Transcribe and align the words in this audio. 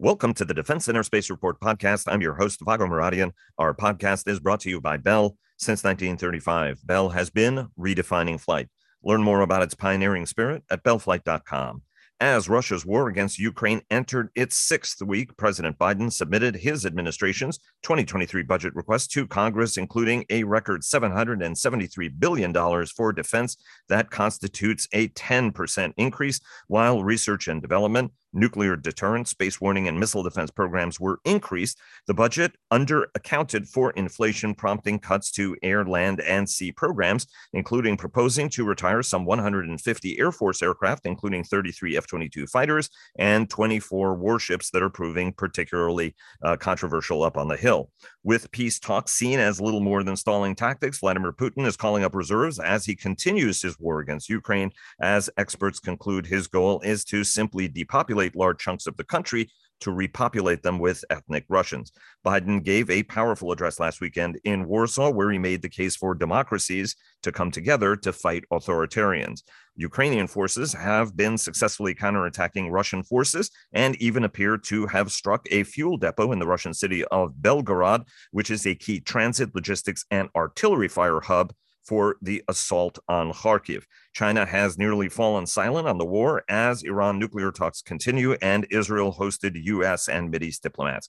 Welcome 0.00 0.32
to 0.34 0.44
the 0.44 0.54
Defense 0.54 0.86
and 0.86 0.96
Aerospace 0.96 1.28
Report 1.28 1.58
podcast. 1.58 2.04
I'm 2.06 2.20
your 2.20 2.36
host, 2.36 2.60
Vago 2.64 2.86
Muradian. 2.86 3.32
Our 3.58 3.74
podcast 3.74 4.28
is 4.28 4.38
brought 4.38 4.60
to 4.60 4.70
you 4.70 4.80
by 4.80 4.96
Bell. 4.96 5.36
Since 5.56 5.82
1935, 5.82 6.86
Bell 6.86 7.08
has 7.08 7.30
been 7.30 7.66
redefining 7.76 8.40
flight. 8.40 8.68
Learn 9.02 9.24
more 9.24 9.40
about 9.40 9.62
its 9.62 9.74
pioneering 9.74 10.24
spirit 10.24 10.62
at 10.70 10.84
bellflight.com. 10.84 11.82
As 12.20 12.48
Russia's 12.48 12.84
war 12.84 13.08
against 13.08 13.38
Ukraine 13.38 13.80
entered 13.90 14.30
its 14.34 14.56
sixth 14.56 15.00
week, 15.02 15.36
President 15.36 15.78
Biden 15.78 16.12
submitted 16.12 16.56
his 16.56 16.84
administration's 16.84 17.58
2023 17.82 18.42
budget 18.42 18.74
request 18.74 19.12
to 19.12 19.26
Congress, 19.26 19.76
including 19.76 20.24
a 20.28 20.42
record 20.42 20.82
$773 20.82 22.18
billion 22.18 22.86
for 22.86 23.12
defense. 23.12 23.56
That 23.88 24.10
constitutes 24.10 24.88
a 24.92 25.08
10% 25.10 25.92
increase, 25.96 26.40
while 26.66 27.04
research 27.04 27.46
and 27.46 27.62
development 27.62 28.12
nuclear 28.32 28.76
deterrence, 28.76 29.30
space 29.30 29.60
warning, 29.60 29.88
and 29.88 29.98
missile 29.98 30.22
defense 30.22 30.50
programs 30.50 31.00
were 31.00 31.20
increased, 31.24 31.78
the 32.06 32.14
budget 32.14 32.52
under 32.70 33.08
accounted 33.14 33.68
for 33.68 33.90
inflation, 33.92 34.54
prompting 34.54 34.98
cuts 34.98 35.30
to 35.32 35.56
air, 35.62 35.84
land, 35.84 36.20
and 36.20 36.48
sea 36.48 36.72
programs, 36.72 37.26
including 37.52 37.96
proposing 37.96 38.48
to 38.48 38.64
retire 38.64 39.02
some 39.02 39.24
150 39.24 40.18
Air 40.18 40.32
Force 40.32 40.62
aircraft, 40.62 41.06
including 41.06 41.44
33 41.44 41.96
F 41.96 42.06
22 42.06 42.46
fighters 42.46 42.90
and 43.18 43.48
24 43.48 44.14
warships 44.14 44.70
that 44.70 44.82
are 44.82 44.90
proving 44.90 45.32
particularly 45.32 46.14
uh, 46.42 46.56
controversial 46.56 47.22
up 47.22 47.36
on 47.36 47.48
the 47.48 47.56
Hill. 47.56 47.90
With 48.22 48.50
peace 48.50 48.78
talks 48.78 49.12
seen 49.12 49.38
as 49.38 49.60
little 49.60 49.80
more 49.80 50.02
than 50.02 50.16
stalling 50.16 50.54
tactics, 50.54 50.98
Vladimir 50.98 51.32
Putin 51.32 51.66
is 51.66 51.76
calling 51.76 52.04
up 52.04 52.14
reserves 52.14 52.58
as 52.58 52.84
he 52.84 52.94
continues 52.94 53.62
his 53.62 53.78
war 53.78 54.00
against 54.00 54.28
Ukraine, 54.28 54.70
as 55.00 55.30
experts 55.36 55.80
conclude 55.80 56.26
his 56.26 56.46
goal 56.46 56.80
is 56.80 57.04
to 57.06 57.24
simply 57.24 57.68
depopulate 57.68 58.27
large 58.36 58.58
chunks 58.58 58.86
of 58.86 58.96
the 58.96 59.04
country 59.04 59.48
to 59.80 59.92
repopulate 59.92 60.62
them 60.62 60.78
with 60.78 61.04
ethnic 61.10 61.44
Russians. 61.48 61.92
Biden 62.26 62.62
gave 62.62 62.90
a 62.90 63.04
powerful 63.04 63.52
address 63.52 63.78
last 63.78 64.00
weekend 64.00 64.40
in 64.44 64.66
Warsaw, 64.66 65.10
where 65.10 65.30
he 65.30 65.38
made 65.38 65.62
the 65.62 65.68
case 65.68 65.96
for 65.96 66.14
democracies 66.14 66.96
to 67.22 67.32
come 67.32 67.50
together 67.50 67.94
to 67.96 68.12
fight 68.12 68.44
authoritarians. 68.52 69.42
Ukrainian 69.76 70.26
forces 70.26 70.72
have 70.72 71.16
been 71.16 71.38
successfully 71.38 71.94
counterattacking 71.94 72.70
Russian 72.70 73.02
forces 73.04 73.50
and 73.72 73.94
even 73.96 74.24
appear 74.24 74.58
to 74.58 74.86
have 74.86 75.12
struck 75.12 75.46
a 75.50 75.62
fuel 75.62 75.96
depot 75.96 76.32
in 76.32 76.40
the 76.40 76.46
Russian 76.46 76.74
city 76.74 77.04
of 77.06 77.34
Belgorod, 77.40 78.06
which 78.32 78.50
is 78.50 78.66
a 78.66 78.74
key 78.74 78.98
transit, 78.98 79.54
logistics, 79.54 80.04
and 80.10 80.28
artillery 80.34 80.88
fire 80.88 81.20
hub 81.20 81.52
for 81.88 82.16
the 82.20 82.42
assault 82.48 82.98
on 83.08 83.32
Kharkiv. 83.32 83.84
China 84.12 84.44
has 84.44 84.76
nearly 84.76 85.08
fallen 85.08 85.46
silent 85.46 85.88
on 85.88 85.96
the 85.96 86.04
war 86.04 86.44
as 86.48 86.82
Iran 86.82 87.18
nuclear 87.18 87.50
talks 87.50 87.80
continue, 87.80 88.34
and 88.42 88.66
Israel 88.70 89.14
hosted 89.14 89.52
U.S. 89.64 90.06
and 90.08 90.30
Mideast 90.30 90.60
diplomats. 90.60 91.08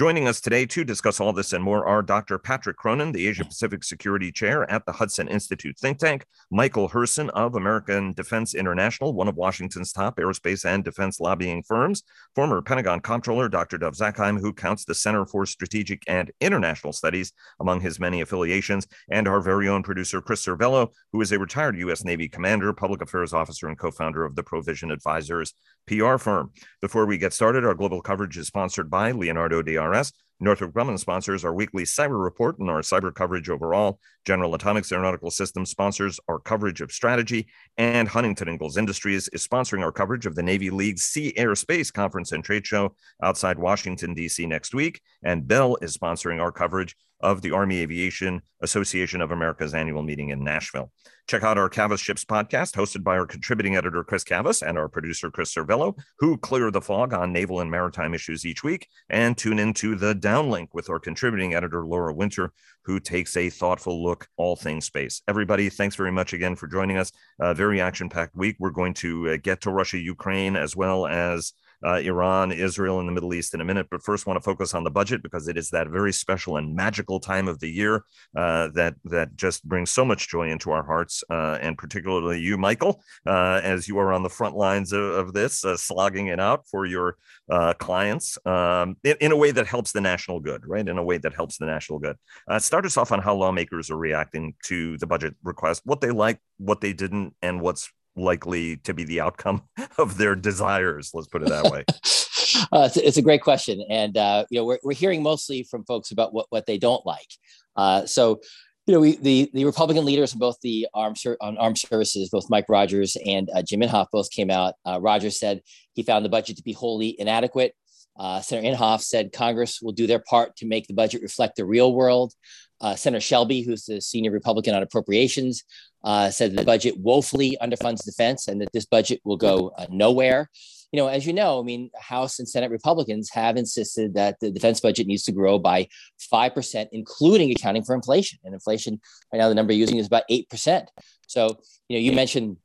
Joining 0.00 0.28
us 0.28 0.40
today 0.40 0.64
to 0.64 0.82
discuss 0.82 1.20
all 1.20 1.34
this 1.34 1.52
and 1.52 1.62
more 1.62 1.84
are 1.84 2.00
Dr. 2.00 2.38
Patrick 2.38 2.78
Cronin, 2.78 3.12
the 3.12 3.28
Asia 3.28 3.44
Pacific 3.44 3.84
Security 3.84 4.32
Chair 4.32 4.64
at 4.70 4.86
the 4.86 4.92
Hudson 4.92 5.28
Institute 5.28 5.78
think 5.78 5.98
tank, 5.98 6.24
Michael 6.50 6.88
Herson 6.88 7.28
of 7.34 7.54
American 7.54 8.14
Defense 8.14 8.54
International, 8.54 9.12
one 9.12 9.28
of 9.28 9.36
Washington's 9.36 9.92
top 9.92 10.16
aerospace 10.16 10.64
and 10.64 10.82
defense 10.82 11.20
lobbying 11.20 11.62
firms, 11.62 12.02
former 12.34 12.62
Pentagon 12.62 13.00
Comptroller 13.00 13.50
Dr. 13.50 13.76
Dov 13.76 13.92
Zakheim, 13.92 14.40
who 14.40 14.54
counts 14.54 14.86
the 14.86 14.94
Center 14.94 15.26
for 15.26 15.44
Strategic 15.44 16.02
and 16.06 16.30
International 16.40 16.94
Studies 16.94 17.34
among 17.60 17.82
his 17.82 18.00
many 18.00 18.22
affiliations, 18.22 18.86
and 19.10 19.28
our 19.28 19.42
very 19.42 19.68
own 19.68 19.82
producer, 19.82 20.22
Chris 20.22 20.46
Servello, 20.46 20.88
who 21.12 21.20
is 21.20 21.30
a 21.30 21.38
retired 21.38 21.76
U.S. 21.76 22.04
Navy 22.04 22.26
commander, 22.26 22.72
public 22.72 23.02
affairs 23.02 23.34
officer, 23.34 23.68
and 23.68 23.78
co 23.78 23.90
founder 23.90 24.24
of 24.24 24.34
the 24.34 24.42
Provision 24.42 24.90
Advisors 24.90 25.52
PR 25.86 26.16
firm. 26.16 26.52
Before 26.80 27.04
we 27.04 27.18
get 27.18 27.32
started, 27.32 27.64
our 27.64 27.74
global 27.74 28.00
coverage 28.00 28.38
is 28.38 28.46
sponsored 28.46 28.88
by 28.88 29.10
Leonardo 29.10 29.60
DRS. 29.90 30.12
Northrop 30.42 30.72
Grumman 30.72 30.98
sponsors 30.98 31.44
our 31.44 31.52
weekly 31.52 31.82
cyber 31.82 32.22
report 32.22 32.58
and 32.58 32.70
our 32.70 32.80
cyber 32.80 33.14
coverage 33.14 33.50
overall. 33.50 34.00
General 34.24 34.54
Atomics 34.54 34.90
Aeronautical 34.90 35.30
Systems 35.30 35.68
sponsors 35.68 36.18
our 36.28 36.38
coverage 36.38 36.80
of 36.80 36.90
strategy, 36.90 37.46
and 37.76 38.08
Huntington 38.08 38.48
Ingalls 38.48 38.78
Industries 38.78 39.28
is 39.28 39.46
sponsoring 39.46 39.82
our 39.82 39.92
coverage 39.92 40.24
of 40.24 40.34
the 40.34 40.42
Navy 40.42 40.70
League's 40.70 41.02
Sea 41.02 41.34
Air 41.36 41.54
Space 41.54 41.90
Conference 41.90 42.32
and 42.32 42.42
Trade 42.42 42.66
Show 42.66 42.94
outside 43.22 43.58
Washington, 43.58 44.14
D.C. 44.14 44.46
next 44.46 44.74
week. 44.74 45.02
And 45.22 45.46
Bell 45.46 45.76
is 45.82 45.96
sponsoring 45.96 46.40
our 46.40 46.52
coverage 46.52 46.96
of 47.20 47.42
the 47.42 47.50
Army 47.52 47.80
Aviation 47.80 48.42
Association 48.62 49.20
of 49.20 49.30
America's 49.30 49.74
annual 49.74 50.02
meeting 50.02 50.30
in 50.30 50.44
Nashville. 50.44 50.90
Check 51.28 51.44
out 51.44 51.58
our 51.58 51.68
Cavas 51.68 52.00
Ships 52.00 52.24
podcast, 52.24 52.74
hosted 52.74 53.04
by 53.04 53.16
our 53.16 53.26
contributing 53.26 53.76
editor, 53.76 54.02
Chris 54.02 54.24
Cavas, 54.24 54.62
and 54.62 54.76
our 54.76 54.88
producer, 54.88 55.30
Chris 55.30 55.54
Servello, 55.54 55.96
who 56.18 56.36
clear 56.36 56.70
the 56.70 56.80
fog 56.80 57.14
on 57.14 57.32
naval 57.32 57.60
and 57.60 57.70
maritime 57.70 58.14
issues 58.14 58.44
each 58.44 58.64
week. 58.64 58.88
And 59.08 59.38
tune 59.38 59.58
into 59.58 59.94
the 59.94 60.14
downlink 60.14 60.68
with 60.72 60.90
our 60.90 60.98
contributing 60.98 61.54
editor, 61.54 61.86
Laura 61.86 62.12
Winter, 62.12 62.52
who 62.84 62.98
takes 62.98 63.36
a 63.36 63.50
thoughtful 63.50 64.02
look 64.02 64.26
all 64.36 64.56
things 64.56 64.86
space. 64.86 65.22
Everybody, 65.28 65.68
thanks 65.68 65.94
very 65.94 66.10
much 66.10 66.32
again 66.32 66.56
for 66.56 66.66
joining 66.66 66.96
us. 66.96 67.12
Very 67.38 67.80
action 67.80 68.08
packed 68.08 68.34
week. 68.34 68.56
We're 68.58 68.70
going 68.70 68.94
to 68.94 69.30
uh, 69.30 69.36
get 69.40 69.60
to 69.62 69.70
Russia, 69.70 69.98
Ukraine, 69.98 70.56
as 70.56 70.74
well 70.74 71.06
as 71.06 71.52
uh, 71.84 71.96
Iran, 71.96 72.52
Israel, 72.52 73.00
and 73.00 73.08
the 73.08 73.12
Middle 73.12 73.34
East 73.34 73.54
in 73.54 73.60
a 73.60 73.64
minute. 73.64 73.86
But 73.90 74.02
first, 74.02 74.26
want 74.26 74.36
to 74.36 74.44
focus 74.44 74.74
on 74.74 74.84
the 74.84 74.90
budget 74.90 75.22
because 75.22 75.48
it 75.48 75.56
is 75.56 75.70
that 75.70 75.88
very 75.88 76.12
special 76.12 76.56
and 76.56 76.74
magical 76.74 77.20
time 77.20 77.48
of 77.48 77.60
the 77.60 77.70
year 77.70 78.04
uh, 78.36 78.68
that 78.74 78.94
that 79.04 79.36
just 79.36 79.66
brings 79.68 79.90
so 79.90 80.04
much 80.04 80.28
joy 80.28 80.50
into 80.50 80.70
our 80.70 80.84
hearts, 80.84 81.24
uh, 81.30 81.58
and 81.60 81.76
particularly 81.78 82.40
you, 82.40 82.58
Michael, 82.58 83.02
uh, 83.26 83.60
as 83.62 83.88
you 83.88 83.98
are 83.98 84.12
on 84.12 84.22
the 84.22 84.28
front 84.28 84.56
lines 84.56 84.92
of, 84.92 85.02
of 85.02 85.32
this, 85.32 85.64
uh, 85.64 85.76
slogging 85.76 86.28
it 86.28 86.40
out 86.40 86.66
for 86.70 86.86
your 86.86 87.16
uh, 87.50 87.72
clients 87.74 88.38
um, 88.46 88.96
in, 89.04 89.16
in, 89.20 89.32
a 89.32 89.36
way 89.36 89.50
that 89.50 89.66
helps 89.66 89.92
the 89.92 90.00
national 90.00 90.40
good, 90.40 90.66
right? 90.66 90.86
In 90.86 90.98
a 90.98 91.02
way 91.02 91.18
that 91.18 91.34
helps 91.34 91.58
the 91.58 91.66
national 91.66 91.98
good. 91.98 92.16
start 92.58 92.84
us 92.86 92.96
off 92.96 93.12
on 93.12 93.20
how 93.20 93.34
lawmakers 93.34 93.90
are 93.90 93.96
reacting 93.96 94.54
to 94.64 94.96
the 94.98 95.06
budget 95.06 95.34
request, 95.42 95.82
what 95.84 96.00
they 96.00 96.10
like, 96.10 96.38
what 96.58 96.80
they 96.80 96.92
didn't, 96.92 97.34
and 97.42 97.60
what's 97.60 97.90
likely 98.20 98.76
to 98.78 98.94
be 98.94 99.04
the 99.04 99.20
outcome 99.20 99.62
of 99.98 100.16
their 100.16 100.34
desires. 100.34 101.10
Let's 101.14 101.28
put 101.28 101.42
it 101.42 101.48
that 101.48 101.64
way. 101.64 101.84
uh, 102.72 102.86
it's, 102.86 102.96
it's, 102.96 103.16
a 103.16 103.22
great 103.22 103.42
question, 103.42 103.84
and 103.88 104.16
uh, 104.16 104.44
you 104.50 104.58
know 104.58 104.64
we're, 104.64 104.78
we're 104.82 104.94
hearing 104.94 105.22
mostly 105.22 105.62
from 105.64 105.84
folks 105.84 106.10
about 106.10 106.32
what 106.32 106.46
what 106.50 106.66
they 106.66 106.78
don't 106.78 107.04
like. 107.06 107.28
Uh, 107.76 108.06
so 108.06 108.40
you 108.86 108.94
know, 108.94 109.00
we, 109.00 109.16
the 109.16 109.50
the 109.54 109.64
Republican 109.64 110.04
leaders 110.04 110.32
in 110.32 110.38
both 110.38 110.58
the 110.62 110.88
armed 110.94 111.16
on 111.40 111.56
armed 111.58 111.78
services, 111.78 112.28
both 112.30 112.50
Mike 112.50 112.66
Rogers 112.68 113.16
and 113.24 113.48
uh, 113.54 113.62
Jim 113.62 113.80
Inhofe, 113.80 114.08
both 114.10 114.30
came 114.30 114.50
out. 114.50 114.74
Uh, 114.84 114.98
Rogers 115.00 115.38
said 115.38 115.60
he 115.94 116.02
found 116.02 116.24
the 116.24 116.28
budget 116.28 116.56
to 116.56 116.62
be 116.62 116.72
wholly 116.72 117.14
inadequate. 117.20 117.74
Uh, 118.18 118.40
Senator 118.40 118.76
Inhofe 118.76 119.02
said 119.02 119.32
Congress 119.32 119.80
will 119.80 119.92
do 119.92 120.06
their 120.06 120.18
part 120.18 120.56
to 120.56 120.66
make 120.66 120.86
the 120.86 120.94
budget 120.94 121.22
reflect 121.22 121.56
the 121.56 121.64
real 121.64 121.94
world. 121.94 122.34
Uh, 122.80 122.96
Senator 122.96 123.20
Shelby, 123.20 123.62
who's 123.62 123.84
the 123.84 124.00
senior 124.00 124.30
Republican 124.30 124.74
on 124.74 124.82
appropriations, 124.82 125.64
uh, 126.04 126.30
said 126.30 126.56
the 126.56 126.64
budget 126.64 126.96
woefully 126.98 127.56
underfunds 127.60 128.04
defense 128.04 128.48
and 128.48 128.60
that 128.60 128.72
this 128.72 128.86
budget 128.86 129.20
will 129.24 129.36
go 129.36 129.72
uh, 129.76 129.86
nowhere. 129.90 130.48
You 130.92 130.96
know, 130.96 131.06
as 131.06 131.26
you 131.26 131.32
know, 131.32 131.60
I 131.60 131.62
mean, 131.62 131.90
House 131.98 132.40
and 132.40 132.48
Senate 132.48 132.70
Republicans 132.70 133.30
have 133.30 133.56
insisted 133.56 134.14
that 134.14 134.40
the 134.40 134.50
defense 134.50 134.80
budget 134.80 135.06
needs 135.06 135.22
to 135.24 135.32
grow 135.32 135.58
by 135.58 135.88
5%, 136.32 136.88
including 136.90 137.50
accounting 137.52 137.84
for 137.84 137.94
inflation. 137.94 138.40
And 138.44 138.54
inflation, 138.54 139.00
right 139.32 139.38
now, 139.38 139.48
the 139.48 139.54
number 139.54 139.72
you're 139.72 139.80
using 139.80 139.98
is 139.98 140.08
about 140.08 140.24
8%. 140.28 140.86
So, 141.28 141.58
you 141.88 141.96
know, 141.96 142.00
you 142.00 142.12
mentioned 142.12 142.56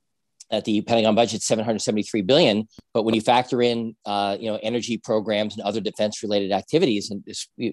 that 0.51 0.65
the 0.65 0.81
Pentagon 0.81 1.15
budget 1.15 1.41
773 1.41 2.21
billion, 2.21 2.67
but 2.93 3.03
when 3.03 3.15
you 3.15 3.21
factor 3.21 3.61
in, 3.61 3.95
uh, 4.05 4.37
you 4.39 4.49
know, 4.49 4.59
energy 4.61 4.97
programs 4.97 5.55
and 5.55 5.63
other 5.63 5.81
defense-related 5.81 6.51
activities, 6.51 7.11
and 7.11 7.23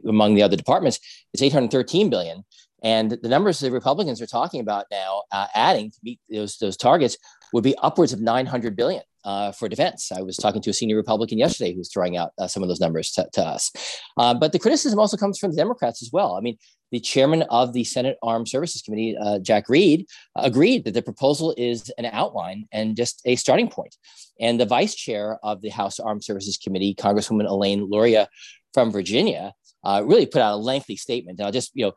among 0.07 0.35
the 0.35 0.43
other 0.43 0.57
departments, 0.57 0.99
it's 1.33 1.43
813 1.43 2.11
billion. 2.11 2.45
And 2.83 3.13
the 3.13 3.29
numbers 3.29 3.61
the 3.61 3.71
Republicans 3.71 4.21
are 4.21 4.27
talking 4.27 4.61
about 4.61 4.87
now, 4.91 5.23
uh, 5.31 5.47
adding 5.55 5.91
to 5.91 5.99
meet 6.03 6.19
those 6.29 6.57
those 6.59 6.77
targets, 6.77 7.17
would 7.53 7.65
be 7.65 7.77
upwards 7.79 8.13
of 8.13 8.21
900 8.21 8.77
billion 8.77 9.03
uh, 9.25 9.53
for 9.53 9.69
defense. 9.69 10.11
I 10.11 10.23
was 10.23 10.37
talking 10.37 10.63
to 10.63 10.71
a 10.71 10.73
senior 10.73 10.97
Republican 10.97 11.39
yesterday 11.39 11.75
who's 11.75 11.93
throwing 11.93 12.17
out 12.17 12.33
uh, 12.39 12.47
some 12.47 12.63
of 12.63 12.69
those 12.69 12.81
numbers 12.81 13.13
to, 13.13 13.29
to 13.35 13.43
us. 13.43 13.71
Uh, 14.17 14.35
but 14.35 14.53
the 14.53 14.59
criticism 14.59 14.99
also 14.99 15.17
comes 15.17 15.39
from 15.39 15.51
the 15.51 15.57
Democrats 15.57 16.03
as 16.03 16.11
well. 16.13 16.35
I 16.35 16.41
mean, 16.41 16.57
the 16.91 17.01
chairman 17.01 17.43
of 17.45 17.73
the 17.73 17.85
Senate 17.85 18.19
Armed 18.23 18.49
Services 18.49 18.83
Committee, 18.83 19.17
uh, 19.19 19.39
Jack 19.39 19.69
Reed, 19.69 20.07
agreed 20.37 20.85
that 20.85 20.95
the 20.95 21.03
proposal 21.03 21.55
is 21.57 21.91
an 21.97 22.05
outline 22.07 22.67
and 22.71 22.97
just 22.97 23.23
a 23.25 23.37
starting 23.37 23.69
point. 23.69 23.97
And 24.41 24.61
the 24.61 24.67
vice 24.67 24.95
chair 24.95 25.39
of 25.43 25.63
the 25.63 25.71
House 25.71 25.99
Armed 25.99 26.23
Services 26.23 26.59
Committee, 26.59 26.95
Congresswoman 26.95 27.49
Elaine 27.49 27.89
Luria 27.91 28.29
from 28.75 28.91
Virginia, 28.91 29.55
uh, 29.85 30.03
really 30.05 30.27
put 30.27 30.41
out 30.41 30.55
a 30.55 30.57
lengthy 30.57 30.97
statement. 30.97 31.39
And 31.39 31.47
I'll 31.47 31.53
just, 31.53 31.73
you 31.75 31.87
know, 31.87 31.93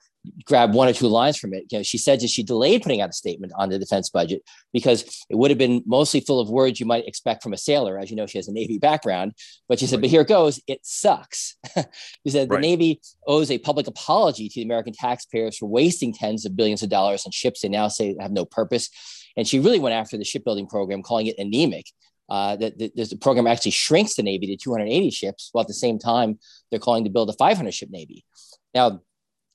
grab 0.46 0.74
one 0.74 0.88
or 0.88 0.94
two 0.94 1.08
lines 1.08 1.38
from 1.38 1.54
it. 1.54 1.66
You 1.70 1.80
know, 1.80 1.84
she 1.84 1.98
said 1.98 2.20
that 2.20 2.30
she 2.30 2.44
delayed 2.44 2.82
putting 2.82 3.02
out 3.02 3.10
a 3.10 3.14
statement 3.14 3.54
on 3.58 3.70
the 3.70 3.78
defense 3.78 4.10
budget 4.10 4.42
because 4.74 5.04
it 5.30 5.36
would 5.36 5.52
have 5.52 5.58
been 5.58 5.84
mostly 5.86 6.20
full 6.20 6.40
of 6.40 6.50
words 6.50 6.80
you 6.80 6.86
might 6.86 7.08
expect 7.08 7.44
from 7.44 7.54
a 7.54 7.58
sailor. 7.58 8.00
As 8.00 8.10
you 8.10 8.16
know, 8.16 8.26
she 8.26 8.38
has 8.38 8.48
a 8.48 8.54
Navy 8.54 8.80
background. 8.80 9.34
But 9.70 9.80
she 9.80 9.88
said, 9.88 9.98
right. 9.98 10.02
but 10.02 10.10
here 10.10 10.22
it 10.22 10.28
goes. 10.28 10.60
It 10.68 10.80
sucks. 10.84 11.56
she 11.76 12.30
said 12.30 12.50
right. 12.50 12.58
the 12.58 12.68
Navy 12.68 13.02
owes 13.28 13.52
a 13.52 13.58
public 13.58 13.88
apology 13.88 14.50
to 14.50 14.56
the 14.56 14.64
American 14.64 14.94
taxpayers 14.94 15.58
for 15.58 15.68
wasting 15.68 16.14
tens 16.14 16.46
of 16.46 16.56
billions 16.56 16.84
of 16.84 16.90
dollars 16.90 17.26
on 17.26 17.32
ships 17.32 17.62
they 17.62 17.70
now 17.70 17.88
say 17.88 18.16
have 18.20 18.32
no 18.32 18.46
purpose. 18.46 18.90
And 19.38 19.48
she 19.48 19.60
really 19.60 19.80
went 19.80 19.96
after 19.96 20.18
the 20.18 20.24
shipbuilding 20.24 20.68
program, 20.68 21.04
calling 21.04 21.28
it 21.28 21.36
anemic 21.38 21.86
uh, 22.30 22.56
that, 22.56 22.78
the 22.78 23.18
program 23.22 23.48
actually 23.48 23.72
shrinks 23.72 24.16
the 24.16 24.24
Navy 24.24 24.48
to 24.48 24.58
280 24.58 25.10
ships, 25.12 25.50
while 25.52 25.62
at 25.62 25.68
the 25.68 25.74
same 25.74 26.00
time 26.00 26.40
they're 26.70 26.80
calling 26.80 27.04
to 27.04 27.10
build 27.10 27.30
a 27.30 27.34
500 27.34 27.74
ship 27.74 27.90
Navy. 27.92 28.26
Now, 28.74 29.02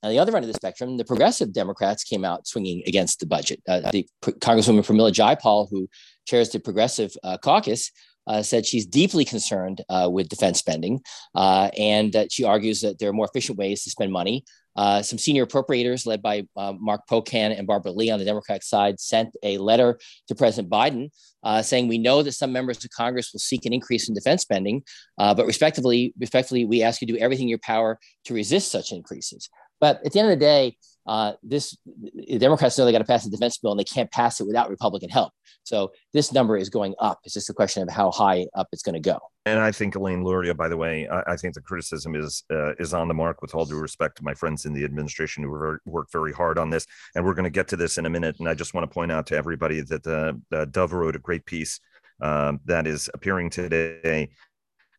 on 0.02 0.10
the 0.10 0.18
other 0.18 0.34
end 0.34 0.44
of 0.44 0.48
the 0.48 0.54
spectrum, 0.54 0.96
the 0.96 1.04
progressive 1.04 1.52
Democrats 1.52 2.04
came 2.04 2.24
out 2.24 2.46
swinging 2.46 2.82
against 2.86 3.20
the 3.20 3.26
budget. 3.26 3.60
Uh, 3.68 3.90
the 3.90 4.08
Congresswoman 4.22 4.86
Pramila 4.86 5.12
Jayapal, 5.12 5.68
who 5.70 5.88
chairs 6.26 6.48
the 6.48 6.58
Progressive 6.58 7.14
uh, 7.22 7.36
Caucus, 7.36 7.90
uh, 8.26 8.42
said 8.42 8.64
she's 8.64 8.86
deeply 8.86 9.24
concerned 9.24 9.82
uh, 9.88 10.08
with 10.10 10.28
defense 10.28 10.58
spending, 10.58 11.00
uh, 11.34 11.70
and 11.76 12.12
that 12.12 12.32
she 12.32 12.44
argues 12.44 12.80
that 12.80 12.98
there 12.98 13.10
are 13.10 13.12
more 13.12 13.26
efficient 13.26 13.58
ways 13.58 13.82
to 13.84 13.90
spend 13.90 14.12
money. 14.12 14.44
Uh, 14.76 15.02
some 15.02 15.18
senior 15.18 15.44
appropriators, 15.44 16.06
led 16.06 16.22
by 16.22 16.46
Mark 16.56 17.02
Pocan 17.10 17.56
and 17.58 17.66
Barbara 17.66 17.92
Lee 17.92 18.10
on 18.10 18.18
the 18.18 18.24
Democratic 18.24 18.62
side, 18.62 19.00
sent 19.00 19.34
a 19.42 19.58
letter 19.58 19.98
to 20.28 20.34
President 20.34 20.70
Biden 20.72 21.10
uh, 21.42 21.62
saying, 21.62 21.88
"We 21.88 21.98
know 21.98 22.22
that 22.22 22.32
some 22.32 22.52
members 22.52 22.84
of 22.84 22.90
Congress 22.90 23.32
will 23.32 23.40
seek 23.40 23.64
an 23.66 23.72
increase 23.72 24.08
in 24.08 24.14
defense 24.14 24.42
spending, 24.42 24.82
but 25.16 25.46
respectively, 25.46 26.12
respectfully, 26.18 26.64
we 26.64 26.82
ask 26.82 27.00
you 27.00 27.06
to 27.06 27.12
do 27.14 27.18
everything 27.18 27.44
in 27.44 27.50
your 27.50 27.58
power 27.58 27.98
to 28.24 28.34
resist 28.34 28.70
such 28.70 28.92
increases." 28.92 29.48
But 29.80 30.04
at 30.04 30.12
the 30.12 30.20
end 30.20 30.30
of 30.30 30.38
the 30.38 30.44
day, 30.44 30.76
uh, 31.06 31.32
this 31.42 31.76
the 32.14 32.38
Democrats 32.38 32.78
know 32.78 32.84
they 32.84 32.92
got 32.92 32.98
to 32.98 33.04
pass 33.04 33.24
the 33.24 33.30
defense 33.30 33.58
bill 33.58 33.72
and 33.72 33.80
they 33.80 33.84
can't 33.84 34.10
pass 34.12 34.40
it 34.40 34.46
without 34.46 34.70
Republican 34.70 35.08
help. 35.08 35.32
So 35.64 35.92
this 36.12 36.32
number 36.32 36.56
is 36.56 36.68
going 36.68 36.94
up. 36.98 37.20
It's 37.24 37.34
just 37.34 37.50
a 37.50 37.54
question 37.54 37.82
of 37.82 37.88
how 37.88 38.10
high 38.10 38.46
up 38.54 38.68
it's 38.72 38.82
going 38.82 38.94
to 38.94 39.00
go. 39.00 39.18
And 39.46 39.58
I 39.58 39.72
think 39.72 39.94
Elaine 39.94 40.22
Luria, 40.22 40.54
by 40.54 40.68
the 40.68 40.76
way, 40.76 41.08
I, 41.08 41.32
I 41.32 41.36
think 41.36 41.54
the 41.54 41.62
criticism 41.62 42.14
is 42.14 42.44
uh, 42.50 42.74
is 42.74 42.92
on 42.92 43.08
the 43.08 43.14
mark. 43.14 43.40
With 43.40 43.54
all 43.54 43.64
due 43.64 43.78
respect 43.78 44.18
to 44.18 44.24
my 44.24 44.34
friends 44.34 44.66
in 44.66 44.74
the 44.74 44.84
administration 44.84 45.42
who 45.42 45.78
worked 45.86 46.12
very 46.12 46.32
hard 46.32 46.58
on 46.58 46.68
this, 46.68 46.86
and 47.14 47.24
we're 47.24 47.34
going 47.34 47.44
to 47.44 47.50
get 47.50 47.68
to 47.68 47.76
this 47.76 47.96
in 47.96 48.04
a 48.04 48.10
minute. 48.10 48.36
And 48.38 48.48
I 48.48 48.54
just 48.54 48.74
want 48.74 48.88
to 48.88 48.94
point 48.94 49.10
out 49.10 49.26
to 49.28 49.36
everybody 49.36 49.80
that 49.80 50.06
uh, 50.06 50.64
Dov 50.66 50.92
wrote 50.92 51.16
a 51.16 51.20
great 51.20 51.46
piece 51.46 51.80
um, 52.20 52.60
that 52.66 52.86
is 52.86 53.08
appearing 53.14 53.48
today 53.48 54.30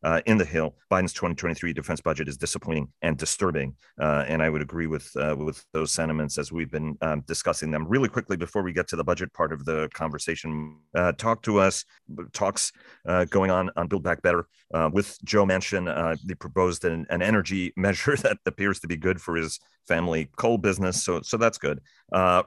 uh, 0.04 0.22
in 0.26 0.38
the 0.38 0.46
Hill, 0.46 0.76
Biden's 0.92 1.14
2023 1.14 1.74
defense 1.74 2.02
budget 2.02 2.28
is 2.28 2.38
disappointing 2.38 2.88
and 3.02 3.18
disturbing, 3.18 3.76
uh, 4.00 4.26
and 4.28 4.42
I 4.42 4.50
would 4.50 4.62
agree 4.62 4.88
with 4.88 5.12
uh, 5.16 5.36
with 5.38 5.64
those 5.74 5.92
sentiments 5.92 6.38
as 6.38 6.52
we've 6.52 6.72
been 6.72 6.98
um, 7.02 7.22
discussing 7.28 7.72
them. 7.72 7.88
Really 7.88 8.10
quickly 8.10 8.38
before 8.38 8.64
we 8.64 8.74
get 8.74 8.88
to 8.90 8.96
the 8.96 9.04
budget 9.04 9.32
part 9.34 9.54
of 9.54 9.66
the 9.66 9.90
conversation, 9.94 10.80
uh, 10.96 11.12
talk 11.14 11.44
to 11.44 11.60
us 11.60 11.86
talks 12.34 12.72
uh, 13.08 13.26
going 13.26 13.52
on 13.52 13.70
on 13.76 13.88
Build 13.88 14.04
Back 14.04 14.22
Better 14.22 14.48
uh, 14.74 14.90
with 14.92 15.18
Joe 15.24 15.46
Manchin. 15.46 16.18
they 16.26 16.36
proposed 16.36 16.86
an, 16.86 17.06
an, 17.10 17.22
energy 17.22 17.72
measure 17.78 18.16
that 18.18 18.38
appears 18.46 18.80
to 18.80 18.88
be 18.88 18.98
good 18.98 19.22
for 19.22 19.36
his 19.36 19.60
family 19.88 20.30
coal 20.38 20.58
business, 20.58 21.04
so 21.04 21.22
so 21.22 21.38
that's 21.38 21.58
good. 21.58 21.80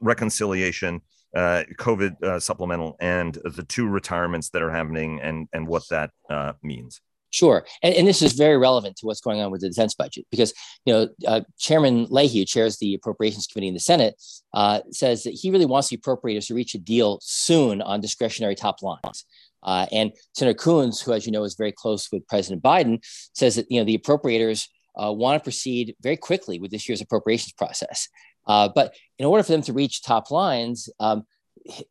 reconciliation. 0.01 1.01
Uh, 1.35 1.65
COVID 1.81 2.23
uh, 2.23 2.39
supplemental 2.39 2.97
and 3.01 3.41
the 3.45 3.65
two 3.65 3.89
retirements 3.89 4.51
that 4.51 4.63
are 4.63 4.71
happening 4.71 5.21
and 5.21 5.49
and 5.53 5.67
what 5.67 5.83
that 5.91 6.11
uh, 6.31 6.53
means. 6.63 7.01
Sure, 7.35 7.67
and, 7.83 7.93
and, 7.97 8.07
this 8.07 8.23
is 8.23 8.35
very 8.35 8.57
relevant 8.57 8.95
to 8.99 9.07
what's 9.07 9.21
going 9.21 9.41
on 9.41 9.51
with 9.51 9.61
the 9.61 9.69
defense 9.69 9.93
budget 9.93 10.25
because 10.31 10.55
you 10.85 10.93
know 10.93 11.09
uh, 11.27 11.41
Chairman 11.59 12.07
Leahy, 12.09 12.39
who 12.39 12.45
chairs 12.45 12.79
the 12.79 12.95
Appropriations 12.95 13.49
Committee 13.49 13.67
in 13.67 13.75
the 13.75 13.81
Senate, 13.81 14.15
uh, 14.53 14.83
says 14.93 15.25
that 15.25 15.33
he 15.33 15.51
really 15.51 15.67
wants 15.67 15.89
the 15.89 15.97
appropriators 15.97 16.47
to 16.47 16.55
reach 16.55 16.77
a 16.77 16.79
deal 16.79 17.19
soon 17.23 17.83
on 17.83 18.01
discretionary 18.01 18.55
top 18.55 18.83
lines. 18.83 19.25
Uh, 19.65 19.87
and 19.91 20.13
Senator 20.35 20.57
Coons, 20.57 21.01
who, 21.01 21.13
as 21.13 21.27
you 21.27 21.33
know, 21.33 21.43
is 21.43 21.57
very 21.57 21.73
close 21.73 22.09
with 22.13 22.25
President 22.29 22.63
Biden, 22.63 23.01
says 23.35 23.57
that 23.57 23.67
you 23.69 23.81
know 23.81 23.85
the 23.85 23.99
appropriators 23.99 24.69
uh, 24.95 25.13
want 25.13 25.37
to 25.37 25.43
proceed 25.43 25.97
very 26.03 26.17
quickly 26.17 26.61
with 26.61 26.71
this 26.71 26.89
year's 26.89 27.01
appropriations 27.01 27.55
process. 27.55 28.09
Uh, 28.47 28.69
but 28.73 28.95
in 29.19 29.27
order 29.27 29.43
for 29.43 29.51
them 29.51 29.63
to 29.63 29.73
reach 29.73 30.05
top 30.05 30.31
lines, 30.31 30.89
um, 31.01 31.25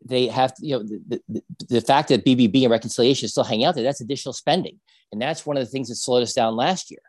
they 0.05 0.27
have 0.27 0.53
you 0.61 0.77
know 0.77 0.83
the, 0.83 1.21
the, 1.27 1.43
the, 1.67 1.81
fact 1.81 2.09
that 2.09 2.23
BBB 2.25 2.61
and 2.61 2.71
reconciliation 2.71 3.25
is 3.25 3.31
still 3.31 3.43
hanging 3.43 3.65
out 3.65 3.75
there. 3.75 3.83
That's 3.83 4.01
additional 4.01 4.33
spending, 4.33 4.79
and 5.13 5.21
that's 5.21 5.45
one 5.45 5.55
of 5.55 5.63
the 5.63 5.69
things 5.69 5.87
that 5.87 5.95
slowed 5.95 6.23
us 6.23 6.33
down 6.33 6.57
last 6.57 6.91
year. 6.91 6.99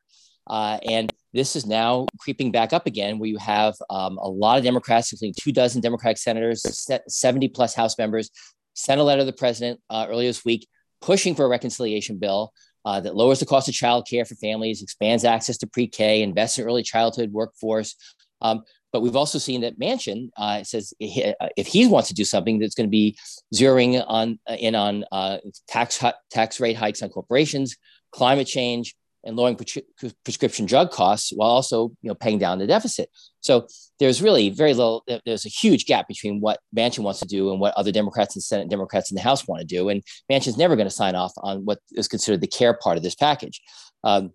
Uh, 0.47 0.79
and 0.87 1.13
this 1.33 1.57
is 1.57 1.67
now 1.67 2.07
creeping 2.21 2.53
back 2.53 2.73
up 2.73 2.87
again, 2.87 3.19
where 3.19 3.29
you 3.29 3.39
have 3.39 3.75
um, 3.91 4.19
a 4.19 4.29
lot 4.29 4.59
of 4.59 4.65
Democrats, 4.65 5.11
including 5.11 5.35
two 5.41 5.51
dozen 5.51 5.81
Democratic 5.81 6.19
senators, 6.19 6.87
70 7.09 7.49
plus 7.49 7.75
House 7.75 7.99
members, 7.99 8.31
sent 8.75 9.01
a 9.01 9.05
letter 9.05 9.23
to 9.23 9.27
the 9.27 9.33
president 9.33 9.81
uh, 9.91 10.07
earlier 10.09 10.29
this 10.29 10.45
week 10.45 10.69
pushing 11.05 11.35
for 11.35 11.45
a 11.45 11.49
reconciliation 11.49 12.19
bill 12.19 12.53
uh, 12.85 13.01
that 13.01 13.15
lowers 13.15 13.41
the 13.41 13.47
cost 13.47 13.69
of 13.69 13.75
childcare 13.75 14.27
for 14.27 14.35
families, 14.37 14.83
expands 14.83 15.25
access 15.25 15.59
to 15.59 15.67
pre-K, 15.67 16.23
invests 16.23 16.59
in 16.59 16.65
early 16.65 16.83
childhood 16.83 17.31
workforce. 17.33 17.95
Um, 18.41 18.63
but 18.93 19.01
we've 19.01 19.17
also 19.17 19.39
seen 19.39 19.63
that 19.63 19.79
Manchin 19.79 20.31
uh, 20.37 20.63
says 20.63 20.95
if 21.01 21.67
he 21.67 21.87
wants 21.87 22.09
to 22.09 22.15
do 22.15 22.25
something 22.25 22.59
that's 22.59 22.75
going 22.75 22.87
to 22.87 22.91
be 22.91 23.17
zeroing 23.53 24.03
on 24.07 24.39
in 24.59 24.75
on 24.75 25.05
uh, 25.11 25.39
tax 25.67 26.03
tax 26.31 26.61
rate 26.61 26.77
hikes 26.77 27.03
on 27.03 27.09
corporations, 27.09 27.77
climate 28.15 28.47
change, 28.47 28.95
and 29.25 29.37
lowering 29.37 29.57
pre- 29.57 30.13
prescription 30.25 30.67
drug 30.67 30.91
costs, 30.91 31.33
while 31.35 31.51
also 31.51 31.93
you 32.03 32.09
know 32.09 32.15
paying 32.15 32.39
down 32.39 32.59
the 32.59 32.67
deficit. 32.67 33.09
So 33.41 33.67
there's 33.99 34.23
really 34.23 34.51
very 34.51 34.75
little. 34.75 35.05
There's 35.25 35.47
a 35.47 35.51
huge 35.51 35.87
gap 35.87 36.07
between 36.09 36.41
what 36.41 36.61
Manchin 36.77 37.01
wants 37.01 37.21
to 37.21 37.27
do 37.27 37.51
and 37.51 37.61
what 37.61 37.75
other 37.75 37.93
Democrats 37.93 38.37
and 38.37 38.43
Senate 38.43 38.69
Democrats 38.69 39.11
in 39.11 39.17
the 39.17 39.23
House 39.23 39.47
want 39.49 39.61
to 39.61 39.67
do. 39.67 39.89
And 39.89 40.03
Manchin's 40.31 40.59
never 40.59 40.77
going 40.77 40.87
to 40.87 40.95
sign 40.95 41.15
off 41.15 41.33
on 41.39 41.65
what 41.65 41.79
is 41.93 42.09
considered 42.09 42.41
the 42.41 42.47
care 42.47 42.75
part 42.75 42.97
of 42.97 43.03
this 43.03 43.15
package. 43.15 43.61
Um, 44.03 44.33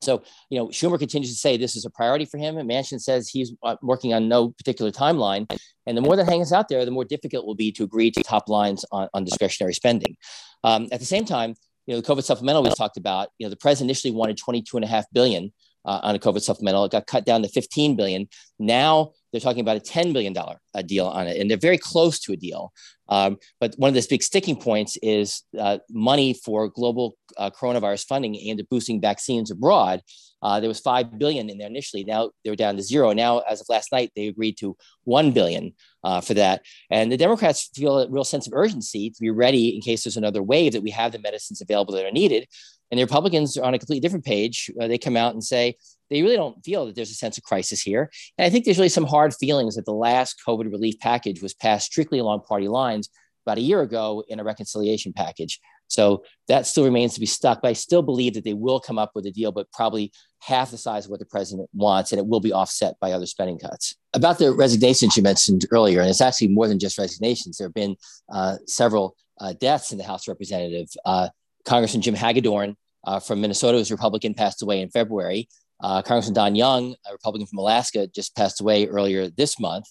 so, 0.00 0.24
you 0.50 0.58
know, 0.58 0.66
Schumer 0.68 0.98
continues 0.98 1.30
to 1.30 1.38
say 1.38 1.56
this 1.56 1.76
is 1.76 1.84
a 1.84 1.90
priority 1.90 2.24
for 2.24 2.36
him, 2.36 2.58
and 2.58 2.68
Manchin 2.68 3.00
says 3.00 3.28
he's 3.28 3.52
uh, 3.62 3.76
working 3.82 4.12
on 4.12 4.28
no 4.28 4.50
particular 4.50 4.90
timeline. 4.90 5.48
And 5.86 5.96
the 5.96 6.00
more 6.00 6.16
that 6.16 6.28
hangs 6.28 6.52
out 6.52 6.68
there, 6.68 6.84
the 6.84 6.90
more 6.90 7.04
difficult 7.04 7.44
it 7.44 7.46
will 7.46 7.54
be 7.54 7.70
to 7.72 7.84
agree 7.84 8.10
to 8.10 8.22
top 8.22 8.48
lines 8.48 8.84
on, 8.90 9.08
on 9.14 9.24
discretionary 9.24 9.74
spending. 9.74 10.16
Um, 10.64 10.88
at 10.90 10.98
the 10.98 11.06
same 11.06 11.24
time, 11.24 11.54
you 11.86 11.94
know, 11.94 12.00
the 12.00 12.06
COVID 12.06 12.22
supplemental 12.22 12.62
we 12.62 12.70
talked 12.70 12.96
about, 12.96 13.28
you 13.38 13.46
know, 13.46 13.50
the 13.50 13.56
president 13.56 13.90
initially 13.90 14.12
wanted 14.12 14.36
22 14.36 14.76
and 14.76 14.84
a 14.84 14.88
half 14.88 15.04
billion 15.12 15.52
uh, 15.84 16.00
on 16.02 16.14
a 16.14 16.18
COVID 16.18 16.42
supplemental. 16.42 16.84
It 16.84 16.92
got 16.92 17.06
cut 17.06 17.24
down 17.24 17.42
to 17.42 17.48
15 17.48 17.96
billion. 17.96 18.28
Now 18.58 19.12
they're 19.30 19.40
talking 19.40 19.60
about 19.60 19.76
a 19.76 19.80
$10 19.80 20.12
billion 20.12 20.36
uh, 20.36 20.82
deal 20.82 21.06
on 21.06 21.26
it, 21.26 21.40
and 21.40 21.50
they're 21.50 21.58
very 21.58 21.78
close 21.78 22.20
to 22.20 22.32
a 22.32 22.36
deal. 22.36 22.72
Um, 23.08 23.38
but 23.60 23.74
one 23.76 23.88
of 23.88 23.94
those 23.94 24.06
big 24.06 24.22
sticking 24.22 24.56
points 24.56 24.96
is 25.02 25.42
uh, 25.58 25.78
money 25.90 26.34
for 26.34 26.68
global 26.68 27.16
uh, 27.36 27.50
coronavirus 27.50 28.06
funding 28.06 28.36
aimed 28.36 28.60
at 28.60 28.68
boosting 28.68 29.00
vaccines 29.00 29.50
abroad. 29.50 30.02
Uh, 30.42 30.58
there 30.60 30.68
was 30.68 30.80
five 30.80 31.18
billion 31.18 31.48
in 31.48 31.58
there 31.58 31.68
initially. 31.68 32.04
Now 32.04 32.30
they're 32.44 32.56
down 32.56 32.76
to 32.76 32.82
zero. 32.82 33.12
Now, 33.12 33.40
as 33.40 33.60
of 33.60 33.68
last 33.68 33.92
night, 33.92 34.10
they 34.16 34.26
agreed 34.26 34.56
to 34.58 34.76
one 35.04 35.30
billion 35.30 35.72
uh, 36.02 36.20
for 36.20 36.34
that. 36.34 36.62
And 36.90 37.12
the 37.12 37.16
Democrats 37.16 37.70
feel 37.74 38.00
a 38.00 38.10
real 38.10 38.24
sense 38.24 38.46
of 38.46 38.52
urgency 38.54 39.10
to 39.10 39.20
be 39.20 39.30
ready 39.30 39.74
in 39.74 39.82
case 39.82 40.04
there's 40.04 40.16
another 40.16 40.42
wave 40.42 40.72
that 40.72 40.82
we 40.82 40.90
have 40.90 41.12
the 41.12 41.18
medicines 41.18 41.60
available 41.60 41.94
that 41.94 42.06
are 42.06 42.10
needed. 42.10 42.48
And 42.92 42.98
the 42.98 43.04
Republicans 43.04 43.56
are 43.56 43.64
on 43.64 43.72
a 43.72 43.78
completely 43.78 44.00
different 44.00 44.26
page. 44.26 44.70
Uh, 44.78 44.86
they 44.86 44.98
come 44.98 45.16
out 45.16 45.32
and 45.32 45.42
say 45.42 45.76
they 46.10 46.20
really 46.20 46.36
don't 46.36 46.62
feel 46.62 46.84
that 46.84 46.94
there's 46.94 47.10
a 47.10 47.14
sense 47.14 47.38
of 47.38 47.42
crisis 47.42 47.80
here. 47.80 48.10
And 48.36 48.44
I 48.44 48.50
think 48.50 48.66
there's 48.66 48.76
really 48.76 48.90
some 48.90 49.06
hard 49.06 49.34
feelings 49.34 49.76
that 49.76 49.86
the 49.86 49.94
last 49.94 50.42
COVID 50.46 50.70
relief 50.70 51.00
package 51.00 51.40
was 51.40 51.54
passed 51.54 51.86
strictly 51.86 52.18
along 52.18 52.42
party 52.42 52.68
lines 52.68 53.08
about 53.46 53.56
a 53.56 53.62
year 53.62 53.80
ago 53.80 54.22
in 54.28 54.38
a 54.40 54.44
reconciliation 54.44 55.14
package. 55.14 55.58
So 55.88 56.22
that 56.48 56.66
still 56.66 56.84
remains 56.84 57.14
to 57.14 57.20
be 57.20 57.26
stuck. 57.26 57.62
But 57.62 57.68
I 57.68 57.72
still 57.72 58.02
believe 58.02 58.34
that 58.34 58.44
they 58.44 58.52
will 58.52 58.78
come 58.78 58.98
up 58.98 59.12
with 59.14 59.24
a 59.24 59.30
deal, 59.30 59.52
but 59.52 59.72
probably 59.72 60.12
half 60.40 60.70
the 60.70 60.76
size 60.76 61.06
of 61.06 61.10
what 61.10 61.20
the 61.20 61.26
president 61.26 61.70
wants, 61.72 62.12
and 62.12 62.18
it 62.18 62.26
will 62.26 62.40
be 62.40 62.52
offset 62.52 62.96
by 63.00 63.12
other 63.12 63.26
spending 63.26 63.58
cuts. 63.58 63.96
About 64.12 64.38
the 64.38 64.52
resignations 64.52 65.16
you 65.16 65.22
mentioned 65.22 65.64
earlier, 65.70 66.00
and 66.00 66.10
it's 66.10 66.20
actually 66.20 66.48
more 66.48 66.68
than 66.68 66.78
just 66.78 66.98
resignations. 66.98 67.56
There 67.56 67.68
have 67.68 67.74
been 67.74 67.96
uh, 68.30 68.56
several 68.66 69.16
uh, 69.40 69.54
deaths 69.54 69.92
in 69.92 69.98
the 69.98 70.04
House 70.04 70.28
Representative. 70.28 70.88
Uh, 71.06 71.30
Congressman 71.64 72.02
Jim 72.02 72.14
Hagedorn 72.14 72.76
uh, 73.04 73.20
from 73.20 73.40
Minnesota, 73.40 73.78
who's 73.78 73.90
Republican, 73.90 74.34
passed 74.34 74.62
away 74.62 74.80
in 74.80 74.90
February. 74.90 75.48
Uh, 75.80 76.02
Congressman 76.02 76.34
Don 76.34 76.54
Young, 76.54 76.94
a 77.08 77.12
Republican 77.12 77.46
from 77.46 77.58
Alaska, 77.58 78.06
just 78.06 78.36
passed 78.36 78.60
away 78.60 78.86
earlier 78.86 79.28
this 79.28 79.58
month. 79.58 79.86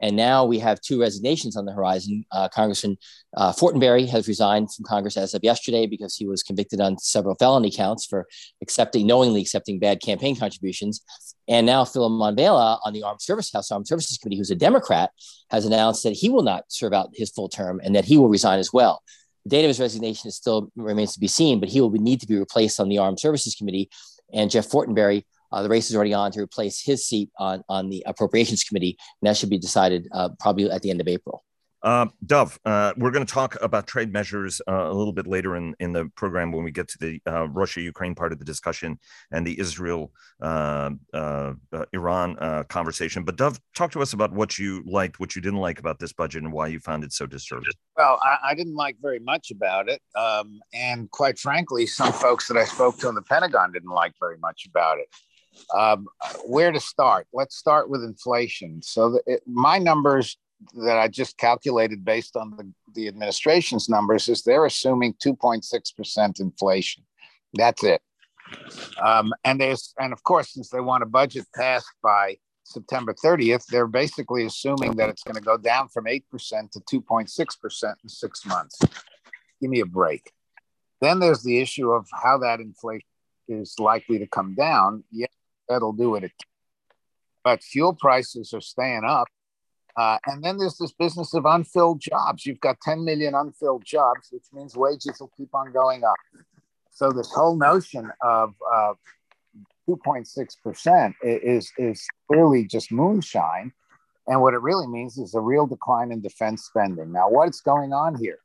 And 0.00 0.16
now 0.16 0.44
we 0.44 0.60
have 0.60 0.80
two 0.80 1.00
resignations 1.00 1.56
on 1.56 1.64
the 1.64 1.72
horizon. 1.72 2.24
Uh, 2.30 2.48
Congressman 2.48 2.96
uh, 3.36 3.52
Fortenberry 3.52 4.08
has 4.08 4.28
resigned 4.28 4.72
from 4.72 4.84
Congress 4.84 5.16
as 5.16 5.34
of 5.34 5.42
yesterday 5.42 5.86
because 5.86 6.14
he 6.14 6.26
was 6.26 6.42
convicted 6.42 6.80
on 6.80 6.98
several 6.98 7.34
felony 7.34 7.70
counts 7.70 8.06
for 8.06 8.26
accepting, 8.62 9.06
knowingly 9.06 9.40
accepting 9.40 9.78
bad 9.78 10.00
campaign 10.00 10.36
contributions. 10.36 11.02
And 11.48 11.66
now 11.66 11.84
Philemon 11.84 12.36
Vela 12.36 12.78
on 12.84 12.92
the 12.92 13.02
Armed 13.02 13.22
Services 13.22 13.52
House 13.52 13.72
Armed 13.72 13.88
Services 13.88 14.18
Committee, 14.18 14.38
who's 14.38 14.50
a 14.50 14.56
Democrat, 14.56 15.10
has 15.50 15.64
announced 15.64 16.04
that 16.04 16.12
he 16.12 16.28
will 16.28 16.42
not 16.42 16.64
serve 16.68 16.92
out 16.92 17.10
his 17.14 17.30
full 17.30 17.48
term 17.48 17.80
and 17.82 17.96
that 17.96 18.04
he 18.04 18.18
will 18.18 18.28
resign 18.28 18.60
as 18.60 18.72
well. 18.72 19.02
The 19.48 19.56
date 19.56 19.64
of 19.64 19.68
his 19.68 19.80
resignation 19.80 20.30
still 20.30 20.70
remains 20.76 21.14
to 21.14 21.20
be 21.20 21.26
seen, 21.26 21.58
but 21.58 21.70
he 21.70 21.80
will 21.80 21.90
need 21.90 22.20
to 22.20 22.26
be 22.26 22.38
replaced 22.38 22.78
on 22.80 22.90
the 22.90 22.98
Armed 22.98 23.18
Services 23.18 23.54
Committee. 23.54 23.88
And 24.30 24.50
Jeff 24.50 24.68
Fortenberry 24.68 25.24
uh, 25.52 25.62
the 25.62 25.68
race 25.70 25.88
is 25.88 25.96
already 25.96 26.12
on 26.12 26.30
to 26.32 26.40
replace 26.40 26.82
his 26.82 27.06
seat 27.06 27.30
on, 27.38 27.64
on 27.68 27.88
the 27.88 28.02
Appropriations 28.06 28.64
Committee, 28.64 28.98
and 29.20 29.28
that 29.28 29.36
should 29.36 29.48
be 29.50 29.58
decided 29.58 30.06
uh, 30.12 30.28
probably 30.38 30.70
at 30.70 30.82
the 30.82 30.90
end 30.90 31.00
of 31.00 31.08
April. 31.08 31.44
Uh, 31.82 32.06
Dov, 32.26 32.58
uh, 32.64 32.92
we're 32.96 33.12
going 33.12 33.24
to 33.24 33.32
talk 33.32 33.56
about 33.62 33.86
trade 33.86 34.12
measures 34.12 34.60
uh, 34.68 34.90
a 34.90 34.92
little 34.92 35.12
bit 35.12 35.26
later 35.26 35.56
in, 35.56 35.76
in 35.78 35.92
the 35.92 36.06
program 36.16 36.50
when 36.50 36.64
we 36.64 36.72
get 36.72 36.88
to 36.88 36.98
the 36.98 37.20
uh, 37.26 37.48
Russia 37.48 37.80
Ukraine 37.80 38.14
part 38.14 38.32
of 38.32 38.38
the 38.38 38.44
discussion 38.44 38.98
and 39.30 39.46
the 39.46 39.58
Israel 39.60 40.12
uh, 40.42 40.90
uh, 41.14 41.52
Iran 41.92 42.64
conversation. 42.68 43.22
But, 43.22 43.36
Dov, 43.36 43.60
talk 43.76 43.92
to 43.92 44.02
us 44.02 44.12
about 44.12 44.32
what 44.32 44.58
you 44.58 44.82
liked, 44.86 45.20
what 45.20 45.36
you 45.36 45.42
didn't 45.42 45.60
like 45.60 45.78
about 45.78 45.98
this 46.00 46.12
budget, 46.12 46.42
and 46.42 46.52
why 46.52 46.66
you 46.66 46.80
found 46.80 47.04
it 47.04 47.12
so 47.12 47.26
disturbing. 47.26 47.72
Well, 47.96 48.18
I, 48.22 48.50
I 48.50 48.54
didn't 48.54 48.74
like 48.74 48.96
very 49.00 49.20
much 49.20 49.50
about 49.52 49.88
it. 49.88 50.02
Um, 50.16 50.60
and 50.74 51.08
quite 51.10 51.38
frankly, 51.38 51.86
some 51.86 52.12
folks 52.12 52.48
that 52.48 52.56
I 52.56 52.64
spoke 52.64 52.98
to 52.98 53.08
in 53.08 53.14
the 53.14 53.22
Pentagon 53.22 53.72
didn't 53.72 53.90
like 53.90 54.14
very 54.18 54.38
much 54.38 54.66
about 54.68 54.98
it. 54.98 55.08
Um, 55.76 56.06
where 56.44 56.72
to 56.72 56.80
start? 56.80 57.26
Let's 57.32 57.56
start 57.56 57.88
with 57.88 58.02
inflation. 58.02 58.80
So, 58.82 59.10
the, 59.10 59.22
it, 59.26 59.42
my 59.46 59.78
numbers 59.78 60.36
that 60.74 60.98
I 60.98 61.08
just 61.08 61.38
calculated 61.38 62.04
based 62.04 62.36
on 62.36 62.56
the, 62.56 62.72
the 62.94 63.08
administration's 63.08 63.88
numbers 63.88 64.28
is 64.28 64.42
they're 64.42 64.66
assuming 64.66 65.14
2.6% 65.14 66.40
inflation. 66.40 67.04
That's 67.54 67.84
it. 67.84 68.02
Um, 69.00 69.32
and 69.44 69.60
there's 69.60 69.94
and 69.98 70.12
of 70.12 70.22
course, 70.22 70.52
since 70.52 70.70
they 70.70 70.80
want 70.80 71.02
a 71.02 71.06
budget 71.06 71.46
passed 71.54 71.92
by 72.02 72.36
September 72.64 73.14
30th, 73.14 73.66
they're 73.66 73.86
basically 73.86 74.44
assuming 74.44 74.96
that 74.96 75.08
it's 75.08 75.22
going 75.22 75.34
to 75.34 75.40
go 75.40 75.56
down 75.56 75.88
from 75.88 76.04
8% 76.04 76.22
to 76.72 76.80
2.6% 76.80 77.94
in 78.02 78.08
six 78.08 78.46
months. 78.46 78.78
Give 79.60 79.70
me 79.70 79.80
a 79.80 79.86
break. 79.86 80.32
Then 81.00 81.20
there's 81.20 81.42
the 81.42 81.60
issue 81.60 81.90
of 81.90 82.06
how 82.12 82.38
that 82.38 82.60
inflation 82.60 83.06
is 83.48 83.74
likely 83.78 84.18
to 84.18 84.26
come 84.26 84.54
down. 84.54 85.04
Yes, 85.10 85.30
that'll 85.68 85.92
do 85.92 86.16
it. 86.16 86.32
But 87.44 87.62
fuel 87.62 87.94
prices 87.94 88.52
are 88.52 88.60
staying 88.60 89.04
up 89.04 89.28
uh, 89.98 90.16
and 90.26 90.44
then 90.44 90.56
there's 90.58 90.78
this 90.78 90.92
business 90.92 91.34
of 91.34 91.44
unfilled 91.44 92.00
jobs. 92.00 92.46
You've 92.46 92.60
got 92.60 92.80
10 92.82 93.04
million 93.04 93.34
unfilled 93.34 93.84
jobs, 93.84 94.28
which 94.30 94.44
means 94.52 94.76
wages 94.76 95.16
will 95.18 95.32
keep 95.36 95.52
on 95.54 95.72
going 95.72 96.04
up. 96.04 96.14
So 96.92 97.10
this 97.10 97.32
whole 97.32 97.56
notion 97.56 98.08
of 98.22 98.54
uh, 98.72 98.94
2.6% 99.88 101.14
is, 101.22 101.72
is 101.78 102.06
clearly 102.30 102.64
just 102.64 102.92
moonshine. 102.92 103.72
And 104.28 104.40
what 104.40 104.54
it 104.54 104.62
really 104.62 104.86
means 104.86 105.18
is 105.18 105.34
a 105.34 105.40
real 105.40 105.66
decline 105.66 106.12
in 106.12 106.20
defense 106.20 106.62
spending. 106.62 107.10
Now, 107.10 107.28
what's 107.28 107.60
going 107.60 107.92
on 107.92 108.14
here? 108.14 108.38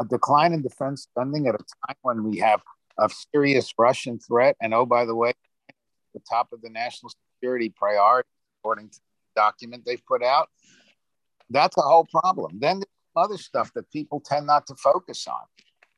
A 0.00 0.04
decline 0.04 0.52
in 0.52 0.62
defense 0.62 1.02
spending 1.02 1.48
at 1.48 1.56
a 1.56 1.58
time 1.58 1.96
when 2.02 2.22
we 2.22 2.38
have 2.38 2.60
a 3.00 3.10
serious 3.34 3.72
Russian 3.76 4.20
threat. 4.20 4.54
And 4.62 4.72
oh, 4.74 4.86
by 4.86 5.06
the 5.06 5.16
way, 5.16 5.32
the 6.14 6.20
top 6.30 6.52
of 6.52 6.62
the 6.62 6.70
national 6.70 7.10
security 7.34 7.68
priority, 7.68 8.28
according 8.60 8.90
to 8.90 8.98
the 8.98 9.40
document 9.40 9.84
they've 9.84 10.06
put 10.06 10.22
out. 10.22 10.48
That's 11.50 11.76
a 11.76 11.82
whole 11.82 12.06
problem. 12.06 12.58
Then 12.58 12.78
there's 12.80 13.24
other 13.24 13.36
stuff 13.36 13.72
that 13.74 13.90
people 13.90 14.20
tend 14.20 14.46
not 14.46 14.66
to 14.68 14.74
focus 14.76 15.26
on. 15.26 15.42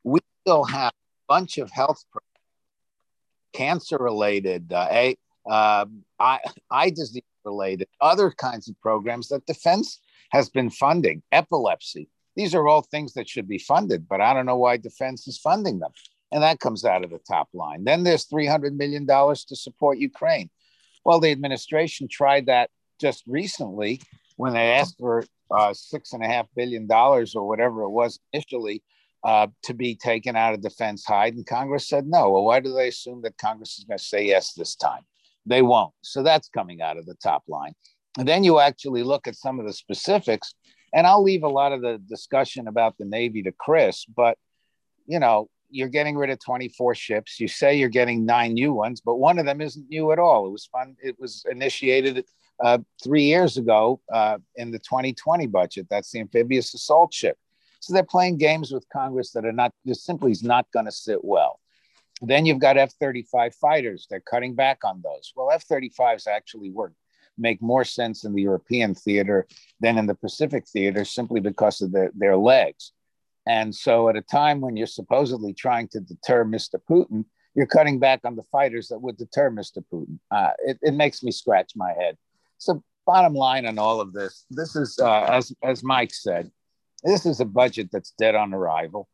We 0.02 0.20
still 0.42 0.64
have 0.64 0.92
a 0.92 1.34
bunch 1.34 1.58
of 1.58 1.70
health 1.70 2.02
cancer 3.52 3.98
related, 3.98 4.72
uh, 4.72 4.88
a, 4.90 5.16
uh, 5.48 5.84
eye, 6.18 6.40
eye 6.70 6.90
disease 6.90 7.22
related, 7.44 7.88
other 8.00 8.30
kinds 8.30 8.68
of 8.68 8.80
programs 8.80 9.28
that 9.28 9.46
defense 9.46 10.00
has 10.30 10.48
been 10.48 10.70
funding, 10.70 11.22
epilepsy. 11.32 12.08
These 12.34 12.54
are 12.54 12.66
all 12.66 12.82
things 12.82 13.12
that 13.14 13.28
should 13.28 13.46
be 13.46 13.58
funded, 13.58 14.08
but 14.08 14.20
I 14.20 14.32
don't 14.32 14.46
know 14.46 14.56
why 14.56 14.78
defense 14.78 15.28
is 15.28 15.38
funding 15.38 15.80
them. 15.80 15.92
And 16.30 16.42
that 16.42 16.60
comes 16.60 16.86
out 16.86 17.04
of 17.04 17.10
the 17.10 17.18
top 17.18 17.48
line. 17.52 17.84
Then 17.84 18.04
there's 18.04 18.26
$300 18.26 18.74
million 18.74 19.06
to 19.06 19.56
support 19.56 19.98
Ukraine. 19.98 20.48
Well, 21.04 21.20
the 21.20 21.30
administration 21.30 22.08
tried 22.08 22.46
that 22.46 22.70
just 22.98 23.22
recently 23.26 24.00
when 24.36 24.54
they 24.54 24.72
asked 24.72 24.96
for 24.98 25.24
uh, 25.56 25.74
six 25.74 26.12
and 26.12 26.24
a 26.24 26.28
half 26.28 26.46
billion 26.56 26.86
dollars 26.86 27.34
or 27.34 27.46
whatever 27.46 27.82
it 27.82 27.90
was 27.90 28.18
initially 28.32 28.82
uh, 29.24 29.46
to 29.62 29.74
be 29.74 29.94
taken 29.94 30.34
out 30.36 30.54
of 30.54 30.62
defense 30.62 31.04
hide, 31.04 31.34
and 31.34 31.46
Congress 31.46 31.88
said 31.88 32.06
no. 32.06 32.30
Well, 32.30 32.44
why 32.44 32.60
do 32.60 32.72
they 32.72 32.88
assume 32.88 33.22
that 33.22 33.38
Congress 33.38 33.78
is 33.78 33.84
going 33.84 33.98
to 33.98 34.04
say 34.04 34.26
yes 34.26 34.52
this 34.54 34.74
time? 34.74 35.02
They 35.46 35.62
won't. 35.62 35.94
So 36.02 36.22
that's 36.22 36.48
coming 36.48 36.82
out 36.82 36.96
of 36.96 37.06
the 37.06 37.14
top 37.14 37.44
line. 37.48 37.74
And 38.18 38.26
then 38.26 38.44
you 38.44 38.58
actually 38.58 39.02
look 39.02 39.26
at 39.26 39.36
some 39.36 39.60
of 39.60 39.66
the 39.66 39.72
specifics, 39.72 40.54
and 40.92 41.06
I'll 41.06 41.22
leave 41.22 41.44
a 41.44 41.48
lot 41.48 41.72
of 41.72 41.82
the 41.82 41.98
discussion 42.08 42.68
about 42.68 42.98
the 42.98 43.04
Navy 43.04 43.42
to 43.44 43.52
Chris, 43.52 44.04
but 44.04 44.36
you 45.06 45.18
know, 45.18 45.48
you're 45.70 45.88
getting 45.88 46.16
rid 46.16 46.30
of 46.30 46.38
24 46.38 46.94
ships. 46.94 47.40
You 47.40 47.48
say 47.48 47.76
you're 47.76 47.88
getting 47.88 48.26
nine 48.26 48.52
new 48.52 48.72
ones, 48.72 49.00
but 49.00 49.16
one 49.16 49.38
of 49.38 49.46
them 49.46 49.60
isn't 49.60 49.88
new 49.88 50.12
at 50.12 50.18
all. 50.18 50.46
It 50.46 50.52
was 50.52 50.66
fun. 50.66 50.96
It 51.02 51.18
was 51.18 51.44
initiated 51.50 52.24
uh, 52.62 52.78
three 53.02 53.24
years 53.24 53.56
ago 53.56 54.00
uh, 54.12 54.38
in 54.56 54.70
the 54.70 54.78
2020 54.78 55.46
budget. 55.46 55.86
That's 55.90 56.10
the 56.10 56.20
amphibious 56.20 56.74
assault 56.74 57.12
ship. 57.12 57.36
So 57.80 57.92
they're 57.92 58.04
playing 58.04 58.38
games 58.38 58.70
with 58.70 58.88
Congress 58.92 59.32
that 59.32 59.44
are 59.44 59.52
not 59.52 59.72
just 59.86 60.04
simply 60.04 60.30
is 60.30 60.42
not 60.42 60.66
going 60.72 60.86
to 60.86 60.92
sit 60.92 61.24
well. 61.24 61.58
Then 62.20 62.46
you've 62.46 62.60
got 62.60 62.76
F-35 62.76 63.54
fighters. 63.54 64.06
They're 64.08 64.20
cutting 64.20 64.54
back 64.54 64.78
on 64.84 65.02
those. 65.02 65.32
Well, 65.34 65.50
F-35s 65.50 66.28
actually 66.28 66.70
work 66.70 66.92
make 67.38 67.62
more 67.62 67.84
sense 67.84 68.24
in 68.24 68.34
the 68.34 68.42
European 68.42 68.94
theater 68.94 69.46
than 69.80 69.98
in 69.98 70.06
the 70.06 70.14
Pacific 70.14 70.66
theater 70.66 71.04
simply 71.04 71.40
because 71.40 71.80
of 71.80 71.92
their, 71.92 72.10
their 72.14 72.36
legs. 72.36 72.92
And 73.46 73.74
so, 73.74 74.08
at 74.08 74.16
a 74.16 74.22
time 74.22 74.60
when 74.60 74.76
you're 74.76 74.86
supposedly 74.86 75.52
trying 75.52 75.88
to 75.88 76.00
deter 76.00 76.44
Mr. 76.44 76.76
Putin, 76.88 77.24
you're 77.54 77.66
cutting 77.66 77.98
back 77.98 78.20
on 78.24 78.36
the 78.36 78.44
fighters 78.44 78.88
that 78.88 79.00
would 79.00 79.16
deter 79.16 79.50
Mr. 79.50 79.82
Putin. 79.92 80.18
Uh, 80.30 80.50
it, 80.64 80.78
it, 80.80 80.94
makes 80.94 81.22
me 81.22 81.32
scratch 81.32 81.72
my 81.74 81.92
head. 81.92 82.16
So, 82.62 82.84
bottom 83.04 83.34
line 83.34 83.66
on 83.66 83.78
all 83.80 84.00
of 84.00 84.12
this, 84.12 84.46
this 84.48 84.76
is, 84.76 84.96
uh, 85.02 85.22
as, 85.22 85.52
as 85.64 85.82
Mike 85.82 86.14
said, 86.14 86.48
this 87.02 87.26
is 87.26 87.40
a 87.40 87.44
budget 87.44 87.88
that's 87.92 88.12
dead 88.16 88.36
on 88.36 88.54
arrival. 88.54 89.08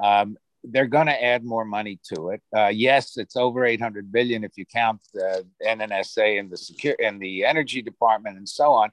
Um, 0.00 0.36
they're 0.62 0.86
going 0.86 1.08
to 1.08 1.24
add 1.24 1.44
more 1.44 1.64
money 1.64 1.98
to 2.14 2.28
it. 2.28 2.42
Uh, 2.56 2.68
yes, 2.68 3.16
it's 3.16 3.34
over 3.34 3.64
800 3.64 4.12
billion 4.12 4.44
if 4.44 4.52
you 4.56 4.64
count 4.64 5.00
the 5.12 5.44
NNSA 5.66 6.38
and 6.38 6.48
the 6.48 6.56
secure 6.56 6.94
and 7.02 7.20
the 7.20 7.44
energy 7.44 7.82
department 7.82 8.36
and 8.38 8.48
so 8.48 8.72
on. 8.72 8.90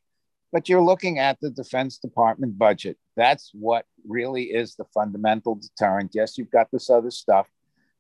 But 0.52 0.68
you're 0.68 0.82
looking 0.82 1.20
at 1.20 1.40
the 1.40 1.52
Defense 1.52 2.00
Department 2.00 2.58
budget. 2.58 2.98
That's 3.16 3.52
what 3.54 3.86
really 4.08 4.46
is 4.46 4.74
the 4.74 4.86
fundamental 4.86 5.54
deterrent. 5.54 6.12
Yes, 6.16 6.36
you've 6.36 6.50
got 6.50 6.72
this 6.72 6.90
other 6.90 7.12
stuff, 7.12 7.48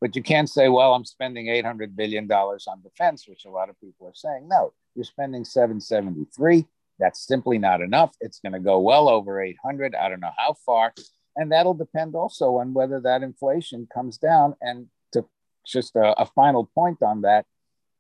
but 0.01 0.15
you 0.15 0.23
can't 0.23 0.49
say, 0.49 0.69
well, 0.69 0.95
I'm 0.95 1.05
spending 1.05 1.45
$800 1.45 1.95
billion 1.95 2.31
on 2.31 2.81
defense, 2.81 3.27
which 3.27 3.45
a 3.45 3.51
lot 3.51 3.69
of 3.69 3.79
people 3.79 4.07
are 4.07 4.15
saying. 4.15 4.47
No, 4.47 4.73
you're 4.99 5.05
spending 5.05 5.45
773. 5.45 6.67
That's 6.99 7.25
simply 7.25 7.57
not 7.57 7.79
enough. 7.79 8.13
It's 8.19 8.41
going 8.41 8.51
to 8.51 8.59
go 8.59 8.81
well 8.81 9.07
over 9.07 9.41
800. 9.41 9.95
I 9.95 10.09
don't 10.09 10.19
know 10.19 10.33
how 10.37 10.55
far. 10.65 10.93
And 11.37 11.53
that'll 11.53 11.73
depend 11.73 12.15
also 12.15 12.57
on 12.57 12.73
whether 12.73 12.99
that 12.99 13.23
inflation 13.23 13.87
comes 13.93 14.17
down. 14.17 14.55
And 14.61 14.87
to 15.13 15.23
just 15.65 15.95
a, 15.95 16.19
a 16.19 16.25
final 16.25 16.69
point 16.75 17.01
on 17.01 17.21
that, 17.21 17.45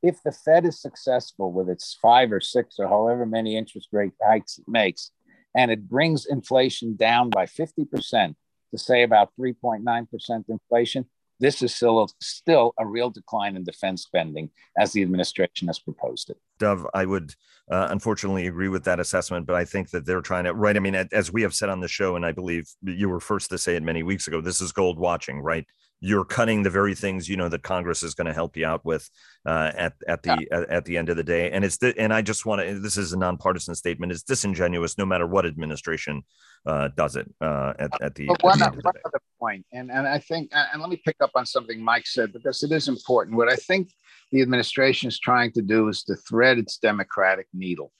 if 0.03 0.21
the 0.23 0.33
Fed 0.33 0.65
is 0.65 0.81
successful 0.81 1.53
with 1.53 1.69
its 1.69 1.97
five 2.01 2.33
or 2.33 2.41
six 2.41 2.75
or 2.79 2.89
however 2.89 3.25
many 3.25 3.55
interest 3.55 3.87
rate 3.93 4.11
hikes 4.21 4.57
it 4.57 4.65
makes, 4.67 5.11
and 5.55 5.71
it 5.71 5.87
brings 5.87 6.25
inflation 6.25 6.97
down 6.97 7.29
by 7.29 7.45
50% 7.45 8.35
to 8.71 8.77
say 8.77 9.03
about 9.03 9.31
3.9% 9.39 10.43
inflation, 10.49 11.05
this 11.39 11.61
is 11.61 11.73
still, 11.73 12.09
still 12.21 12.73
a 12.77 12.85
real 12.85 13.09
decline 13.09 13.55
in 13.55 13.63
defense 13.63 14.03
spending 14.03 14.49
as 14.77 14.91
the 14.91 15.01
administration 15.01 15.67
has 15.67 15.79
proposed 15.79 16.29
it. 16.29 16.37
Dov, 16.59 16.85
I 16.93 17.05
would 17.05 17.33
uh, 17.71 17.87
unfortunately 17.91 18.47
agree 18.47 18.67
with 18.67 18.83
that 18.83 18.99
assessment, 18.99 19.45
but 19.45 19.55
I 19.55 19.65
think 19.65 19.91
that 19.91 20.05
they're 20.05 20.21
trying 20.21 20.43
to, 20.45 20.53
right? 20.53 20.75
I 20.75 20.79
mean, 20.79 20.95
as 20.95 21.31
we 21.31 21.41
have 21.43 21.53
said 21.53 21.69
on 21.69 21.79
the 21.79 21.87
show, 21.87 22.15
and 22.15 22.25
I 22.25 22.31
believe 22.31 22.69
you 22.83 23.09
were 23.09 23.19
first 23.19 23.49
to 23.51 23.57
say 23.57 23.75
it 23.75 23.83
many 23.83 24.03
weeks 24.03 24.27
ago, 24.27 24.41
this 24.41 24.61
is 24.61 24.71
gold 24.71 24.99
watching, 24.99 25.39
right? 25.39 25.65
You're 26.01 26.25
cutting 26.25 26.63
the 26.63 26.69
very 26.69 26.95
things 26.95 27.27
you 27.27 27.35
know 27.35 27.49
that 27.49 27.63
Congress 27.63 28.03
is 28.03 28.13
going 28.13 28.27
to 28.27 28.33
help 28.33 28.55
you 28.55 28.65
out 28.65 28.85
with 28.85 29.09
uh, 29.45 29.71
at 29.75 29.93
at 30.07 30.23
the 30.23 30.37
yeah. 30.49 30.57
at, 30.57 30.69
at, 30.69 30.85
the 30.85 30.97
end 30.97 31.09
of 31.09 31.17
the 31.17 31.23
day. 31.23 31.51
And 31.51 31.65
it's 31.65 31.77
the, 31.77 31.93
and 31.99 32.13
I 32.13 32.21
just 32.21 32.45
want 32.45 32.61
to. 32.61 32.79
This 32.79 32.97
is 32.97 33.11
a 33.11 33.17
nonpartisan 33.17 33.75
statement. 33.75 34.11
It's 34.11 34.23
disingenuous, 34.23 34.97
no 34.97 35.05
matter 35.05 35.27
what 35.27 35.45
administration 35.45 36.23
uh, 36.65 36.89
does 36.95 37.15
it 37.15 37.29
uh, 37.41 37.73
at, 37.79 37.91
at 38.01 38.15
the, 38.15 38.27
but 38.27 38.43
one, 38.43 38.61
at 38.61 38.73
the 38.73 38.81
one 38.81 38.93
other 39.05 39.21
point, 39.39 39.65
and, 39.71 39.91
and 39.91 40.07
I 40.07 40.19
think, 40.19 40.49
and 40.53 40.81
let 40.81 40.89
me 40.89 41.01
pick 41.05 41.15
up 41.21 41.31
on 41.35 41.45
something 41.45 41.81
Mike 41.81 42.07
said 42.07 42.33
because 42.33 42.63
it 42.63 42.71
is 42.71 42.87
important. 42.87 43.37
What 43.37 43.51
I 43.51 43.55
think 43.55 43.91
the 44.31 44.41
administration 44.41 45.07
is 45.07 45.19
trying 45.19 45.51
to 45.53 45.61
do 45.61 45.87
is 45.87 46.03
to 46.03 46.15
thread 46.15 46.57
its 46.57 46.77
democratic 46.77 47.47
needle. 47.53 47.91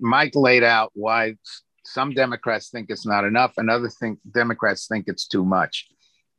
Mike 0.00 0.34
laid 0.34 0.62
out 0.62 0.90
why 0.94 1.36
some 1.84 2.12
Democrats 2.12 2.70
think 2.70 2.90
it's 2.90 3.06
not 3.06 3.24
enough, 3.24 3.54
and 3.56 3.70
other 3.70 3.88
think 3.88 4.18
Democrats 4.34 4.86
think 4.86 5.06
it's 5.08 5.26
too 5.26 5.44
much. 5.44 5.88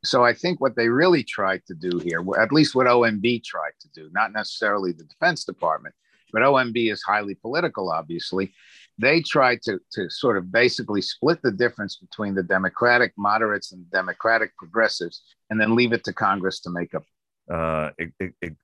So 0.02 0.24
I 0.24 0.32
think 0.32 0.60
what 0.60 0.76
they 0.76 0.88
really 0.88 1.22
tried 1.22 1.62
to 1.66 1.74
do 1.74 1.98
here, 1.98 2.24
at 2.40 2.52
least 2.52 2.74
what 2.74 2.86
OMB 2.86 3.44
tried 3.44 3.72
to 3.80 3.88
do, 3.94 4.10
not 4.12 4.32
necessarily 4.32 4.92
the 4.92 5.04
Defense 5.04 5.44
Department, 5.44 5.94
but 6.32 6.42
OMB 6.42 6.90
is 6.90 7.02
highly 7.02 7.34
political, 7.34 7.90
obviously, 7.90 8.52
they 8.98 9.22
tried 9.22 9.62
to, 9.62 9.80
to 9.92 10.10
sort 10.10 10.36
of 10.36 10.52
basically 10.52 11.00
split 11.00 11.40
the 11.42 11.50
difference 11.50 11.96
between 11.96 12.34
the 12.34 12.42
Democratic 12.42 13.12
moderates 13.16 13.72
and 13.72 13.90
Democratic 13.90 14.56
progressives, 14.56 15.22
and 15.48 15.60
then 15.60 15.74
leave 15.74 15.92
it 15.92 16.04
to 16.04 16.12
Congress 16.12 16.60
to 16.60 16.70
make 16.70 16.94
up. 16.94 17.04
Uh, 17.50 17.90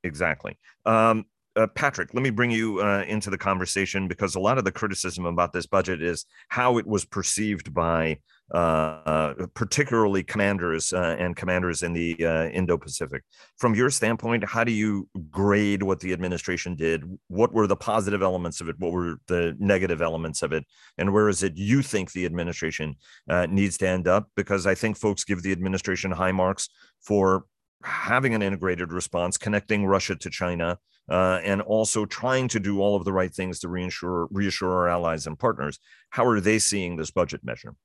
exactly. 0.05 0.57
Um, 0.85 1.25
uh, 1.57 1.67
Patrick, 1.69 2.13
let 2.13 2.23
me 2.23 2.31
bring 2.31 2.51
you 2.51 2.81
uh, 2.81 3.05
into 3.09 3.31
the 3.31 3.39
conversation 3.39 4.09
because 4.09 4.35
a 4.35 4.41
lot 4.41 4.59
of 4.59 4.65
the 4.65 4.73
criticism 4.73 5.27
about 5.27 5.53
this 5.53 5.67
budget 5.67 6.03
is 6.03 6.27
how 6.49 6.79
it 6.79 6.87
was 6.87 7.05
perceived 7.05 7.73
by 7.73 8.19
uh, 8.55 9.33
particularly 9.55 10.23
commanders 10.23 10.93
uh, 10.93 11.17
and 11.19 11.35
commanders 11.35 11.83
in 11.83 11.93
the 11.93 12.17
uh, 12.25 12.47
Indo 12.49 12.77
Pacific. 12.79 13.23
From 13.57 13.75
your 13.75 13.91
standpoint, 13.91 14.45
how 14.45 14.63
do 14.63 14.71
you 14.71 15.09
grade 15.31 15.83
what 15.83 15.99
the 15.99 16.13
administration 16.13 16.77
did? 16.77 17.03
What 17.29 17.53
were 17.53 17.67
the 17.67 17.75
positive 17.75 18.23
elements 18.23 18.61
of 18.61 18.69
it? 18.69 18.77
What 18.79 18.93
were 18.93 19.17
the 19.27 19.57
negative 19.59 20.01
elements 20.01 20.43
of 20.43 20.53
it? 20.53 20.65
And 20.99 21.13
where 21.13 21.29
is 21.29 21.43
it 21.43 21.57
you 21.57 21.83
think 21.83 22.13
the 22.13 22.27
administration 22.27 22.95
uh, 23.29 23.47
needs 23.47 23.79
to 23.79 23.89
end 23.89 24.07
up? 24.07 24.29
Because 24.37 24.67
I 24.67 24.75
think 24.75 24.97
folks 24.97 25.25
give 25.25 25.43
the 25.43 25.53
administration 25.53 26.13
high 26.13 26.33
marks 26.33 26.69
for 27.03 27.47
having 27.83 28.35
an 28.35 28.43
integrated 28.43 28.93
response, 28.93 29.39
connecting 29.39 29.87
Russia 29.87 30.17
to 30.17 30.31
China. 30.31 30.79
Uh, 31.09 31.41
and 31.45 31.63
also 31.63 32.05
trying 32.05 32.49
to 32.49 32.59
do 32.59 32.81
all 32.81 32.97
of 32.97 33.05
the 33.05 33.13
right 33.13 33.33
things 33.33 33.61
to 33.61 33.69
reassure 33.69 34.27
reassure 34.33 34.73
our 34.73 34.89
allies 34.89 35.27
and 35.27 35.39
partners. 35.39 35.79
How 36.11 36.27
are 36.27 36.41
they 36.41 36.59
seeing 36.59 36.97
this 36.97 37.13
budget 37.13 37.43
measure? 37.45 37.77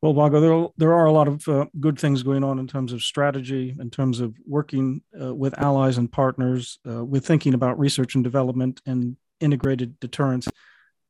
Well, 0.00 0.14
Vago, 0.14 0.40
there, 0.40 0.68
there 0.78 0.94
are 0.94 1.04
a 1.04 1.12
lot 1.12 1.28
of 1.28 1.46
uh, 1.46 1.66
good 1.78 1.96
things 1.96 2.24
going 2.24 2.42
on 2.42 2.58
in 2.58 2.66
terms 2.66 2.92
of 2.92 3.02
strategy, 3.02 3.76
in 3.78 3.88
terms 3.88 4.18
of 4.18 4.34
working 4.46 5.02
uh, 5.20 5.32
with 5.32 5.56
allies 5.60 5.96
and 5.96 6.10
partners, 6.10 6.80
uh, 6.90 7.04
with 7.04 7.24
thinking 7.24 7.54
about 7.54 7.78
research 7.78 8.16
and 8.16 8.24
development 8.24 8.80
and 8.84 9.16
integrated 9.38 10.00
deterrence. 10.00 10.48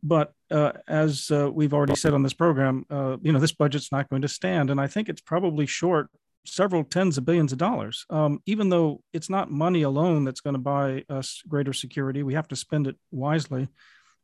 But 0.02 0.34
uh, 0.50 0.72
as 0.88 1.30
we've 1.30 1.72
already 1.72 1.94
said 1.94 2.12
on 2.12 2.22
this 2.22 2.34
program, 2.34 2.84
you 3.22 3.32
know, 3.32 3.38
this 3.38 3.52
budget's 3.52 3.92
not 3.92 4.10
going 4.10 4.22
to 4.22 4.28
stand, 4.28 4.68
and 4.68 4.80
I 4.80 4.88
think 4.88 5.08
it's 5.08 5.20
probably 5.20 5.64
short 5.64 6.10
several 6.44 6.84
tens 6.84 7.18
of 7.18 7.24
billions 7.24 7.52
of 7.52 7.58
dollars. 7.58 8.04
Um, 8.10 8.40
even 8.46 8.68
though 8.68 9.02
it's 9.12 9.30
not 9.30 9.50
money 9.50 9.82
alone 9.82 10.24
that's 10.24 10.40
going 10.40 10.54
to 10.54 10.60
buy 10.60 11.04
us 11.08 11.42
greater 11.46 11.72
security, 11.72 12.22
we 12.22 12.34
have 12.34 12.48
to 12.48 12.56
spend 12.56 12.86
it 12.86 12.96
wisely. 13.10 13.68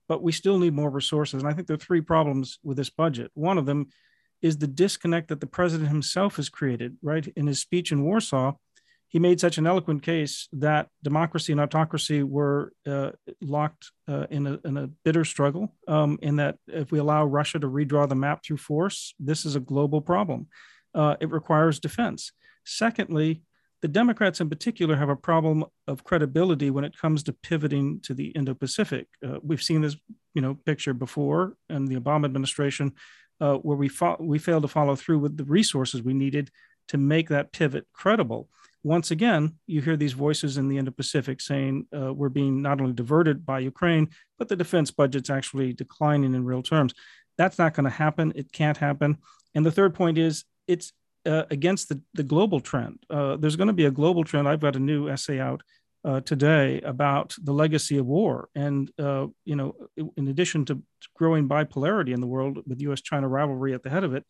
But 0.09 0.23
we 0.23 0.33
still 0.33 0.59
need 0.59 0.73
more 0.73 0.91
resources, 0.91 1.43
and 1.43 1.51
I 1.51 1.55
think 1.55 1.67
there 1.67 1.75
are 1.75 1.79
three 1.79 2.01
problems 2.01 2.59
with 2.63 2.79
this 2.79 2.89
budget. 2.89 3.31
One 3.35 3.59
of 3.59 3.67
them 3.67 3.89
is 4.41 4.57
the 4.57 4.67
disconnect 4.67 5.29
that 5.29 5.41
the 5.41 5.47
president 5.47 5.91
himself 5.91 6.37
has 6.37 6.49
created, 6.49 6.97
right? 7.03 7.27
In 7.37 7.47
his 7.47 7.61
speech 7.61 7.93
in 7.93 8.05
Warsaw, 8.05 8.55
he 9.09 9.19
made 9.19 9.41
such 9.41 9.57
an 9.59 9.67
eloquent 9.67 10.03
case 10.03 10.49
that 10.53 10.89
democracy 11.03 11.53
and 11.53 11.61
autocracy 11.61 12.23
were 12.23 12.73
uh, 12.87 13.11
locked 13.41 13.91
uh, 14.07 14.27
in, 14.31 14.47
a, 14.47 14.61
in, 14.65 14.77
a, 14.77 14.87
bitter 14.87 15.25
struggle, 15.25 15.75
um, 15.89 16.19
that 16.23 16.57
if 16.67 16.93
we 16.93 16.99
allow 16.99 17.25
Russia 17.25 17.59
to 17.59 17.67
redraw 17.67 18.07
the 18.09 18.15
map 18.15 18.45
through 18.45 18.59
force, 18.59 19.15
this 19.19 19.47
is 19.47 19.57
a 19.57 19.61
global 19.61 20.03
problem. 20.03 20.47
Uh, 20.99 21.15
it 21.21 21.31
requires 21.31 21.79
defense. 21.79 22.21
Secondly, 22.65 23.31
the 23.83 23.89
Democrats 24.01 24.41
in 24.41 24.49
particular 24.55 24.97
have 24.97 25.09
a 25.09 25.23
problem 25.31 25.65
of 25.87 26.03
credibility 26.03 26.69
when 26.71 26.85
it 26.89 26.99
comes 27.03 27.23
to 27.23 27.33
pivoting 27.49 28.01
to 28.07 28.13
the 28.19 28.29
Indo-Pacific. 28.39 29.07
Uh, 29.25 29.39
we've 29.49 29.63
seen 29.63 29.83
this, 29.83 29.97
you 30.35 30.43
know, 30.43 30.55
picture 30.71 30.95
before 30.95 31.43
in 31.71 31.83
the 31.87 31.99
Obama 32.03 32.25
administration 32.25 32.87
uh, 33.41 33.57
where 33.67 33.77
we 33.77 33.89
fo- 33.89 34.21
we 34.33 34.39
failed 34.39 34.65
to 34.67 34.69
follow 34.79 34.97
through 34.97 35.21
with 35.21 35.37
the 35.37 35.45
resources 35.45 36.03
we 36.03 36.15
needed 36.25 36.51
to 36.89 36.99
make 36.99 37.29
that 37.29 37.53
pivot 37.53 37.87
credible. 37.93 38.43
Once 38.83 39.09
again, 39.11 39.43
you 39.67 39.81
hear 39.81 39.97
these 39.97 40.13
voices 40.27 40.57
in 40.59 40.69
the 40.69 40.79
Indo-Pacific 40.79 41.41
saying 41.41 41.87
uh, 41.97 42.13
we're 42.19 42.29
being 42.41 42.63
not 42.63 42.81
only 42.81 42.93
diverted 42.93 43.47
by 43.51 43.59
Ukraine, 43.73 44.09
but 44.39 44.49
the 44.49 44.57
defense 44.57 44.91
budget's 44.91 45.31
actually 45.31 45.73
declining 45.73 46.35
in 46.35 46.45
real 46.45 46.63
terms. 46.63 46.93
That's 47.37 47.59
not 47.59 47.75
going 47.75 47.85
to 47.85 47.91
happen. 48.05 48.33
It 48.35 48.53
can't 48.53 48.79
happen. 48.89 49.19
And 49.55 49.65
the 49.65 49.77
third 49.79 49.95
point 49.95 50.19
is 50.19 50.45
it's 50.69 50.93
uh, 51.27 51.45
against 51.51 51.89
the, 51.89 52.01
the 52.15 52.23
global 52.23 52.61
trend. 52.61 53.03
Uh, 53.11 53.37
there's 53.37 53.57
going 53.57 53.67
to 53.67 53.73
be 53.73 53.87
a 53.87 53.91
global 53.91 54.25
trend. 54.25 54.49
I've 54.49 54.61
got 54.61 54.77
a 54.77 54.81
new 54.81 55.09
essay 55.09 55.41
out 55.41 55.63
uh, 56.05 56.21
today 56.21 56.81
about 56.83 57.35
the 57.43 57.53
legacy 57.53 57.99
of 57.99 58.07
war. 58.07 58.49
And, 58.55 58.91
uh, 58.99 59.27
you 59.45 59.57
know, 59.57 59.75
in 60.17 60.29
addition 60.29 60.65
to 60.67 60.83
growing 61.17 61.49
bipolarity 61.49 62.15
in 62.15 62.21
the 62.21 62.27
world 62.27 62.61
with 62.67 62.81
US 62.83 63.01
China 63.01 63.29
rivalry 63.29 63.75
at 63.75 63.83
the 63.83 63.91
head 63.91 64.05
of 64.05 64.15
it, 64.15 64.25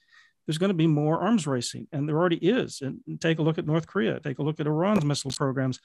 there's 0.47 0.59
going 0.59 0.71
to 0.71 0.75
be 0.75 0.87
more 0.87 1.21
arms 1.21 1.47
racing. 1.47 1.87
And 1.93 2.09
there 2.09 2.17
already 2.17 2.37
is. 2.37 2.81
And 2.81 3.01
take 3.21 3.39
a 3.39 3.43
look 3.43 3.59
at 3.59 3.67
North 3.67 3.87
Korea, 3.87 4.19
take 4.19 4.39
a 4.39 4.43
look 4.43 4.61
at 4.61 4.67
Iran's 4.67 5.05
missile 5.05 5.31
programs, 5.31 5.79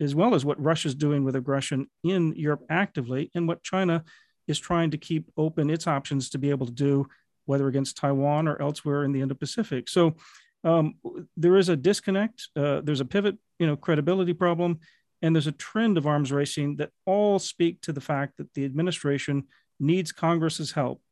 as 0.00 0.14
well 0.14 0.34
as 0.34 0.44
what 0.44 0.62
Russia's 0.62 0.94
doing 0.94 1.24
with 1.24 1.36
aggression 1.36 1.88
in 2.02 2.34
Europe 2.36 2.64
actively, 2.68 3.30
and 3.34 3.48
what 3.48 3.62
China 3.62 4.04
is 4.46 4.58
trying 4.58 4.90
to 4.90 4.98
keep 4.98 5.30
open 5.36 5.70
its 5.70 5.86
options 5.86 6.28
to 6.30 6.38
be 6.38 6.50
able 6.50 6.66
to 6.66 6.72
do, 6.72 7.08
whether 7.46 7.68
against 7.68 7.96
Taiwan 7.96 8.48
or 8.48 8.60
elsewhere 8.60 9.04
in 9.04 9.12
the 9.12 9.20
Indo 9.20 9.34
Pacific. 9.34 9.88
So, 9.88 10.16
um, 10.64 10.94
there 11.36 11.56
is 11.56 11.68
a 11.68 11.76
disconnect. 11.76 12.48
Uh, 12.56 12.80
there's 12.80 13.00
a 13.00 13.04
pivot, 13.04 13.36
you 13.58 13.66
know, 13.66 13.76
credibility 13.76 14.32
problem, 14.32 14.80
and 15.20 15.34
there's 15.34 15.46
a 15.46 15.52
trend 15.52 15.98
of 15.98 16.06
arms 16.06 16.32
racing 16.32 16.76
that 16.76 16.90
all 17.04 17.38
speak 17.38 17.80
to 17.82 17.92
the 17.92 18.00
fact 18.00 18.38
that 18.38 18.52
the 18.54 18.64
administration 18.64 19.44
needs 19.78 20.10
Congress's 20.10 20.72
help 20.72 21.02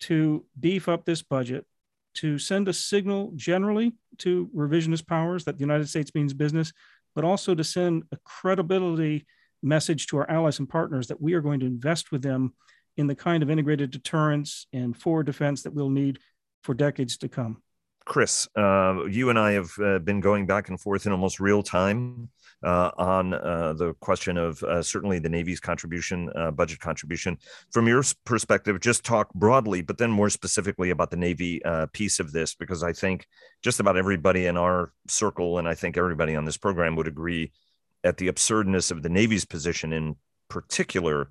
to 0.00 0.44
beef 0.58 0.88
up 0.88 1.04
this 1.04 1.22
budget, 1.22 1.66
to 2.14 2.38
send 2.38 2.68
a 2.68 2.72
signal 2.72 3.32
generally 3.36 3.92
to 4.18 4.50
revisionist 4.54 5.06
powers 5.06 5.44
that 5.44 5.56
the 5.56 5.62
United 5.64 5.88
States 5.88 6.14
means 6.14 6.32
business, 6.32 6.72
but 7.14 7.24
also 7.24 7.54
to 7.54 7.64
send 7.64 8.04
a 8.12 8.16
credibility 8.24 9.26
message 9.62 10.06
to 10.06 10.18
our 10.18 10.30
allies 10.30 10.58
and 10.58 10.68
partners 10.68 11.08
that 11.08 11.20
we 11.20 11.34
are 11.34 11.40
going 11.40 11.60
to 11.60 11.66
invest 11.66 12.12
with 12.12 12.22
them 12.22 12.54
in 12.96 13.06
the 13.06 13.14
kind 13.14 13.42
of 13.42 13.50
integrated 13.50 13.90
deterrence 13.90 14.66
and 14.72 14.96
forward 14.96 15.26
defense 15.26 15.62
that 15.62 15.74
we'll 15.74 15.90
need 15.90 16.18
for 16.62 16.74
decades 16.74 17.16
to 17.18 17.28
come. 17.28 17.62
Chris, 18.04 18.46
uh, 18.54 19.04
you 19.08 19.30
and 19.30 19.38
I 19.38 19.52
have 19.52 19.70
uh, 19.82 19.98
been 19.98 20.20
going 20.20 20.46
back 20.46 20.68
and 20.68 20.78
forth 20.78 21.06
in 21.06 21.12
almost 21.12 21.40
real 21.40 21.62
time 21.62 22.28
uh, 22.62 22.90
on 22.98 23.32
uh, 23.32 23.72
the 23.72 23.94
question 23.94 24.36
of 24.36 24.62
uh, 24.62 24.82
certainly 24.82 25.18
the 25.18 25.28
Navy's 25.28 25.58
contribution, 25.58 26.30
uh, 26.36 26.50
budget 26.50 26.80
contribution. 26.80 27.38
From 27.72 27.88
your 27.88 28.02
perspective, 28.26 28.78
just 28.80 29.04
talk 29.04 29.32
broadly, 29.32 29.80
but 29.80 29.96
then 29.96 30.10
more 30.10 30.28
specifically 30.28 30.90
about 30.90 31.10
the 31.10 31.16
Navy 31.16 31.62
piece 31.92 32.20
of 32.20 32.32
this, 32.32 32.54
because 32.54 32.82
I 32.82 32.92
think 32.92 33.26
just 33.62 33.80
about 33.80 33.96
everybody 33.96 34.46
in 34.46 34.58
our 34.58 34.92
circle, 35.08 35.58
and 35.58 35.66
I 35.66 35.74
think 35.74 35.96
everybody 35.96 36.36
on 36.36 36.44
this 36.44 36.58
program 36.58 36.96
would 36.96 37.08
agree 37.08 37.52
at 38.02 38.18
the 38.18 38.28
absurdness 38.28 38.90
of 38.90 39.02
the 39.02 39.08
Navy's 39.08 39.46
position 39.46 39.94
in 39.94 40.16
particular, 40.48 41.30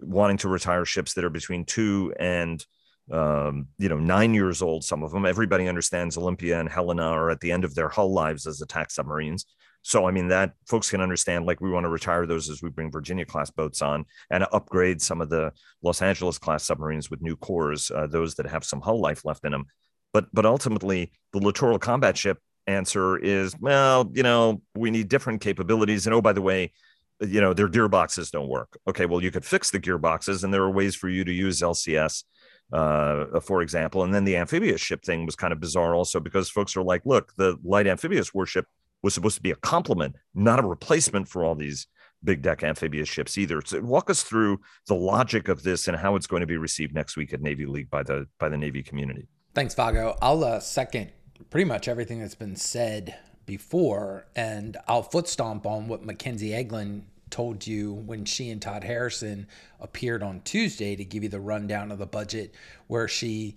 wanting 0.00 0.38
to 0.38 0.48
retire 0.48 0.84
ships 0.84 1.14
that 1.14 1.24
are 1.24 1.30
between 1.30 1.64
two 1.64 2.12
and 2.18 2.64
um, 3.12 3.68
you 3.78 3.88
know, 3.88 3.98
nine 3.98 4.32
years 4.32 4.62
old, 4.62 4.84
some 4.84 5.02
of 5.02 5.12
them. 5.12 5.26
Everybody 5.26 5.68
understands 5.68 6.16
Olympia 6.16 6.58
and 6.58 6.68
Helena 6.68 7.02
are 7.02 7.30
at 7.30 7.40
the 7.40 7.52
end 7.52 7.64
of 7.64 7.74
their 7.74 7.88
hull 7.88 8.12
lives 8.12 8.46
as 8.46 8.62
attack 8.62 8.90
submarines. 8.90 9.44
So, 9.82 10.08
I 10.08 10.12
mean, 10.12 10.28
that 10.28 10.54
folks 10.66 10.90
can 10.90 11.02
understand, 11.02 11.44
like, 11.44 11.60
we 11.60 11.70
want 11.70 11.84
to 11.84 11.90
retire 11.90 12.24
those 12.24 12.48
as 12.48 12.62
we 12.62 12.70
bring 12.70 12.90
Virginia 12.90 13.26
class 13.26 13.50
boats 13.50 13.82
on 13.82 14.06
and 14.30 14.46
upgrade 14.50 15.02
some 15.02 15.20
of 15.20 15.28
the 15.28 15.52
Los 15.82 16.00
Angeles 16.00 16.38
class 16.38 16.64
submarines 16.64 17.10
with 17.10 17.20
new 17.20 17.36
cores, 17.36 17.90
uh, 17.90 18.06
those 18.06 18.34
that 18.36 18.46
have 18.46 18.64
some 18.64 18.80
hull 18.80 18.98
life 18.98 19.26
left 19.26 19.44
in 19.44 19.52
them. 19.52 19.66
But, 20.14 20.28
but 20.32 20.46
ultimately, 20.46 21.12
the 21.34 21.38
littoral 21.40 21.78
combat 21.78 22.16
ship 22.16 22.38
answer 22.66 23.18
is, 23.18 23.54
well, 23.60 24.10
you 24.14 24.22
know, 24.22 24.62
we 24.74 24.90
need 24.90 25.08
different 25.08 25.42
capabilities. 25.42 26.06
And 26.06 26.14
oh, 26.14 26.22
by 26.22 26.32
the 26.32 26.40
way, 26.40 26.72
you 27.20 27.40
know, 27.40 27.52
their 27.52 27.68
gearboxes 27.68 28.30
don't 28.30 28.48
work. 28.48 28.78
Okay, 28.88 29.06
well, 29.06 29.22
you 29.22 29.30
could 29.30 29.44
fix 29.44 29.70
the 29.70 29.80
gearboxes, 29.80 30.44
and 30.44 30.52
there 30.52 30.62
are 30.62 30.70
ways 30.70 30.94
for 30.94 31.08
you 31.08 31.24
to 31.24 31.32
use 31.32 31.60
LCS 31.60 32.24
uh, 32.72 33.40
for 33.40 33.62
example. 33.62 34.02
And 34.02 34.14
then 34.14 34.24
the 34.24 34.36
amphibious 34.36 34.80
ship 34.80 35.04
thing 35.04 35.26
was 35.26 35.36
kind 35.36 35.52
of 35.52 35.60
bizarre 35.60 35.94
also 35.94 36.20
because 36.20 36.50
folks 36.50 36.76
are 36.76 36.82
like, 36.82 37.02
look, 37.04 37.32
the 37.36 37.56
light 37.64 37.86
amphibious 37.86 38.32
warship 38.32 38.66
was 39.02 39.14
supposed 39.14 39.36
to 39.36 39.42
be 39.42 39.50
a 39.50 39.56
complement, 39.56 40.16
not 40.34 40.58
a 40.58 40.66
replacement 40.66 41.28
for 41.28 41.44
all 41.44 41.54
these 41.54 41.86
big 42.22 42.40
deck 42.40 42.62
amphibious 42.62 43.08
ships 43.08 43.36
either. 43.36 43.60
So 43.64 43.80
walk 43.80 44.08
us 44.08 44.22
through 44.22 44.60
the 44.88 44.94
logic 44.94 45.48
of 45.48 45.62
this 45.62 45.88
and 45.88 45.96
how 45.96 46.16
it's 46.16 46.26
going 46.26 46.40
to 46.40 46.46
be 46.46 46.56
received 46.56 46.94
next 46.94 47.16
week 47.16 47.34
at 47.34 47.42
Navy 47.42 47.66
League 47.66 47.90
by 47.90 48.02
the 48.02 48.26
by 48.38 48.48
the 48.48 48.56
Navy 48.56 48.82
community. 48.82 49.28
Thanks, 49.54 49.74
Vago. 49.74 50.16
I'll 50.22 50.42
uh, 50.42 50.58
second 50.58 51.12
pretty 51.50 51.66
much 51.66 51.86
everything 51.86 52.20
that's 52.20 52.34
been 52.34 52.56
said 52.56 53.16
before, 53.46 54.26
and 54.34 54.76
I'll 54.86 55.02
foot 55.02 55.28
stomp 55.28 55.66
on 55.66 55.88
what 55.88 56.04
Mackenzie 56.04 56.50
Eaglen 56.50 57.02
told 57.30 57.66
you 57.66 57.92
when 57.92 58.24
she 58.24 58.50
and 58.50 58.62
Todd 58.62 58.84
Harrison 58.84 59.46
appeared 59.80 60.22
on 60.22 60.40
Tuesday 60.42 60.94
to 60.96 61.04
give 61.04 61.22
you 61.22 61.28
the 61.28 61.40
rundown 61.40 61.90
of 61.90 61.98
the 61.98 62.06
budget, 62.06 62.54
where 62.86 63.08
she, 63.08 63.56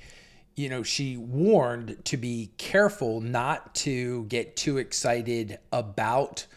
you 0.56 0.70
know, 0.70 0.84
she 0.84 1.18
warned 1.18 2.04
to 2.06 2.18
be 2.18 2.52
careful 2.58 3.22
not 3.22 3.76
to 3.76 4.24
get 4.26 4.56
too 4.56 4.78
excited 4.78 5.60
about 5.72 6.48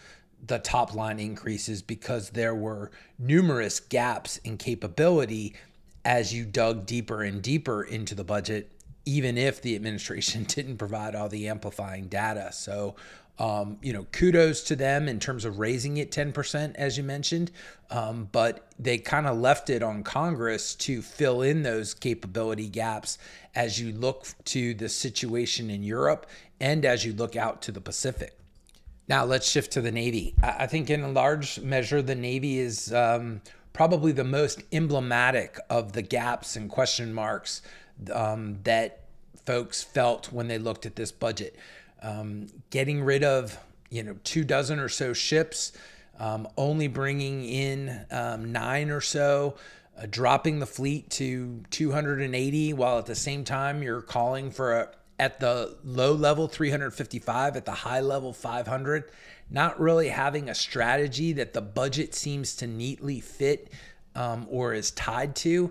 the 0.47 0.59
top 0.59 0.95
line 0.95 1.21
increases 1.21 1.83
because 1.83 2.31
there 2.31 2.55
were 2.55 2.91
numerous 3.19 3.81
gaps 3.81 4.39
in 4.39 4.57
capability 4.57 5.55
as 6.05 6.33
you 6.33 6.47
dug 6.47 6.87
deeper 6.87 7.23
and 7.23 7.43
deeper 7.43 7.83
into 7.83 8.15
the 8.15 8.25
budget 8.25 8.71
even 9.05 9.39
if 9.39 9.63
the 9.63 9.75
administration 9.75 10.45
didn't 10.49 10.79
provide 10.79 11.15
all 11.15 11.29
the 11.29 11.49
amplifying 11.49 12.07
data. 12.07 12.51
So 12.53 12.97
um, 13.41 13.79
you 13.81 13.95
know, 13.95 14.05
kudos 14.13 14.63
to 14.65 14.77
them 14.77 15.09
in 15.09 15.19
terms 15.19 15.47
of 15.47 15.59
raising 15.59 15.97
it 15.97 16.11
10%, 16.11 16.75
as 16.75 16.99
you 16.99 17.03
mentioned. 17.03 17.51
Um, 17.91 18.29
but 18.31 18.71
they 18.79 18.99
kind 18.99 19.27
of 19.27 19.39
left 19.39 19.71
it 19.71 19.83
on 19.83 20.03
Congress 20.03 20.75
to 20.77 21.01
fill 21.01 21.41
in 21.41 21.63
those 21.63 21.95
capability 21.95 22.69
gaps 22.69 23.17
as 23.55 23.81
you 23.81 23.93
look 23.93 24.27
to 24.45 24.75
the 24.75 24.91
situation 24.91 25.71
in 25.71 25.83
Europe 25.83 26.27
and 26.61 26.85
as 26.85 27.07
you 27.07 27.15
look 27.15 27.35
out 27.35 27.63
to 27.63 27.73
the 27.73 27.81
Pacific. 27.81 28.37
Now 29.09 29.25
let's 29.25 29.51
shift 29.51 29.73
to 29.73 29.81
the 29.81 29.91
Navy. 29.91 30.35
I 30.43 30.67
think 30.67 30.91
in 30.91 31.03
a 31.03 31.11
large 31.11 31.59
measure, 31.61 32.03
the 32.03 32.15
Navy 32.15 32.59
is 32.59 32.93
um, 32.93 33.41
probably 33.73 34.13
the 34.13 34.23
most 34.23 34.63
emblematic 34.71 35.59
of 35.71 35.95
the 35.95 36.03
gaps 36.03 36.57
and 36.57 36.69
question 36.69 37.15
marks 37.15 37.63
um, 38.13 38.59
that 38.65 39.05
folks 39.45 39.83
felt 39.83 40.33
when 40.33 40.49
they 40.49 40.59
looked 40.59 40.87
at 40.87 40.97
this 40.97 41.13
budget. 41.13 41.57
Um, 42.03 42.49
getting 42.71 43.03
rid 43.03 43.25
of 43.25 43.59
you 43.91 44.03
know 44.03 44.17
two 44.25 44.45
dozen 44.45 44.79
or 44.79 44.89
so 44.89 45.13
ships, 45.13 45.73
um, 46.19 46.49
only 46.57 46.89
bringing 46.89 47.45
in 47.45 48.07
um, 48.11 48.53
nine 48.53 48.91
or 48.91 49.01
so. 49.01 49.57
Uh, 50.01 50.07
dropping 50.09 50.61
the 50.61 50.67
fleet 50.67 51.11
to 51.11 51.63
280 51.71 52.73
while 52.73 52.99
at 52.99 53.07
the 53.07 53.15
same 53.15 53.45
time 53.45 53.83
you're 53.83 54.01
calling 54.01 54.51
for 54.51 54.73
a 54.73 54.89
at 55.19 55.39
the 55.39 55.77
low 55.85 56.13
level 56.13 56.49
355 56.49 57.57
at 57.57 57.67
the 57.67 57.73
high 57.73 58.01
level 58.01 58.33
500 58.33 59.11
not 59.51 59.79
really 59.79 60.09
having 60.09 60.49
a 60.49 60.55
strategy 60.55 61.35
that 61.35 61.53
the 61.53 61.61
budget 61.61 62.15
seems 62.15 62.57
to 62.57 62.67
neatly 62.67 63.21
fit 63.21 63.71
um, 64.15 64.47
or 64.49 64.73
is 64.73 64.91
tied 64.93 65.37
to 65.37 65.71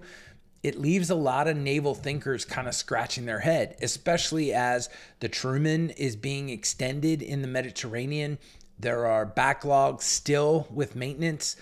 it 0.62 0.80
leaves 0.80 1.10
a 1.10 1.16
lot 1.16 1.48
of 1.48 1.56
naval 1.56 1.96
thinkers 1.96 2.46
kind 2.46 2.68
of 2.68 2.76
scratching 2.76 3.26
their 3.26 3.40
head 3.40 3.76
especially 3.82 4.54
as 4.54 4.90
the 5.20 5.30
truman 5.30 5.90
is 5.92 6.16
being 6.16 6.50
extended 6.50 7.22
in 7.22 7.42
the 7.42 7.48
mediterranean 7.48 8.38
there 8.80 9.06
are 9.06 9.26
backlogs 9.26 10.04
still 10.04 10.68
with 10.72 10.96
maintenance 10.96 11.56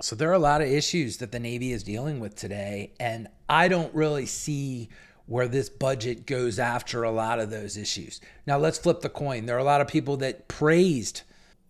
so 0.00 0.14
there 0.14 0.30
are 0.30 0.34
a 0.34 0.38
lot 0.38 0.60
of 0.60 0.68
issues 0.68 1.16
that 1.16 1.32
the 1.32 1.40
navy 1.40 1.72
is 1.72 1.82
dealing 1.82 2.20
with 2.20 2.34
today 2.34 2.92
and 3.00 3.28
i 3.48 3.68
don't 3.68 3.94
really 3.94 4.26
see 4.26 4.88
where 5.28 5.46
this 5.46 5.68
budget 5.68 6.26
goes 6.26 6.58
after 6.58 7.02
a 7.02 7.10
lot 7.10 7.38
of 7.38 7.50
those 7.50 7.76
issues. 7.76 8.18
Now, 8.46 8.56
let's 8.56 8.78
flip 8.78 9.02
the 9.02 9.10
coin. 9.10 9.44
There 9.44 9.56
are 9.56 9.60
a 9.60 9.64
lot 9.64 9.82
of 9.82 9.86
people 9.86 10.16
that 10.16 10.48
praised 10.48 11.22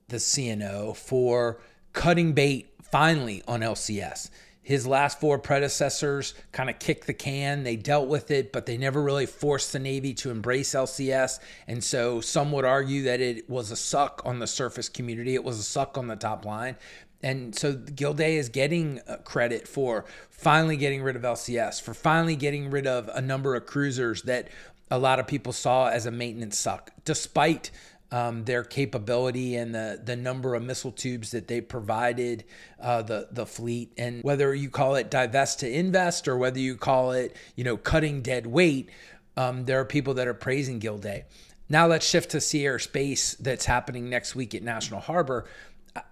the 0.06 0.18
CNO 0.18 0.96
for 0.96 1.61
cutting 1.92 2.32
bait 2.32 2.72
finally 2.80 3.42
on 3.48 3.61
LCS. 3.61 4.30
His 4.68 4.87
last 4.87 5.18
four 5.18 5.38
predecessors 5.38 6.35
kind 6.52 6.68
of 6.68 6.78
kicked 6.78 7.07
the 7.07 7.14
can. 7.14 7.62
They 7.62 7.76
dealt 7.76 8.07
with 8.07 8.31
it, 8.31 8.52
but 8.52 8.66
they 8.66 8.76
never 8.76 9.02
really 9.02 9.24
forced 9.24 9.72
the 9.72 9.78
Navy 9.78 10.12
to 10.12 10.31
embrace 10.31 10.72
LCS. 10.74 11.38
And 11.66 11.83
so 11.83 12.20
some 12.20 12.52
would 12.52 12.66
argue 12.66 13.04
that 13.04 13.18
it 13.22 13.48
was 13.48 13.70
a 13.70 13.76
suck 13.76 14.20
on 14.26 14.40
the 14.40 14.46
surface 14.46 14.90
community. 14.90 15.35
It 15.35 15.42
was 15.42 15.59
a 15.59 15.62
suck 15.62 15.96
on 15.96 16.07
the 16.09 16.16
top 16.16 16.44
line 16.44 16.76
and 17.22 17.57
so 17.57 17.72
Gilday 17.72 18.37
is 18.37 18.50
getting 18.50 19.00
uh, 19.09 19.16
credit 19.24 19.66
for 19.66 20.04
finally 20.31 20.76
getting 20.76 21.02
rid 21.02 21.16
of 21.16 21.22
LCS, 21.22 21.83
for 21.83 21.94
finally 21.94 22.37
getting 22.37 22.70
rid 22.70 22.87
of 22.87 23.09
a 23.09 23.22
number 23.22 23.57
of 23.57 23.64
cruisers 23.64 24.22
that 24.22 24.48
a 24.90 24.98
lot 24.98 25.18
of 25.18 25.26
people 25.26 25.52
saw 25.52 25.88
as 25.88 26.07
a 26.07 26.11
maintenance 26.11 26.59
suck, 26.59 26.92
despite 27.04 27.70
um, 28.10 28.44
their 28.44 28.64
capability 28.64 29.56
and 29.56 29.74
the 29.74 30.00
the 30.02 30.16
number 30.16 30.54
of 30.54 30.62
missile 30.62 30.92
tubes 30.92 31.30
that 31.32 31.48
they 31.48 31.60
provided 31.60 32.44
uh, 32.80 33.02
the 33.02 33.28
the 33.30 33.46
fleet. 33.46 33.92
And 33.98 34.22
whether 34.22 34.54
you 34.54 34.70
call 34.70 34.94
it 34.94 35.10
divest 35.10 35.60
to 35.60 35.70
invest 35.70 36.28
or 36.28 36.36
whether 36.36 36.58
you 36.58 36.76
call 36.76 37.12
it 37.12 37.36
you 37.54 37.64
know 37.64 37.76
cutting 37.76 38.22
dead 38.22 38.46
weight, 38.46 38.88
um, 39.36 39.64
there 39.66 39.80
are 39.80 39.84
people 39.84 40.14
that 40.14 40.26
are 40.28 40.34
praising 40.34 40.78
Gilday. 40.78 41.24
Now 41.70 41.86
let's 41.86 42.08
shift 42.08 42.30
to 42.30 42.40
Sea 42.40 42.78
Space 42.78 43.34
that's 43.34 43.66
happening 43.66 44.08
next 44.08 44.34
week 44.34 44.54
at 44.54 44.62
National 44.62 45.00
Harbor. 45.00 45.44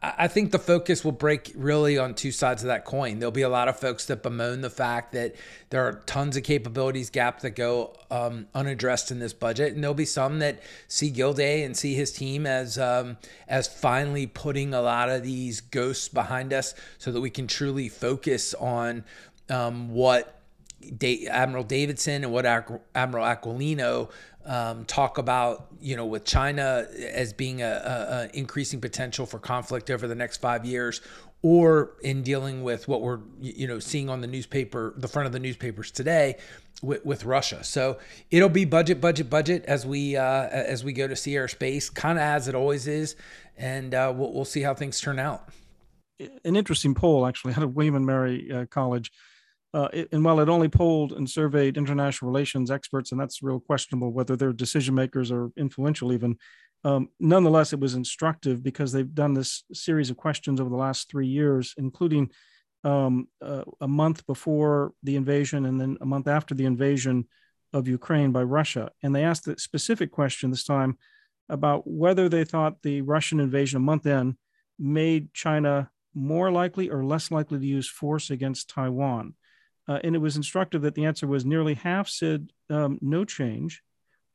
I 0.03 0.29
think 0.29 0.53
the 0.53 0.59
focus 0.59 1.05
will 1.05 1.13
break 1.13 1.53
really 1.55 1.99
on 1.99 2.15
two 2.15 2.33
sides 2.33 2.63
of 2.63 2.69
that 2.69 2.85
coin. 2.85 3.19
There'll 3.19 3.31
be 3.31 3.43
a 3.43 3.49
lot 3.49 3.69
of 3.69 3.79
folks 3.79 4.07
that 4.07 4.23
bemoan 4.23 4.61
the 4.61 4.71
fact 4.71 5.13
that 5.13 5.35
there 5.71 5.87
are 5.87 6.03
tons 6.07 6.37
of 6.37 6.43
capabilities 6.43 7.11
gaps 7.11 7.43
that 7.43 7.51
go 7.51 7.95
um, 8.11 8.47
unaddressed 8.55 9.11
in 9.11 9.19
this 9.19 9.33
budget, 9.33 9.75
and 9.75 9.83
there'll 9.83 9.95
be 9.95 10.05
some 10.05 10.39
that 10.39 10.61
see 10.89 11.11
Gilday 11.11 11.65
and 11.65 11.77
see 11.77 11.95
his 11.95 12.13
team 12.13 12.47
as 12.47 12.79
um, 12.79 13.17
as 13.49 13.67
finally 13.67 14.27
putting 14.27 14.73
a 14.73 14.81
lot 14.81 15.09
of 15.09 15.23
these 15.23 15.61
ghosts 15.61 16.09
behind 16.09 16.53
us, 16.53 16.75
so 16.99 17.13
that 17.13 17.21
we 17.21 17.31
can 17.31 17.47
truly 17.47 17.89
focus 17.89 18.55
on 18.55 19.05
um, 19.51 19.91
what 19.91 20.41
Admiral 21.31 21.65
Davidson 21.65 22.25
and 22.25 22.33
what 22.33 22.47
Admiral 22.47 23.25
Aquilino 23.25 24.11
um, 24.47 24.85
talk 24.85 25.19
about, 25.19 25.67
you 25.81 25.97
know, 25.97 26.07
with 26.07 26.25
China 26.25 26.87
as 27.13 27.33
being 27.33 27.63
a, 27.63 28.29
a, 28.33 28.37
increasing 28.37 28.81
potential 28.81 29.27
for 29.27 29.39
conflict 29.39 29.91
over 29.91 30.07
the 30.07 30.15
next 30.15 30.41
five 30.41 30.65
years, 30.65 31.01
or 31.43 31.97
in 32.03 32.23
dealing 32.23 32.63
with 32.63 32.89
what 32.89 33.03
we're, 33.03 33.21
you 33.41 33.67
know, 33.67 33.79
seeing 33.79 34.09
on 34.09 34.21
the 34.21 34.27
newspaper, 34.27 34.95
the 34.97 35.09
front 35.09 35.27
of 35.27 35.33
the 35.33 35.39
newspapers 35.39 35.91
today, 35.91 36.37
with, 36.83 37.05
with 37.05 37.25
Russia. 37.25 37.65
So 37.65 37.99
it'll 38.31 38.49
be 38.49 38.65
budget, 38.65 39.01
budget, 39.01 39.29
budget 39.29 39.65
as 39.67 39.85
we 39.85 40.17
uh, 40.17 40.49
as 40.49 40.85
we 40.85 40.93
go 40.93 41.09
to 41.09 41.17
Sea 41.17 41.37
Air 41.37 41.49
Space, 41.49 41.91
kind 41.91 42.19
of 42.19 42.23
as 42.23 42.49
it 42.49 42.55
always 42.55 42.87
is, 42.87 43.17
and 43.57 43.95
uh, 43.95 44.13
we'll, 44.15 44.33
we'll 44.33 44.45
see 44.45 44.63
how 44.63 44.75
things 44.75 45.01
turn 45.01 45.19
out. 45.19 45.49
An 46.45 46.57
interesting 46.57 46.95
poll, 46.95 47.27
actually, 47.27 47.53
out 47.57 47.63
of 47.63 47.75
William 47.75 47.97
and 47.97 48.07
Mary 48.07 48.51
uh, 48.53 48.67
College 48.67 49.11
uh, 49.77 49.89
it, 49.93 50.09
and 50.11 50.25
while 50.25 50.41
it 50.41 50.49
only 50.49 50.71
polled 50.71 51.13
and 51.13 51.29
surveyed 51.29 51.77
international 51.77 52.31
relations 52.31 52.71
experts, 52.71 53.13
and 53.13 53.21
that's 53.21 53.43
real 53.43 53.61
questionable 53.61 54.11
whether 54.11 54.35
they're 54.35 54.55
decision 54.55 54.95
makers 54.95 55.31
or 55.31 55.53
influential 55.59 56.15
even, 56.15 56.39
um, 56.83 57.11
nonetheless, 57.21 57.75
it 57.75 57.81
was 57.81 57.95
instructive 57.95 58.63
because 58.63 58.91
they've 58.91 59.15
done 59.15 59.35
this 59.35 59.65
series 59.75 60.09
of 60.09 60.17
questions 60.17 60.61
over 60.61 60.71
the 60.71 60.77
last 60.77 61.11
three 61.11 61.27
years, 61.27 61.75
including 61.77 62.31
um, 62.85 63.29
uh, 63.43 63.65
a 63.83 63.89
month 63.89 64.27
before 64.27 64.93
the 65.03 65.17
invasion 65.17 65.67
and 65.67 65.79
then 65.79 65.99
a 66.01 66.07
month 66.07 66.27
after 66.27 66.55
the 66.55 66.65
invasion 66.65 67.27
of 67.75 67.87
Ukraine 67.87 68.33
by 68.33 68.45
Russia. 68.45 68.93
And 69.03 69.15
they 69.15 69.25
asked 69.25 69.45
the 69.45 69.59
specific 69.59 70.11
question 70.11 70.51
this 70.51 70.65
time 70.65 70.97
about 71.51 71.83
whether 71.87 72.31
they 72.31 72.45
thought 72.45 72.81
the 72.83 73.03
Russian 73.03 73.41
invasion 73.41 73.77
a 73.77 73.81
month 73.81 74.07
in 74.07 74.39
made 74.79 75.35
China 75.35 75.91
more 76.15 76.51
likely 76.51 76.89
or 76.89 77.05
less 77.05 77.31
likely 77.31 77.59
to 77.59 77.67
use 77.67 77.91
force 77.91 78.31
against 78.31 78.71
Taiwan. 78.71 79.35
Uh, 79.89 79.99
and 80.03 80.15
it 80.15 80.21
was 80.21 80.37
instructive 80.37 80.83
that 80.83 80.95
the 80.95 81.05
answer 81.05 81.27
was 81.27 81.45
nearly 81.45 81.75
half 81.75 82.09
said 82.09 82.51
um, 82.71 82.99
no 83.01 83.25
change, 83.25 83.83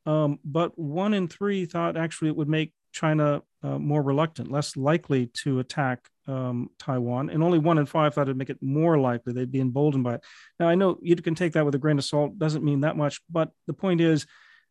um, 0.06 0.38
but 0.44 0.76
one 0.78 1.14
in 1.14 1.28
three 1.28 1.64
thought 1.66 1.96
actually 1.96 2.28
it 2.28 2.36
would 2.36 2.48
make 2.48 2.72
China 2.92 3.42
uh, 3.62 3.78
more 3.78 4.02
reluctant, 4.02 4.50
less 4.50 4.76
likely 4.76 5.26
to 5.26 5.60
attack 5.60 6.08
um, 6.26 6.70
Taiwan, 6.78 7.30
and 7.30 7.42
only 7.42 7.58
one 7.58 7.78
in 7.78 7.86
five 7.86 8.14
thought 8.14 8.22
it'd 8.22 8.36
make 8.36 8.50
it 8.50 8.62
more 8.62 8.98
likely. 8.98 9.32
They'd 9.32 9.52
be 9.52 9.60
emboldened 9.60 10.04
by 10.04 10.14
it. 10.14 10.24
Now 10.58 10.68
I 10.68 10.74
know 10.74 10.98
you 11.02 11.16
can 11.16 11.34
take 11.34 11.52
that 11.52 11.64
with 11.64 11.74
a 11.74 11.78
grain 11.78 11.98
of 11.98 12.04
salt; 12.04 12.38
doesn't 12.38 12.64
mean 12.64 12.80
that 12.80 12.96
much, 12.96 13.20
but 13.30 13.50
the 13.66 13.72
point 13.72 14.00
is 14.00 14.26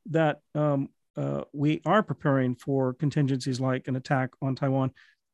that 0.08 0.40
um, 0.56 0.90
uh, 1.16 1.44
we 1.54 1.82
are 1.86 2.04
preparing 2.04 2.56
for 2.56 2.94
contingencies 2.94 3.60
like 3.60 3.88
an 3.88 3.96
attack 3.96 4.32
on 4.42 4.56
Taiwan. 4.56 4.92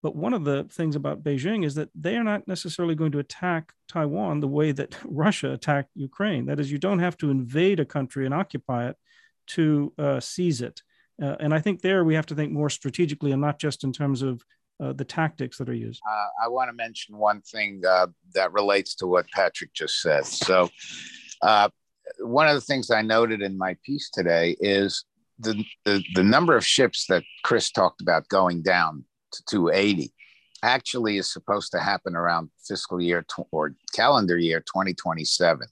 But 0.08 0.16
one 0.16 0.34
of 0.34 0.46
the 0.46 0.64
things 0.72 0.96
about 0.96 1.22
Beijing 1.22 1.66
is 1.66 1.76
that 1.76 1.90
they 1.94 2.16
are 2.16 2.24
not 2.24 2.48
necessarily 2.48 2.96
going 2.96 3.12
to 3.12 3.20
attack 3.20 3.74
Taiwan 3.90 4.40
the 4.40 4.48
way 4.48 4.72
that 4.72 4.96
Russia 5.04 5.52
attacked 5.52 5.90
Ukraine. 5.96 6.46
That 6.46 6.62
is, 6.62 6.72
you 6.72 6.78
don't 6.78 7.00
have 7.00 7.18
to 7.18 7.30
invade 7.30 7.82
a 7.82 7.86
country 7.86 8.24
and 8.24 8.34
occupy 8.34 8.88
it 8.88 8.96
to 9.48 9.92
uh, 9.98 10.22
seize 10.22 10.62
it. 10.62 10.82
Uh, 11.22 11.36
and 11.42 11.54
I 11.54 11.60
think 11.60 11.82
there 11.82 12.06
we 12.06 12.16
have 12.16 12.26
to 12.28 12.36
think 12.36 12.54
more 12.54 12.70
strategically 12.70 13.34
and 13.34 13.42
not 13.42 13.60
just 13.60 13.84
in 13.84 13.92
terms 13.92 14.22
of 14.22 14.42
uh, 14.82 14.94
the 14.94 15.04
tactics 15.04 15.58
that 15.58 15.68
are 15.68 15.74
used. 15.74 16.02
Uh, 16.10 16.28
I 16.42 16.48
want 16.48 16.70
to 16.70 16.74
mention 16.74 17.18
one 17.18 17.42
thing 17.42 17.82
uh, 17.86 18.08
that 18.34 18.54
relates 18.54 18.96
to 18.96 19.08
what 19.08 19.30
Patrick 19.32 19.74
just 19.74 20.02
said. 20.02 20.26
So, 20.26 20.70
uh, 21.42 21.68
one 22.20 22.48
of 22.48 22.56
the 22.56 22.62
things 22.62 22.92
I 22.92 23.02
noted 23.02 23.42
in 23.42 23.58
my 23.58 23.76
piece 23.84 24.10
today 24.10 24.56
is 24.62 25.04
the, 25.38 25.66
the, 25.84 26.02
the 26.16 26.24
number 26.24 26.56
of 26.56 26.66
ships 26.66 27.08
that 27.10 27.24
Chris 27.44 27.72
talked 27.72 28.00
about 28.00 28.30
going 28.30 28.62
down 28.62 29.04
to 29.32 29.44
280 29.50 30.14
actually 30.64 31.18
is 31.18 31.32
supposed 31.32 31.72
to 31.72 31.80
happen 31.80 32.16
around 32.16 32.50
fiscal 32.68 33.00
year 33.00 33.24
tw- 33.24 33.48
or 33.52 33.76
calendar 33.94 34.38
year 34.38 34.60
2027. 34.60 35.68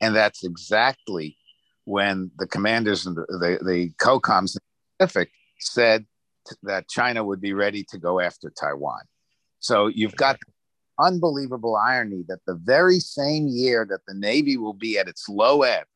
And 0.00 0.14
that's 0.14 0.44
exactly 0.44 1.36
when 1.84 2.30
the 2.38 2.46
commanders 2.46 3.06
and 3.06 3.16
the, 3.16 3.26
the, 3.28 3.58
the 3.64 3.90
COCOMs 4.00 4.56
in 4.56 4.60
the 4.98 5.06
Pacific 5.06 5.30
said 5.60 6.06
t- 6.48 6.56
that 6.64 6.88
China 6.88 7.24
would 7.24 7.40
be 7.40 7.52
ready 7.52 7.84
to 7.90 7.98
go 7.98 8.20
after 8.20 8.50
Taiwan. 8.50 9.02
So 9.60 9.86
you've 9.86 10.16
got 10.16 10.38
unbelievable 10.98 11.76
irony 11.76 12.24
that 12.28 12.40
the 12.46 12.54
very 12.54 13.00
same 13.00 13.48
year 13.48 13.86
that 13.88 14.00
the 14.06 14.14
Navy 14.14 14.56
will 14.56 14.74
be 14.74 14.98
at 14.98 15.08
its 15.08 15.28
low 15.28 15.62
ebb 15.62 15.86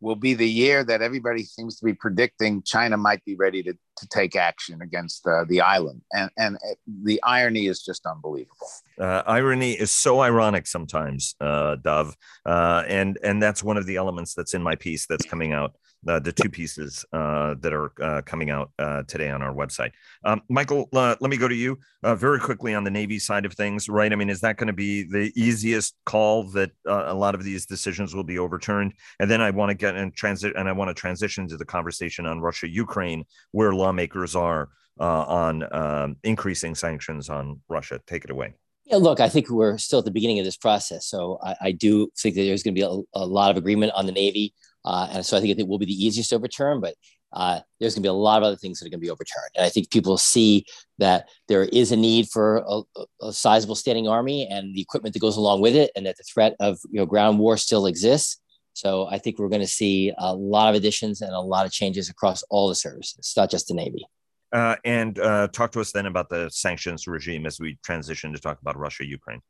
will 0.00 0.16
be 0.16 0.34
the 0.34 0.48
year 0.48 0.84
that 0.84 1.02
everybody 1.02 1.42
seems 1.42 1.78
to 1.78 1.84
be 1.84 1.94
predicting 1.94 2.62
China 2.62 2.96
might 2.96 3.24
be 3.24 3.34
ready 3.34 3.62
to, 3.62 3.74
to 3.96 4.08
take 4.08 4.36
action 4.36 4.82
against 4.82 5.26
uh, 5.26 5.44
the 5.48 5.60
island. 5.60 6.02
And, 6.12 6.30
and 6.36 6.56
uh, 6.56 6.74
the 7.02 7.22
irony 7.22 7.66
is 7.66 7.82
just 7.82 8.06
unbelievable. 8.06 8.68
Uh, 8.98 9.22
irony 9.26 9.72
is 9.72 9.90
so 9.90 10.20
ironic 10.20 10.66
sometimes, 10.66 11.34
uh, 11.40 11.76
Dov. 11.76 12.16
Uh, 12.44 12.84
and, 12.86 13.18
and 13.22 13.42
that's 13.42 13.62
one 13.62 13.76
of 13.76 13.86
the 13.86 13.96
elements 13.96 14.34
that's 14.34 14.54
in 14.54 14.62
my 14.62 14.74
piece 14.74 15.06
that's 15.06 15.26
coming 15.26 15.52
out 15.52 15.74
uh, 16.06 16.20
the 16.20 16.30
two 16.30 16.48
pieces 16.48 17.04
that 17.10 17.72
are 17.72 18.22
coming 18.22 18.48
out 18.48 18.70
today 19.08 19.28
on 19.28 19.42
our 19.42 19.52
website. 19.52 19.90
Um, 20.24 20.40
Michael, 20.48 20.88
let 20.92 21.20
me 21.20 21.36
go 21.36 21.48
to 21.48 21.54
you 21.54 21.78
very 22.04 22.38
quickly 22.38 22.74
on 22.74 22.84
the 22.84 22.92
Navy 22.92 23.18
side 23.18 23.44
of 23.44 23.54
things, 23.54 23.88
right? 23.88 24.12
I 24.12 24.14
mean, 24.14 24.30
is 24.30 24.40
that 24.42 24.56
going 24.56 24.68
to 24.68 24.72
be 24.72 25.02
the 25.02 25.32
easiest 25.34 25.96
call 26.04 26.44
that 26.50 26.70
a 26.86 27.14
lot 27.14 27.34
of 27.34 27.42
these 27.42 27.66
decisions 27.66 28.14
will 28.14 28.22
be 28.22 28.38
overturned? 28.38 28.92
And 29.18 29.28
then 29.28 29.40
I 29.40 29.50
want 29.50 29.70
to 29.70 29.74
get 29.74 29.96
and 29.96 30.14
transit, 30.14 30.54
and 30.56 30.68
I 30.68 30.72
want 30.72 30.90
to 30.90 30.94
transition 30.94 31.48
to 31.48 31.56
the 31.56 31.64
conversation 31.64 32.24
on 32.24 32.40
Russia 32.40 32.68
Ukraine, 32.68 33.24
where 33.50 33.74
lawmakers 33.86 34.34
are 34.34 34.68
uh, 34.98 35.24
on 35.44 35.54
um, 35.72 36.16
increasing 36.24 36.74
sanctions 36.74 37.28
on 37.28 37.60
Russia. 37.68 38.00
Take 38.06 38.24
it 38.24 38.30
away. 38.30 38.54
Yeah, 38.84 38.96
look, 38.96 39.20
I 39.20 39.28
think 39.28 39.50
we're 39.50 39.78
still 39.78 39.98
at 39.98 40.04
the 40.04 40.10
beginning 40.10 40.38
of 40.38 40.44
this 40.44 40.56
process. 40.56 41.06
So 41.06 41.38
I, 41.42 41.56
I 41.60 41.72
do 41.72 42.08
think 42.18 42.34
that 42.36 42.42
there's 42.42 42.62
going 42.62 42.74
to 42.74 42.80
be 42.80 42.86
a, 42.86 43.20
a, 43.20 43.26
lot 43.26 43.50
of 43.50 43.56
agreement 43.56 43.92
on 43.94 44.06
the 44.06 44.12
Navy. 44.12 44.54
Uh, 44.84 45.08
and 45.10 45.26
so 45.26 45.36
I 45.36 45.40
think 45.40 45.58
it 45.58 45.66
will 45.66 45.78
be 45.78 45.86
the 45.86 46.04
easiest 46.06 46.32
overturn, 46.32 46.80
but 46.80 46.94
uh, 47.32 47.60
there's 47.80 47.94
going 47.94 48.02
to 48.02 48.06
be 48.06 48.10
a 48.10 48.12
lot 48.12 48.38
of 48.38 48.44
other 48.44 48.56
things 48.56 48.78
that 48.78 48.86
are 48.86 48.90
going 48.90 49.00
to 49.00 49.04
be 49.04 49.10
overturned. 49.10 49.50
And 49.56 49.66
I 49.66 49.68
think 49.68 49.90
people 49.90 50.16
see 50.16 50.64
that 50.98 51.28
there 51.48 51.64
is 51.64 51.90
a 51.90 51.96
need 51.96 52.28
for 52.28 52.64
a, 52.68 52.82
a, 53.20 53.32
sizable 53.32 53.74
standing 53.74 54.06
army 54.06 54.48
and 54.48 54.74
the 54.74 54.80
equipment 54.80 55.12
that 55.14 55.20
goes 55.20 55.36
along 55.36 55.60
with 55.60 55.74
it, 55.74 55.90
and 55.96 56.06
that 56.06 56.16
the 56.16 56.24
threat 56.32 56.54
of 56.60 56.78
you 56.90 57.00
know, 57.00 57.06
ground 57.06 57.38
war 57.38 57.56
still 57.56 57.86
exists. 57.86 58.40
So 58.76 59.06
I 59.06 59.16
think 59.16 59.38
we're 59.38 59.48
going 59.48 59.62
to 59.62 59.66
see 59.66 60.12
a 60.18 60.34
lot 60.34 60.68
of 60.68 60.74
additions 60.74 61.22
and 61.22 61.32
a 61.32 61.40
lot 61.40 61.64
of 61.64 61.72
changes 61.72 62.10
across 62.10 62.42
all 62.50 62.68
the 62.68 62.74
services. 62.74 63.16
It's 63.18 63.36
not 63.36 63.50
just 63.50 63.68
the 63.68 63.74
Navy. 63.74 64.04
Uh, 64.52 64.76
and 64.84 65.18
uh, 65.18 65.48
talk 65.48 65.72
to 65.72 65.80
us 65.80 65.92
then 65.92 66.04
about 66.04 66.28
the 66.28 66.50
sanctions 66.50 67.06
regime 67.06 67.46
as 67.46 67.58
we 67.58 67.78
transition 67.82 68.34
to 68.34 68.38
talk 68.38 68.60
about 68.60 68.76
Russia, 68.76 69.06
Ukraine. 69.06 69.40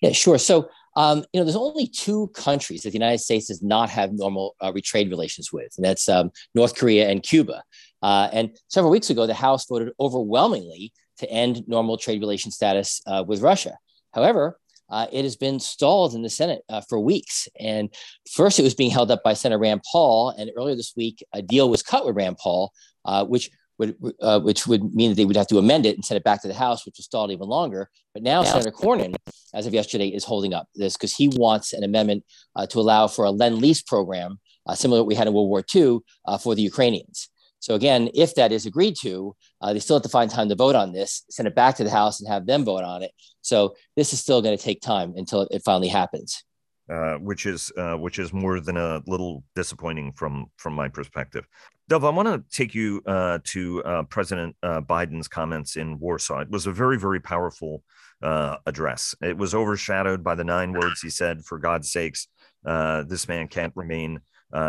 Yeah, 0.00 0.12
sure. 0.12 0.38
So, 0.38 0.70
um, 0.96 1.24
you 1.32 1.40
know, 1.40 1.44
there's 1.44 1.56
only 1.56 1.86
two 1.86 2.28
countries 2.28 2.82
that 2.82 2.90
the 2.90 2.98
United 2.98 3.18
States 3.18 3.48
does 3.48 3.62
not 3.62 3.90
have 3.90 4.12
normal 4.12 4.56
uh, 4.62 4.72
trade 4.82 5.10
relations 5.10 5.52
with, 5.52 5.72
and 5.76 5.84
that's 5.84 6.08
um, 6.08 6.30
North 6.54 6.74
Korea 6.74 7.10
and 7.10 7.22
Cuba. 7.22 7.62
Uh, 8.02 8.28
and 8.32 8.56
several 8.68 8.90
weeks 8.90 9.10
ago, 9.10 9.26
the 9.26 9.34
House 9.34 9.66
voted 9.66 9.92
overwhelmingly 10.00 10.92
to 11.18 11.30
end 11.30 11.64
normal 11.66 11.98
trade 11.98 12.20
relation 12.20 12.50
status 12.50 13.02
uh, 13.06 13.22
with 13.26 13.42
Russia. 13.42 13.76
However, 14.12 14.58
uh, 14.90 15.06
it 15.12 15.24
has 15.24 15.36
been 15.36 15.60
stalled 15.60 16.14
in 16.14 16.22
the 16.22 16.30
Senate 16.30 16.62
uh, 16.68 16.80
for 16.88 17.00
weeks. 17.00 17.48
And 17.58 17.92
first, 18.32 18.58
it 18.58 18.62
was 18.62 18.74
being 18.74 18.90
held 18.90 19.10
up 19.10 19.22
by 19.22 19.34
Senator 19.34 19.58
Rand 19.58 19.82
Paul, 19.90 20.30
and 20.30 20.50
earlier 20.56 20.76
this 20.76 20.92
week, 20.96 21.24
a 21.32 21.42
deal 21.42 21.68
was 21.68 21.82
cut 21.82 22.06
with 22.06 22.16
Rand 22.16 22.38
Paul, 22.38 22.72
uh, 23.04 23.24
which 23.24 23.50
would 23.78 23.96
uh, 24.20 24.40
which 24.40 24.66
would 24.66 24.94
mean 24.94 25.10
that 25.10 25.16
they 25.16 25.24
would 25.24 25.36
have 25.36 25.48
to 25.48 25.58
amend 25.58 25.84
it 25.84 25.96
and 25.96 26.04
send 26.04 26.16
it 26.16 26.24
back 26.24 26.42
to 26.42 26.48
the 26.48 26.54
House, 26.54 26.86
which 26.86 26.96
was 26.96 27.06
stalled 27.06 27.32
even 27.32 27.48
longer. 27.48 27.90
But 28.12 28.22
now 28.22 28.42
yeah. 28.42 28.52
Senator 28.52 28.70
Cornyn, 28.70 29.16
as 29.52 29.66
of 29.66 29.74
yesterday, 29.74 30.08
is 30.08 30.24
holding 30.24 30.54
up 30.54 30.68
this 30.74 30.96
because 30.96 31.14
he 31.14 31.28
wants 31.28 31.72
an 31.72 31.82
amendment 31.82 32.24
uh, 32.54 32.66
to 32.66 32.78
allow 32.78 33.08
for 33.08 33.24
a 33.24 33.30
lend 33.30 33.58
lease 33.58 33.82
program 33.82 34.38
uh, 34.66 34.74
similar 34.74 34.98
to 34.98 35.02
what 35.02 35.08
we 35.08 35.14
had 35.14 35.26
in 35.26 35.34
World 35.34 35.48
War 35.48 35.64
II 35.74 35.98
uh, 36.26 36.38
for 36.38 36.54
the 36.54 36.62
Ukrainians. 36.62 37.28
So 37.64 37.74
again, 37.74 38.10
if 38.14 38.34
that 38.34 38.52
is 38.52 38.66
agreed 38.66 38.94
to, 39.00 39.34
uh, 39.62 39.72
they 39.72 39.78
still 39.78 39.96
have 39.96 40.02
to 40.02 40.10
find 40.10 40.30
time 40.30 40.50
to 40.50 40.54
vote 40.54 40.74
on 40.74 40.92
this, 40.92 41.24
send 41.30 41.48
it 41.48 41.54
back 41.54 41.76
to 41.76 41.84
the 41.84 41.88
House, 41.88 42.20
and 42.20 42.28
have 42.28 42.44
them 42.44 42.62
vote 42.62 42.84
on 42.84 43.02
it. 43.02 43.10
So 43.40 43.74
this 43.96 44.12
is 44.12 44.20
still 44.20 44.42
going 44.42 44.54
to 44.54 44.62
take 44.62 44.82
time 44.82 45.14
until 45.16 45.48
it 45.50 45.62
finally 45.64 45.88
happens. 45.88 46.44
Uh, 46.90 47.14
which 47.14 47.46
is 47.46 47.72
uh, 47.78 47.94
which 47.94 48.18
is 48.18 48.34
more 48.34 48.60
than 48.60 48.76
a 48.76 49.00
little 49.06 49.42
disappointing 49.56 50.12
from 50.12 50.44
from 50.58 50.74
my 50.74 50.88
perspective. 50.88 51.46
Dov, 51.88 52.04
I 52.04 52.10
want 52.10 52.28
to 52.28 52.44
take 52.54 52.74
you 52.74 53.00
uh, 53.06 53.38
to 53.44 53.82
uh, 53.84 54.02
President 54.02 54.54
uh, 54.62 54.82
Biden's 54.82 55.26
comments 55.26 55.76
in 55.76 55.98
Warsaw. 55.98 56.40
It 56.40 56.50
was 56.50 56.66
a 56.66 56.72
very 56.72 56.98
very 56.98 57.20
powerful 57.20 57.82
address. 58.20 59.14
It 59.22 59.38
was 59.38 59.54
overshadowed 59.54 60.22
by 60.22 60.34
the 60.34 60.44
nine 60.44 60.74
words 60.74 61.00
he 61.00 61.08
said, 61.08 61.46
"For 61.46 61.58
God's 61.58 61.90
sakes, 61.90 62.28
this 62.62 63.26
man 63.26 63.48
can't 63.48 63.72
remain." 63.74 64.20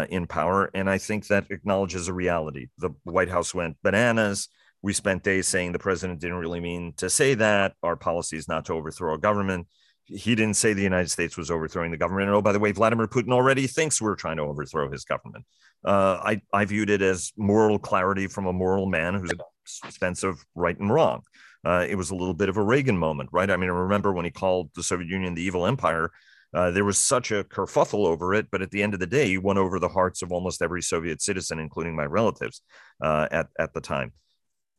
In 0.09 0.27
power, 0.27 0.69
and 0.73 0.89
I 0.89 0.97
think 0.97 1.27
that 1.27 1.45
acknowledges 1.49 2.07
a 2.07 2.13
reality. 2.13 2.67
The 2.77 2.89
White 3.03 3.29
House 3.29 3.53
went 3.53 3.77
bananas. 3.83 4.49
We 4.81 4.93
spent 4.93 5.23
days 5.23 5.47
saying 5.47 5.71
the 5.71 5.79
president 5.79 6.21
didn't 6.21 6.37
really 6.37 6.59
mean 6.59 6.93
to 6.97 7.09
say 7.09 7.33
that. 7.35 7.73
Our 7.83 7.95
policy 7.95 8.37
is 8.37 8.47
not 8.47 8.65
to 8.65 8.73
overthrow 8.73 9.15
a 9.15 9.19
government 9.19 9.67
he 10.05 10.35
didn't 10.35 10.55
say 10.55 10.73
the 10.73 10.81
United 10.81 11.09
States 11.09 11.35
was 11.35 11.49
overthrowing 11.49 11.91
the 11.91 11.97
government. 11.97 12.27
And 12.27 12.35
oh, 12.35 12.41
by 12.41 12.51
the 12.51 12.59
way, 12.59 12.71
Vladimir 12.71 13.07
Putin 13.07 13.33
already 13.33 13.67
thinks 13.67 14.01
we're 14.01 14.15
trying 14.15 14.37
to 14.37 14.43
overthrow 14.43 14.89
his 14.89 15.03
government. 15.03 15.45
Uh, 15.83 16.19
I, 16.23 16.41
I 16.53 16.65
viewed 16.65 16.89
it 16.89 17.01
as 17.01 17.31
moral 17.37 17.79
clarity 17.79 18.27
from 18.27 18.45
a 18.45 18.53
moral 18.53 18.85
man 18.85 19.15
who's 19.15 19.31
a 19.31 19.91
sense 19.91 20.23
of 20.23 20.43
right 20.53 20.77
and 20.77 20.93
wrong. 20.93 21.23
Uh, 21.63 21.85
it 21.89 21.95
was 21.95 22.11
a 22.11 22.15
little 22.15 22.35
bit 22.35 22.49
of 22.49 22.57
a 22.57 22.61
Reagan 22.61 22.97
moment, 22.97 23.29
right? 23.31 23.49
I 23.49 23.57
mean, 23.57 23.69
I 23.69 23.73
remember 23.73 24.13
when 24.13 24.25
he 24.25 24.31
called 24.31 24.69
the 24.75 24.83
Soviet 24.83 25.09
Union 25.09 25.33
the 25.33 25.41
evil 25.41 25.65
empire. 25.65 26.11
Uh, 26.55 26.71
there 26.71 26.85
was 26.85 26.97
such 26.97 27.31
a 27.31 27.43
kerfuffle 27.43 28.07
over 28.07 28.33
it, 28.33 28.47
but 28.49 28.61
at 28.61 28.71
the 28.71 28.81
end 28.81 28.93
of 28.93 28.99
the 28.99 29.05
day, 29.05 29.27
you 29.27 29.41
won 29.41 29.57
over 29.57 29.77
the 29.77 29.89
hearts 29.89 30.21
of 30.21 30.31
almost 30.31 30.61
every 30.61 30.81
Soviet 30.81 31.21
citizen, 31.21 31.59
including 31.59 31.95
my 31.95 32.05
relatives 32.05 32.61
uh, 33.01 33.27
at 33.29 33.47
at 33.59 33.73
the 33.73 33.81
time. 33.81 34.13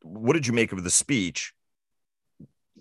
What 0.02 0.32
did 0.32 0.46
you 0.46 0.52
make 0.52 0.72
of 0.72 0.82
the 0.82 0.90
speech? 0.90 1.52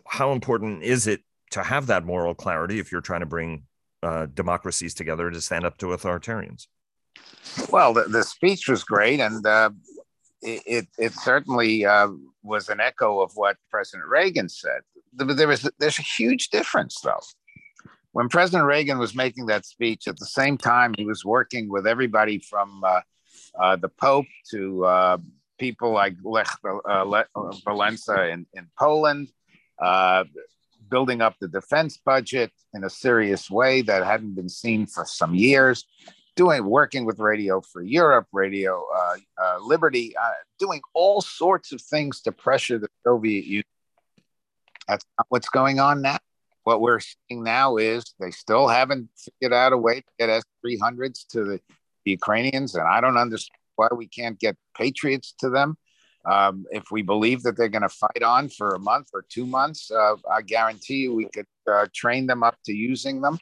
How 0.08 0.32
important 0.32 0.84
is 0.84 1.08
it 1.08 1.22
to 1.52 1.64
have 1.64 1.88
that 1.88 2.06
moral 2.06 2.34
clarity 2.34 2.80
if 2.80 2.92
you're 2.92 3.02
trying 3.02 3.22
to 3.22 3.26
bring 3.26 3.64
uh, 4.06 4.28
democracies 4.28 4.94
together 4.94 5.32
to 5.32 5.42
stand 5.42 5.66
up 5.66 5.78
to 5.80 5.88
authoritarians. 5.88 6.68
Well, 7.72 7.94
the, 7.94 8.04
the 8.04 8.24
speech 8.24 8.68
was 8.68 8.84
great, 8.84 9.20
and 9.20 9.46
uh, 9.46 9.72
it, 10.42 10.88
it 10.98 11.14
certainly 11.14 11.86
uh, 11.86 12.10
was 12.44 12.70
an 12.70 12.80
echo 12.80 13.22
of 13.22 13.32
what 13.36 13.58
President 13.72 14.08
Reagan 14.08 14.48
said. 14.50 14.82
There 15.14 15.48
was 15.48 15.68
there's 15.80 15.98
a 15.98 16.04
huge 16.04 16.50
difference, 16.50 17.00
though. 17.02 17.22
When 18.16 18.30
President 18.30 18.64
Reagan 18.64 18.98
was 18.98 19.14
making 19.14 19.48
that 19.48 19.66
speech, 19.66 20.08
at 20.08 20.16
the 20.16 20.26
same 20.26 20.58
time 20.58 20.94
he 20.98 21.04
was 21.04 21.26
working 21.26 21.68
with 21.68 21.86
everybody 21.86 22.40
from 22.40 22.82
uh, 22.82 23.02
uh, 23.60 23.76
the 23.76 23.90
Pope 23.90 24.28
to 24.52 24.86
uh, 24.86 25.18
people 25.60 25.92
like 25.92 26.14
Lech 26.24 26.48
Walesa 26.64 28.32
in, 28.32 28.46
in 28.54 28.70
Poland, 28.80 29.34
building 30.90 31.20
up 31.20 31.36
the 31.42 31.50
defense 31.50 31.98
budget 31.98 32.54
in 32.74 32.86
a 32.86 32.90
serious 32.90 33.52
way 33.52 33.82
that 33.82 34.06
hadn't 34.06 34.34
been 34.34 34.48
seen 34.48 34.86
for 34.86 35.04
some 35.04 35.36
years, 35.36 35.84
doing 36.38 36.64
working 36.64 37.04
with 37.04 37.20
Radio 37.20 37.60
Free 37.60 37.90
Europe, 37.90 38.28
Radio 38.32 38.82
uh, 38.96 39.16
uh, 39.44 39.58
Liberty, 39.60 40.16
uh, 40.16 40.32
doing 40.58 40.80
all 40.94 41.20
sorts 41.20 41.74
of 41.74 41.82
things 41.82 42.22
to 42.22 42.32
pressure 42.32 42.80
the 42.80 42.88
Soviet 43.04 43.44
Union. 43.44 43.66
That's 44.88 45.04
not 45.20 45.26
what's 45.28 45.50
going 45.50 45.82
on 45.82 46.02
now. 46.02 46.18
What 46.66 46.82
we're 46.82 47.00
seeing 47.00 47.44
now 47.44 47.78
is 47.78 48.04
they 48.20 48.32
still 48.32 48.68
haven't 48.68 49.10
figured 49.18 49.54
out 49.54 49.72
a 49.72 49.78
way 49.78 50.02
to 50.02 50.08
get 50.20 50.30
S 50.30 50.44
300s 50.66 51.28
to 51.28 51.44
the, 51.44 51.60
the 52.04 52.12
Ukrainians, 52.12 52.74
and 52.74 52.88
I 52.88 53.02
don't 53.02 53.18
understand 53.18 53.60
why 53.76 53.90
we 53.96 54.08
can't 54.08 54.40
get 54.40 54.58
Patriots 54.76 55.36
to 55.42 55.52
them. 55.52 55.78
Um, 56.26 56.66
if 56.72 56.86
we 56.92 57.04
believe 57.04 57.44
that 57.44 57.56
they're 57.56 57.70
going 57.70 57.84
to 57.84 57.90
fight 57.90 58.24
on 58.24 58.50
for 58.50 58.70
a 58.70 58.80
month 58.80 59.10
or 59.14 59.24
two 59.30 59.46
months, 59.46 59.92
uh, 59.92 60.16
I 60.32 60.42
guarantee 60.42 60.98
you 61.04 61.14
we 61.14 61.30
could 61.32 61.46
uh, 61.72 61.86
train 61.94 62.26
them 62.26 62.42
up 62.42 62.58
to 62.66 62.74
using 62.74 63.22
them. 63.22 63.38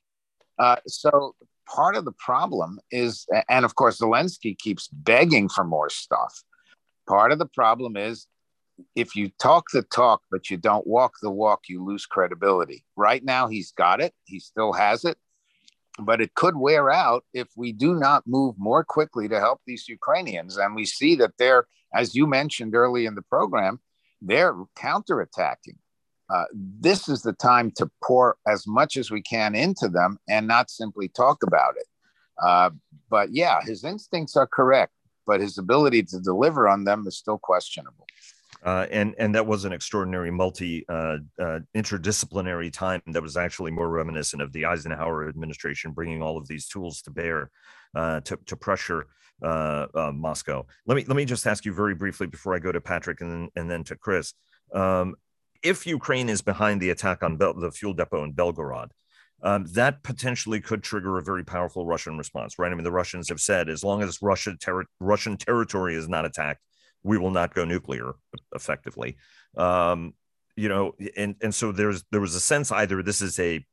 Uh, 0.60 0.76
so 0.86 1.34
part 1.66 1.96
of 1.96 2.04
the 2.04 2.12
problem 2.12 2.78
is, 2.92 3.26
and 3.48 3.64
of 3.64 3.76
course, 3.76 4.00
Zelensky 4.00 4.58
keeps 4.58 4.90
begging 4.90 5.48
for 5.48 5.64
more 5.64 5.90
stuff. 5.90 6.44
Part 7.08 7.32
of 7.32 7.40
the 7.40 7.46
problem 7.46 7.96
is 7.96 8.28
if 8.96 9.16
you 9.16 9.30
talk 9.40 9.66
the 9.72 9.84
talk, 9.84 10.22
but 10.32 10.50
you 10.50 10.58
don't 10.58 10.88
walk 10.88 11.14
the 11.22 11.32
walk, 11.32 11.64
you 11.70 11.84
lose 11.84 12.06
credibility. 12.06 12.84
Right 12.96 13.24
now, 13.24 13.48
he's 13.48 13.72
got 13.72 14.02
it, 14.02 14.14
he 14.26 14.40
still 14.40 14.74
has 14.74 15.06
it 15.06 15.18
but 16.00 16.22
it 16.22 16.34
could 16.34 16.56
wear 16.56 16.90
out 16.92 17.24
if 17.34 17.48
we 17.56 17.72
do 17.72 17.96
not 17.96 18.26
move 18.26 18.56
more 18.58 18.84
quickly 18.84 19.28
to 19.28 19.40
help 19.40 19.62
these 19.66 19.88
Ukrainians. 19.88 20.58
And 20.58 20.76
we 20.76 20.86
see 20.86 21.16
that 21.16 21.38
they're, 21.38 21.68
as 21.94 22.16
you 22.16 22.26
mentioned 22.26 22.76
early 22.76 23.06
in 23.06 23.16
the 23.16 23.22
program, 23.22 23.80
they're 24.22 24.56
counterattacking. 24.76 25.78
Uh, 26.30 26.46
this 26.54 27.08
is 27.08 27.22
the 27.22 27.34
time 27.34 27.72
to 27.78 27.92
pour 28.04 28.38
as 28.48 28.66
much 28.66 28.98
as 28.98 29.12
we 29.12 29.22
can 29.22 29.54
into 29.54 29.88
them 29.88 30.18
and 30.28 30.48
not 30.48 30.72
simply 30.72 31.10
talk 31.10 31.44
about 31.44 31.76
it. 31.78 31.86
Uh, 32.42 32.72
but 33.10 33.32
yeah, 33.32 33.60
his 33.62 33.84
instincts 33.84 34.36
are 34.36 34.48
correct, 34.48 34.94
but 35.28 35.42
his 35.42 35.60
ability 35.60 36.02
to 36.02 36.20
deliver 36.20 36.68
on 36.68 36.86
them 36.86 37.06
is 37.06 37.18
still 37.18 37.38
questionable. 37.38 38.08
Uh, 38.66 38.88
and 38.92 39.14
and 39.18 39.36
that 39.36 39.46
was 39.46 39.66
an 39.66 39.74
extraordinary 39.74 40.32
multi 40.32 40.86
uh, 40.88 41.18
uh, 41.38 41.60
interdisciplinary 41.76 42.72
time 42.72 43.02
that 43.08 43.22
was 43.22 43.36
actually 43.36 43.72
more 43.72 43.90
reminiscent 43.90 44.42
of 44.42 44.54
the 44.54 44.66
Eisenhower 44.66 45.28
administration 45.28 45.92
bringing 45.92 46.22
all 46.22 46.38
of 46.38 46.48
these 46.48 46.68
tools 46.68 47.02
to 47.02 47.12
bear 47.12 47.52
uh, 47.94 48.22
to, 48.22 48.38
to 48.46 48.56
pressure 48.56 49.08
uh, 49.44 49.88
uh, 49.94 50.12
Moscow. 50.14 50.66
Let 50.86 50.96
me 50.96 51.04
let 51.06 51.18
me 51.18 51.26
just 51.26 51.46
ask 51.46 51.66
you 51.66 51.74
very 51.74 51.94
briefly 51.94 52.28
before 52.28 52.56
I 52.56 52.60
go 52.60 52.72
to 52.72 52.80
Patrick 52.80 53.20
and 53.22 53.32
then 53.32 53.50
and 53.56 53.70
then 53.70 53.84
to 53.86 53.96
Chris. 53.98 54.34
Um, 54.74 55.16
if 55.62 55.86
Ukraine 55.86 56.30
is 56.30 56.42
behind 56.42 56.82
the 56.82 56.90
attack 56.90 57.24
on 57.24 57.38
Bel- 57.38 57.54
the 57.54 57.72
fuel 57.72 57.94
depot 57.94 58.24
in 58.24 58.34
Belgorod, 58.34 58.90
um, 59.44 59.66
that 59.74 60.04
potentially 60.04 60.62
could 60.62 60.84
trigger 60.84 61.18
a 61.18 61.24
very 61.24 61.44
powerful 61.44 61.86
Russian 61.86 62.18
response, 62.18 62.58
right? 62.58 62.72
I 62.72 62.76
mean, 62.76 62.84
the 62.84 62.92
Russians 62.92 63.30
have 63.30 63.42
said 63.42 63.70
as 63.70 63.84
long 63.84 64.02
as 64.02 64.22
Russia 64.22 64.56
ter- 64.60 64.86
Russian 65.00 65.38
territory 65.38 65.96
is 65.96 66.08
not 66.08 66.26
attacked, 66.26 66.62
we 67.04 67.18
will 67.18 67.32
not 67.32 67.54
go 67.54 67.66
nuclear 67.66 68.14
effectively. 68.56 69.18
Um, 69.58 70.14
you 70.56 70.70
know, 70.70 70.94
and 71.18 71.36
and 71.42 71.54
so 71.54 71.72
there's 71.72 72.04
there 72.12 72.22
was 72.22 72.36
a 72.36 72.40
sense 72.40 72.72
either 72.72 73.02
this 73.02 73.22
is 73.22 73.40
a 73.40 73.66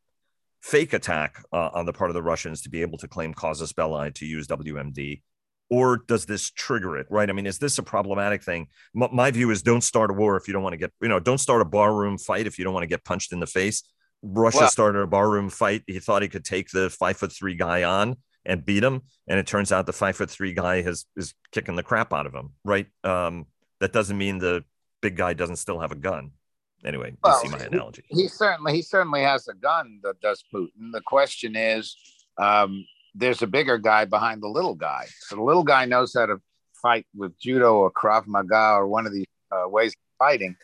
fake 0.63 0.93
attack 0.93 1.43
uh, 1.53 1.71
on 1.73 1.87
the 1.87 1.93
part 1.93 2.11
of 2.11 2.15
the 2.15 2.23
Russians 2.23 2.63
to 2.63 2.71
be 2.71 2.83
able 2.83 2.99
to 2.99 3.09
claim 3.09 3.35
casus 3.35 3.73
belli 3.73 4.11
to 4.13 4.27
use 4.27 4.47
WMD, 4.47 5.23
or 5.69 5.99
does 6.09 6.27
this 6.27 6.51
trigger 6.51 6.97
it? 6.97 7.07
Right? 7.11 7.29
I 7.29 7.33
mean, 7.33 7.47
is 7.47 7.59
this 7.59 7.79
a 7.79 7.83
problematic 7.83 8.43
thing? 8.43 8.69
M- 9.01 9.15
my 9.15 9.31
view 9.31 9.51
is 9.51 9.63
don't 9.63 9.83
start 9.83 10.11
a 10.11 10.15
war 10.15 10.37
if 10.37 10.49
you 10.49 10.55
don't 10.55 10.63
want 10.63 10.73
to 10.73 10.79
get 10.79 10.93
you 11.01 11.09
know 11.09 11.21
don't 11.21 11.39
start 11.39 11.61
a 11.61 11.67
barroom 11.67 12.19
fight 12.19 12.47
if 12.47 12.59
you 12.59 12.65
don't 12.65 12.75
want 12.75 12.85
to 12.85 12.89
get 12.89 13.05
punched 13.05 13.33
in 13.33 13.41
the 13.41 13.47
face. 13.47 13.83
Russia 14.23 14.59
well, 14.59 14.69
started 14.69 15.01
a 15.01 15.07
barroom 15.07 15.49
fight. 15.49 15.83
He 15.87 15.99
thought 15.99 16.23
he 16.23 16.29
could 16.29 16.45
take 16.45 16.71
the 16.71 16.91
five 16.91 17.17
foot 17.17 17.33
three 17.33 17.55
guy 17.55 17.85
on 17.85 18.17
and 18.45 18.65
beat 18.65 18.83
him. 18.83 19.03
And 19.29 19.39
it 19.39 19.47
turns 19.47 19.73
out 19.73 19.87
the 19.87 19.93
five 19.93 20.17
foot 20.17 20.31
three 20.31 20.53
guy 20.53 20.83
has 20.83 21.07
is 21.17 21.35
kicking 21.53 21.77
the 21.77 21.83
crap 21.83 22.13
out 22.13 22.27
of 22.27 22.35
him. 22.35 22.51
Right. 22.65 22.87
Um, 23.05 23.47
that 23.81 23.93
doesn't 23.93 24.17
mean 24.17 24.39
the 24.39 24.65
big 25.01 25.17
guy 25.17 25.33
doesn't 25.35 25.57
still 25.57 25.81
have 25.81 25.93
a 25.93 25.97
gun. 25.97 26.33
Anyway, 26.85 27.13
Well, 27.23 27.43
you 27.43 27.51
see 27.51 27.57
my 27.57 27.65
analogy. 27.65 28.05
He 28.09 28.29
certainly 28.29 28.73
he 28.73 28.83
certainly 28.83 29.23
has 29.23 29.49
a 29.49 29.55
gun 29.55 30.01
that 30.03 30.21
does 30.21 30.43
Putin. 30.53 30.93
The 30.93 31.03
question 31.03 31.55
is, 31.55 31.97
um, 32.39 32.87
there's 33.15 33.43
a 33.43 33.47
bigger 33.47 33.77
guy 33.77 34.07
behind 34.07 34.43
the 34.43 34.49
little 34.49 34.75
guy. 34.75 35.07
So 35.21 35.37
the 35.37 35.43
little 35.43 35.65
guy 35.65 35.85
knows 35.85 36.15
how 36.15 36.27
to 36.27 36.41
fight 36.81 37.07
with 37.15 37.39
judo 37.39 37.75
or 37.75 37.91
Krav 37.91 38.27
Maga 38.27 38.77
or 38.77 38.89
one 38.89 39.07
of 39.07 39.13
these 39.13 39.27
uh, 39.51 39.69
ways 39.69 39.93
of 39.93 40.19
fighting. 40.19 40.57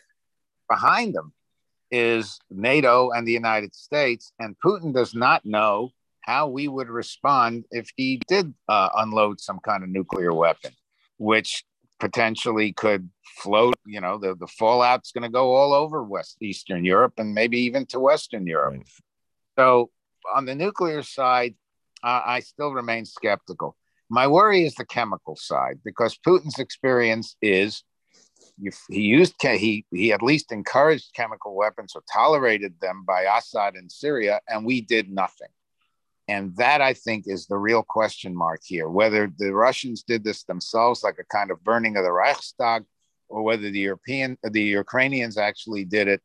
Behind 0.69 1.13
them 1.13 1.33
is 1.91 2.39
NATO 2.49 3.11
and 3.11 3.27
the 3.27 3.31
United 3.31 3.75
States, 3.75 4.31
and 4.39 4.55
Putin 4.63 4.93
does 4.93 5.13
not 5.13 5.45
know 5.45 5.91
how 6.27 6.49
we 6.49 6.67
would 6.67 6.89
respond 6.89 7.63
if 7.71 7.89
he 7.95 8.21
did 8.27 8.53
uh, 8.67 8.89
unload 8.97 9.39
some 9.39 9.59
kind 9.65 9.81
of 9.81 9.89
nuclear 9.89 10.33
weapon, 10.33 10.71
which 11.17 11.63
potentially 12.01 12.73
could 12.73 13.09
float. 13.37 13.75
You 13.85 14.01
know, 14.01 14.17
the, 14.17 14.35
the 14.35 14.45
fallout's 14.45 15.13
going 15.13 15.23
to 15.23 15.29
go 15.29 15.55
all 15.55 15.73
over 15.73 16.03
West 16.03 16.35
Eastern 16.41 16.83
Europe 16.83 17.13
and 17.17 17.33
maybe 17.33 17.59
even 17.61 17.85
to 17.87 17.99
Western 18.01 18.45
Europe. 18.45 18.73
Right. 18.73 18.87
So 19.57 19.89
on 20.35 20.45
the 20.45 20.53
nuclear 20.53 21.01
side, 21.01 21.55
uh, 22.03 22.21
I 22.25 22.41
still 22.41 22.73
remain 22.73 23.05
skeptical. 23.05 23.77
My 24.09 24.27
worry 24.27 24.65
is 24.65 24.75
the 24.75 24.85
chemical 24.85 25.37
side 25.37 25.79
because 25.85 26.19
Putin's 26.27 26.59
experience 26.59 27.37
is 27.41 27.83
he 28.89 29.01
used 29.01 29.35
he 29.41 29.85
he 29.91 30.11
at 30.11 30.21
least 30.21 30.51
encouraged 30.51 31.13
chemical 31.13 31.55
weapons 31.55 31.93
or 31.95 32.03
tolerated 32.11 32.73
them 32.81 33.03
by 33.07 33.21
Assad 33.21 33.75
in 33.75 33.89
Syria, 33.89 34.41
and 34.49 34.65
we 34.65 34.81
did 34.81 35.09
nothing. 35.09 35.47
And 36.27 36.55
that 36.57 36.81
I 36.81 36.93
think 36.93 37.23
is 37.27 37.47
the 37.47 37.57
real 37.57 37.83
question 37.83 38.35
mark 38.35 38.61
here: 38.63 38.89
whether 38.89 39.31
the 39.37 39.53
Russians 39.53 40.03
did 40.03 40.23
this 40.23 40.43
themselves, 40.43 41.03
like 41.03 41.19
a 41.19 41.23
kind 41.25 41.51
of 41.51 41.63
burning 41.63 41.97
of 41.97 42.03
the 42.03 42.11
Reichstag, 42.11 42.83
or 43.29 43.43
whether 43.43 43.69
the 43.69 43.79
European 43.79 44.37
the 44.43 44.61
Ukrainians 44.61 45.37
actually 45.37 45.85
did 45.85 46.07
it. 46.07 46.21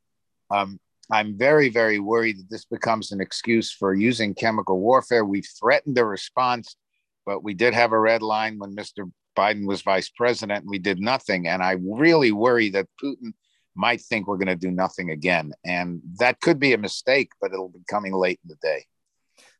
Um, 0.51 0.79
I'm 1.11 1.37
very, 1.37 1.69
very 1.69 1.99
worried 1.99 2.39
that 2.39 2.51
this 2.51 2.65
becomes 2.65 3.13
an 3.13 3.21
excuse 3.21 3.71
for 3.71 3.93
using 3.93 4.35
chemical 4.35 4.79
warfare. 4.79 5.25
We've 5.25 5.49
threatened 5.61 5.99
a 5.99 6.05
response, 6.05 6.77
but 7.27 7.43
we 7.43 7.55
did 7.55 7.75
have 7.75 7.93
a 7.93 7.99
red 7.99 8.23
line 8.23 8.59
when 8.59 8.75
Mr. 8.75 9.11
Biden 9.37 9.67
was 9.67 9.83
vice 9.83 10.11
president 10.11 10.67
we 10.67 10.79
did 10.79 11.01
nothing. 11.01 11.49
And 11.49 11.63
I 11.63 11.77
really 11.83 12.33
worry 12.33 12.71
that 12.71 12.89
Putin 13.03 13.33
might 13.75 14.03
think 14.03 14.27
we're 14.27 14.37
going 14.37 14.47
to 14.49 14.57
do 14.57 14.71
nothing 14.71 15.11
again. 15.11 15.53
And 15.65 16.03
that 16.19 16.41
could 16.41 16.59
be 16.59 16.73
a 16.73 16.79
mistake, 16.79 17.31
but 17.41 17.53
it'll 17.53 17.69
be 17.69 17.85
coming 17.89 18.13
late 18.13 18.41
in 18.45 18.49
the 18.49 18.57
day. 18.63 18.85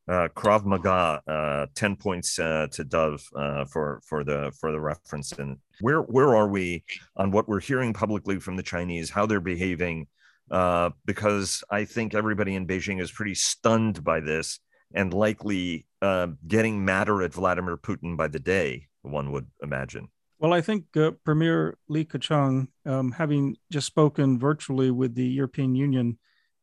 Uh, 0.09 0.27
Krav 0.35 0.65
Maga, 0.65 1.23
uh, 1.29 1.67
ten 1.75 1.95
points 1.95 2.39
uh, 2.39 2.67
to 2.73 2.83
Dov 2.83 3.23
uh, 3.37 3.65
for 3.67 4.01
for 4.05 4.25
the 4.25 4.53
for 4.59 4.73
the 4.73 4.81
reference. 4.81 5.33
And 5.33 5.59
where 5.81 6.01
where 6.01 6.35
are 6.35 6.49
we 6.49 6.85
on 7.17 7.31
what 7.31 7.49
we're 7.49 7.61
hearing 7.61 7.93
publicly 7.93 8.41
from 8.41 8.57
the 8.57 8.63
Chinese, 8.65 9.11
how 9.11 9.27
they're 9.27 9.41
behaving? 9.41 10.09
Uh, 10.51 10.91
because 11.07 11.63
I 11.71 11.85
think 11.85 12.15
everybody 12.15 12.57
in 12.57 12.67
Beijing 12.67 13.01
is 13.01 13.11
pretty 13.11 13.35
stunned 13.35 14.03
by 14.05 14.21
this 14.21 14.59
and 14.93 15.15
likely 15.15 15.87
uh, 16.03 16.29
getting 16.47 16.85
madder 16.85 17.23
at 17.23 17.33
Vladimir 17.33 17.77
Putin 17.77 18.17
by 18.17 18.29
the 18.29 18.41
day. 18.41 18.89
One 19.03 19.33
would 19.33 19.47
imagine. 19.63 20.09
Well, 20.39 20.53
I 20.53 20.61
think 20.61 20.87
Premier 21.25 21.79
Li 21.89 22.05
Keqiang, 22.05 22.67
um, 22.85 23.13
having 23.13 23.57
just 23.71 23.87
spoken 23.87 24.39
virtually 24.39 24.91
with 24.91 25.15
the 25.15 25.25
European 25.25 25.77
Union 25.77 26.19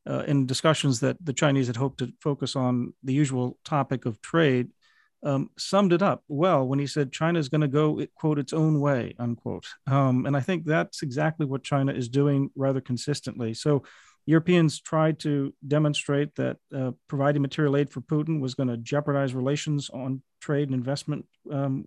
uh, 0.07 0.23
in 0.27 0.45
discussions 0.45 0.99
that 0.99 1.17
the 1.23 1.33
Chinese 1.33 1.67
had 1.67 1.75
hoped 1.75 1.99
to 1.99 2.13
focus 2.21 2.55
on 2.55 2.93
the 3.03 3.13
usual 3.13 3.57
topic 3.63 4.05
of 4.05 4.21
trade, 4.21 4.69
um, 5.23 5.49
summed 5.57 5.93
it 5.93 6.01
up 6.01 6.23
well 6.27 6.65
when 6.65 6.79
he 6.79 6.87
said 6.87 7.11
China 7.11 7.39
is 7.39 7.49
going 7.49 7.61
to 7.61 7.67
go 7.67 8.05
quote 8.15 8.39
its 8.39 8.53
own 8.53 8.79
way 8.79 9.13
unquote. 9.19 9.65
Um, 9.87 10.25
and 10.25 10.35
I 10.35 10.39
think 10.39 10.65
that's 10.65 11.01
exactly 11.01 11.45
what 11.45 11.63
China 11.63 11.91
is 11.91 12.07
doing 12.07 12.51
rather 12.55 12.81
consistently. 12.81 13.53
So 13.53 13.83
Europeans 14.25 14.79
tried 14.79 15.19
to 15.19 15.53
demonstrate 15.67 16.35
that 16.35 16.57
uh, 16.73 16.91
providing 17.07 17.41
material 17.41 17.75
aid 17.75 17.89
for 17.89 18.01
Putin 18.01 18.39
was 18.39 18.53
going 18.53 18.69
to 18.69 18.77
jeopardize 18.77 19.33
relations 19.33 19.89
on 19.89 20.21
trade 20.39 20.69
and 20.69 20.75
investment 20.75 21.25
um, 21.51 21.85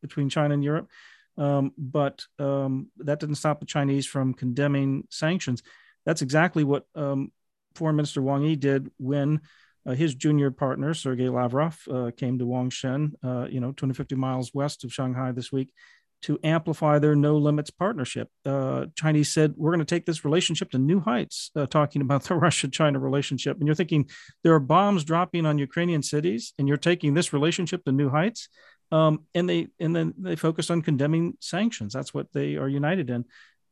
between 0.00 0.28
China 0.28 0.54
and 0.54 0.64
Europe. 0.64 0.88
Um, 1.36 1.72
but 1.76 2.24
um, 2.38 2.88
that 2.98 3.20
didn't 3.20 3.36
stop 3.36 3.60
the 3.60 3.66
Chinese 3.66 4.06
from 4.06 4.34
condemning 4.34 5.08
sanctions. 5.10 5.62
That's 6.06 6.22
exactly 6.22 6.62
what 6.62 6.84
um, 6.94 7.32
Foreign 7.74 7.96
Minister 7.96 8.22
Wang 8.22 8.42
Yi 8.42 8.56
did 8.56 8.90
when 8.98 9.40
uh, 9.86 9.92
his 9.92 10.14
junior 10.14 10.50
partner 10.50 10.94
Sergei 10.94 11.28
Lavrov 11.28 11.78
uh, 11.90 12.10
came 12.16 12.38
to 12.38 12.44
Huangshan, 12.44 13.12
uh, 13.24 13.46
you 13.48 13.60
know, 13.60 13.72
250 13.72 14.14
miles 14.14 14.52
west 14.54 14.84
of 14.84 14.92
Shanghai 14.92 15.32
this 15.32 15.50
week, 15.50 15.72
to 16.22 16.38
amplify 16.44 16.98
their 17.00 17.16
no 17.16 17.36
limits 17.36 17.70
partnership. 17.70 18.28
Uh, 18.46 18.86
Chinese 18.94 19.32
said 19.32 19.54
we're 19.56 19.72
going 19.72 19.84
to 19.84 19.84
take 19.84 20.06
this 20.06 20.24
relationship 20.24 20.70
to 20.70 20.78
new 20.78 21.00
heights. 21.00 21.50
Uh, 21.56 21.66
talking 21.66 22.00
about 22.00 22.22
the 22.28 22.34
Russia-China 22.34 22.98
relationship, 22.98 23.58
and 23.58 23.66
you're 23.66 23.74
thinking 23.74 24.08
there 24.44 24.54
are 24.54 24.60
bombs 24.60 25.04
dropping 25.04 25.46
on 25.46 25.58
Ukrainian 25.58 26.02
cities, 26.02 26.54
and 26.58 26.68
you're 26.68 26.76
taking 26.76 27.14
this 27.14 27.32
relationship 27.32 27.84
to 27.84 27.92
new 27.92 28.08
heights. 28.08 28.48
Um, 28.92 29.24
and 29.34 29.48
they 29.48 29.68
and 29.80 29.96
then 29.96 30.12
they 30.18 30.36
focus 30.36 30.70
on 30.70 30.82
condemning 30.82 31.34
sanctions. 31.40 31.94
That's 31.94 32.12
what 32.12 32.30
they 32.32 32.56
are 32.56 32.68
united 32.68 33.08
in. 33.08 33.24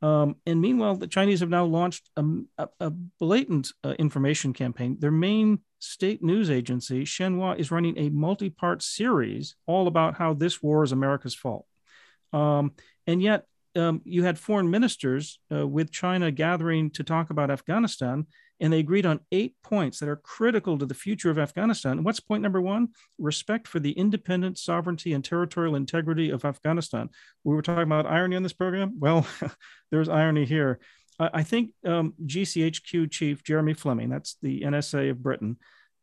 Um, 0.02 0.36
and 0.46 0.60
meanwhile, 0.60 0.96
the 0.96 1.06
Chinese 1.06 1.40
have 1.40 1.50
now 1.50 1.64
launched 1.64 2.08
a, 2.16 2.24
a, 2.80 2.90
blatant 3.18 3.70
uh, 3.84 3.90
information 3.98 4.54
campaign. 4.54 4.96
Their 4.98 5.10
main 5.10 5.60
state 5.78 6.22
news 6.22 6.50
agency, 6.50 7.04
Xinhua, 7.04 7.58
is 7.58 7.70
running 7.70 7.98
a 7.98 8.08
multi 8.08 8.48
part 8.48 8.82
series 8.82 9.56
all 9.66 9.86
about 9.86 10.16
how 10.16 10.32
this 10.32 10.62
war 10.62 10.82
is 10.84 10.92
America's 10.92 11.34
fault. 11.34 11.66
Um, 12.32 12.72
and 13.06 13.22
yet, 13.22 13.44
um, 13.76 14.00
you 14.04 14.24
had 14.24 14.38
foreign 14.38 14.70
ministers 14.70 15.38
uh, 15.52 15.66
with 15.66 15.92
China 15.92 16.30
gathering 16.30 16.90
to 16.90 17.04
talk 17.04 17.30
about 17.30 17.50
Afghanistan, 17.50 18.26
and 18.60 18.72
they 18.72 18.78
agreed 18.78 19.06
on 19.06 19.20
eight 19.32 19.54
points 19.62 19.98
that 19.98 20.08
are 20.08 20.16
critical 20.16 20.78
to 20.78 20.86
the 20.86 20.94
future 20.94 21.30
of 21.30 21.38
Afghanistan. 21.38 21.92
And 21.92 22.04
what's 22.04 22.20
point 22.20 22.42
number 22.42 22.60
one? 22.60 22.88
Respect 23.18 23.66
for 23.66 23.80
the 23.80 23.92
independent 23.92 24.58
sovereignty 24.58 25.12
and 25.12 25.24
territorial 25.24 25.76
integrity 25.76 26.30
of 26.30 26.44
Afghanistan. 26.44 27.08
We 27.44 27.54
were 27.54 27.62
talking 27.62 27.82
about 27.82 28.06
irony 28.06 28.36
on 28.36 28.42
this 28.42 28.52
program. 28.52 28.98
Well, 28.98 29.26
there's 29.90 30.08
irony 30.08 30.44
here. 30.44 30.78
I 31.20 31.42
think 31.42 31.72
um, 31.84 32.14
GCHQ 32.24 33.10
chief 33.10 33.44
Jeremy 33.44 33.74
Fleming, 33.74 34.08
that's 34.08 34.36
the 34.40 34.62
NSA 34.62 35.10
of 35.10 35.22
Britain, 35.22 35.58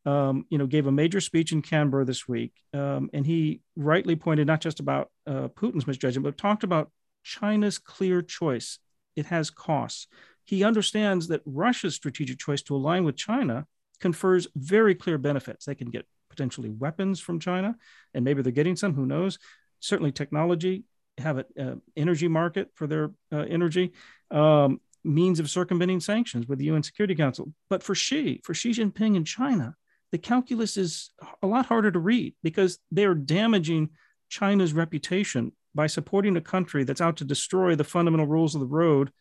um, 0.05 0.45
you 0.49 0.57
know, 0.57 0.67
gave 0.67 0.85
a 0.85 0.91
major 0.91 1.19
speech 1.19 1.51
in 1.51 1.63
Canberra 1.63 2.05
this 2.05 2.27
week, 2.27 2.53
um, 2.73 3.09
and 3.13 3.25
he 3.25 3.61
rightly 3.75 4.15
pointed 4.15 4.47
not 4.47 4.61
just 4.61 4.79
about 4.79 5.09
uh, 5.25 5.47
Putin's 5.49 5.87
misjudgment, 5.87 6.23
but 6.23 6.37
talked 6.37 6.63
about 6.63 6.91
China's 7.23 7.79
clear 7.79 8.21
choice. 8.21 8.77
It 9.15 9.25
has 9.25 9.49
costs. 9.49 10.07
He 10.47 10.63
understands 10.63 11.27
that 11.27 11.41
Russia's 11.45 11.93
strategic 11.93 12.39
choice 12.39 12.61
to 12.63 12.75
align 12.75 13.03
with 13.03 13.17
China 13.17 13.67
confers 13.99 14.47
very 14.55 14.95
clear 14.95 15.17
benefits. 15.17 15.65
They 15.65 15.75
can 15.75 15.89
get 15.89 16.07
potentially 16.29 16.69
weapons 16.69 17.19
from 17.19 17.39
China, 17.39 17.75
and 18.13 18.23
maybe 18.23 18.41
they're 18.41 18.51
getting 18.51 18.77
some. 18.77 18.93
Who 18.93 19.05
knows? 19.05 19.37
Certainly, 19.81 20.13
technology 20.13 20.85
have 21.17 21.37
an 21.37 21.45
uh, 21.59 21.75
energy 21.97 22.29
market 22.29 22.69
for 22.75 22.87
their 22.87 23.11
uh, 23.31 23.45
energy. 23.49 23.91
Um, 24.31 24.79
means 25.03 25.39
of 25.39 25.49
circumventing 25.49 25.99
sanctions 25.99 26.47
with 26.47 26.59
the 26.59 26.65
UN 26.65 26.83
Security 26.83 27.15
Council. 27.15 27.53
But 27.69 27.83
for 27.83 27.95
Xi, 27.95 28.41
for 28.43 28.53
Xi 28.53 28.71
Jinping 28.71 29.15
in 29.15 29.25
China, 29.25 29.75
the 30.11 30.17
calculus 30.17 30.77
is 30.77 31.11
a 31.41 31.47
lot 31.47 31.65
harder 31.65 31.91
to 31.91 31.99
read 31.99 32.35
because 32.43 32.79
they 32.91 33.05
are 33.05 33.15
damaging 33.15 33.89
China's 34.29 34.73
reputation 34.73 35.51
by 35.75 35.87
supporting 35.87 36.35
a 36.35 36.41
country 36.41 36.83
that's 36.83 37.01
out 37.01 37.17
to 37.17 37.25
destroy 37.25 37.75
the 37.75 37.83
fundamental 37.83 38.27
rules 38.27 38.55
of 38.55 38.61
the 38.61 38.67
road 38.67 39.11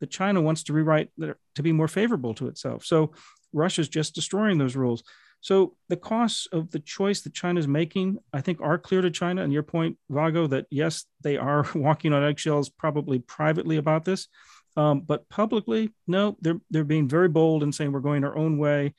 that 0.00 0.10
China 0.10 0.40
wants 0.40 0.62
to 0.64 0.72
rewrite 0.72 1.10
to 1.18 1.62
be 1.62 1.72
more 1.72 1.88
favorable 1.88 2.34
to 2.34 2.48
itself. 2.48 2.84
So 2.84 3.12
Russia's 3.52 3.88
just 3.88 4.14
destroying 4.14 4.58
those 4.58 4.76
rules. 4.76 5.02
So 5.40 5.76
the 5.88 5.96
costs 5.96 6.48
of 6.52 6.70
the 6.70 6.80
choice 6.80 7.20
that 7.22 7.34
China's 7.34 7.68
making, 7.68 8.18
I 8.32 8.40
think, 8.40 8.60
are 8.60 8.78
clear 8.78 9.00
to 9.00 9.10
China. 9.10 9.42
And 9.42 9.52
your 9.52 9.62
point, 9.62 9.98
Vago, 10.10 10.46
that 10.48 10.66
yes, 10.70 11.04
they 11.22 11.36
are 11.36 11.66
walking 11.74 12.12
on 12.12 12.24
eggshells, 12.24 12.68
probably 12.68 13.20
privately 13.20 13.76
about 13.76 14.04
this. 14.04 14.28
Um, 14.76 15.00
but 15.00 15.28
publicly, 15.28 15.94
no, 16.06 16.36
they're 16.40 16.60
they're 16.70 16.84
being 16.84 17.08
very 17.08 17.28
bold 17.28 17.62
and 17.62 17.74
saying 17.74 17.92
we're 17.92 18.00
going 18.00 18.24
our 18.24 18.36
own 18.36 18.58
way. 18.58 18.94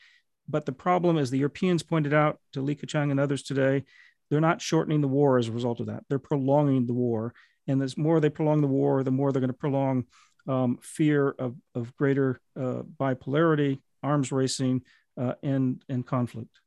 But 0.50 0.66
the 0.66 0.72
problem, 0.72 1.18
as 1.18 1.30
the 1.30 1.38
Europeans 1.40 1.84
pointed 1.84 2.14
out 2.14 2.40
to 2.54 2.62
Li 2.62 2.76
Keqiang 2.76 3.12
and 3.12 3.20
others 3.20 3.44
today, 3.44 3.84
they're 4.30 4.42
not 4.42 4.62
shortening 4.62 5.02
the 5.02 5.08
war 5.08 5.38
as 5.38 5.50
a 5.50 5.52
result 5.52 5.80
of 5.80 5.88
that. 5.88 6.04
They're 6.10 6.20
prolonging 6.20 6.88
the 6.88 6.94
war, 6.94 7.34
and 7.68 7.82
the 7.82 7.94
more 7.98 8.20
they 8.20 8.30
prolong 8.30 8.62
the 8.62 8.68
war, 8.68 9.04
the 9.04 9.12
more 9.12 9.32
they're 9.32 9.42
going 9.42 9.52
to 9.52 9.58
prolong 9.58 10.06
um, 10.48 10.80
fear 10.82 11.36
of 11.40 11.56
of 11.76 11.96
greater 11.96 12.40
uh, 12.60 12.84
bipolarity, 13.00 13.80
arms 14.04 14.32
racing, 14.32 14.82
uh, 15.18 15.34
and 15.44 15.84
and 15.90 16.06
conflict. 16.06 16.60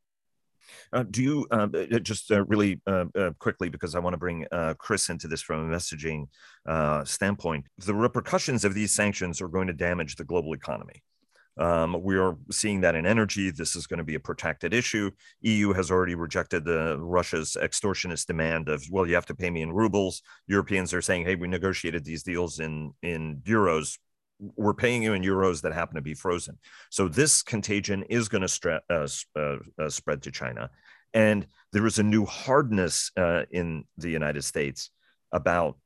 Uh, 0.93 1.03
do 1.03 1.23
you 1.23 1.47
uh, 1.51 1.66
uh 1.75 1.99
just 1.99 2.31
uh, 2.31 2.45
really 2.45 2.81
uh, 2.87 3.07
uh, 3.16 3.31
quickly, 3.38 3.69
because 3.69 3.95
I 3.95 3.99
want 3.99 4.14
to 4.14 4.19
bring 4.19 4.47
Chris 4.79 5.09
into 5.09 5.29
this 5.29 5.43
from 5.43 5.71
a 5.71 5.77
messaging 5.77 6.27
standpoint, 7.07 7.66
the 7.79 7.95
repercussions 7.95 8.64
of 8.64 8.74
these 8.74 8.93
sanctions 8.93 9.41
are 9.41 9.49
going 9.49 9.66
to 9.66 9.72
damage 9.72 10.16
the 10.16 10.24
global 10.24 10.55
economy. 10.55 11.03
Um, 11.61 12.02
we 12.02 12.16
are 12.16 12.38
seeing 12.50 12.80
that 12.80 12.94
in 12.94 13.04
energy. 13.04 13.50
This 13.50 13.76
is 13.76 13.86
going 13.86 13.98
to 13.98 14.04
be 14.04 14.14
a 14.14 14.20
protected 14.20 14.72
issue. 14.72 15.11
EU 15.42 15.74
has 15.74 15.90
already 15.90 16.14
rejected 16.14 16.64
the 16.64 16.96
Russia's 16.98 17.54
extortionist 17.61 18.26
demand 18.26 18.70
of, 18.70 18.82
well, 18.90 19.06
you 19.06 19.14
have 19.14 19.26
to 19.26 19.34
pay 19.34 19.50
me 19.50 19.61
in 19.61 19.70
rubles. 19.70 20.22
Europeans 20.46 20.94
are 20.94 21.02
saying, 21.02 21.26
hey, 21.26 21.34
we 21.34 21.48
negotiated 21.48 22.02
these 22.04 22.22
deals 22.22 22.61
in 22.61 22.92
in 23.02 23.42
euros. 23.44 23.98
we're 24.56 24.72
paying 24.72 25.02
you 25.02 25.12
in 25.12 25.22
euros 25.22 25.61
that 25.61 25.74
happen 25.74 25.96
to 25.96 26.00
be 26.00 26.14
frozen. 26.14 26.56
So 26.88 27.08
this 27.08 27.42
contagion 27.42 28.04
is 28.04 28.30
going 28.30 28.40
to 28.40 28.48
stre- 28.48 28.80
uh, 28.88 29.06
uh, 29.38 29.56
uh, 29.78 29.90
spread 29.90 30.22
to 30.22 30.30
China. 30.30 30.70
And 31.12 31.46
there 31.72 31.86
is 31.86 31.98
a 31.98 32.02
new 32.02 32.24
hardness 32.24 33.11
uh, 33.18 33.42
in 33.50 33.84
the 33.98 34.08
United 34.08 34.44
States 34.44 34.88
about, 35.30 35.76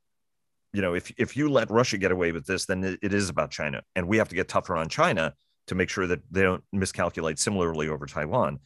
you 0.73 0.83
know, 0.83 0.95
if, 0.95 1.13
if 1.19 1.37
you 1.37 1.49
let 1.49 1.69
Russia 1.69 1.99
get 1.99 2.13
away 2.13 2.31
with 2.31 2.47
this, 2.47 2.67
then 2.67 2.85
it, 2.85 3.01
it 3.03 3.13
is 3.13 3.29
about 3.29 3.51
China. 3.51 3.83
And 3.97 4.07
we 4.07 4.19
have 4.19 4.29
to 4.29 4.37
get 4.37 4.49
tougher 4.49 4.77
on 4.77 4.89
China 4.89 5.35
to 5.67 5.75
make 5.75 5.89
sure 5.89 6.07
that 6.07 6.21
they 6.31 6.43
don't 6.43 6.65
miscalculate 6.73 7.39
similarly 7.39 7.89
over 7.89 8.07
Taiwan. 8.07 8.59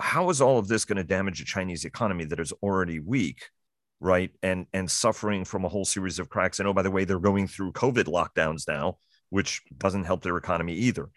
How 0.00 0.30
is 0.30 0.40
all 0.40 0.58
of 0.58 0.68
this 0.68 0.84
going 0.84 0.96
to 0.96 1.04
damage 1.04 1.38
the 1.38 1.44
Chinese 1.44 1.84
economy 1.84 2.24
that 2.26 2.40
is 2.40 2.52
already 2.62 3.00
weak? 3.00 3.42
right 4.00 4.30
and 4.42 4.66
and 4.72 4.90
suffering 4.90 5.44
from 5.44 5.64
a 5.64 5.68
whole 5.68 5.84
series 5.84 6.18
of 6.18 6.28
cracks 6.28 6.58
and 6.58 6.68
oh 6.68 6.72
by 6.72 6.82
the 6.82 6.90
way 6.90 7.04
they're 7.04 7.18
going 7.18 7.48
through 7.48 7.72
covid 7.72 8.04
lockdowns 8.04 8.62
now 8.68 8.96
which 9.30 9.62
doesn't 9.76 10.04
help 10.04 10.22
their 10.22 10.36
economy 10.36 10.74
either 10.74 11.08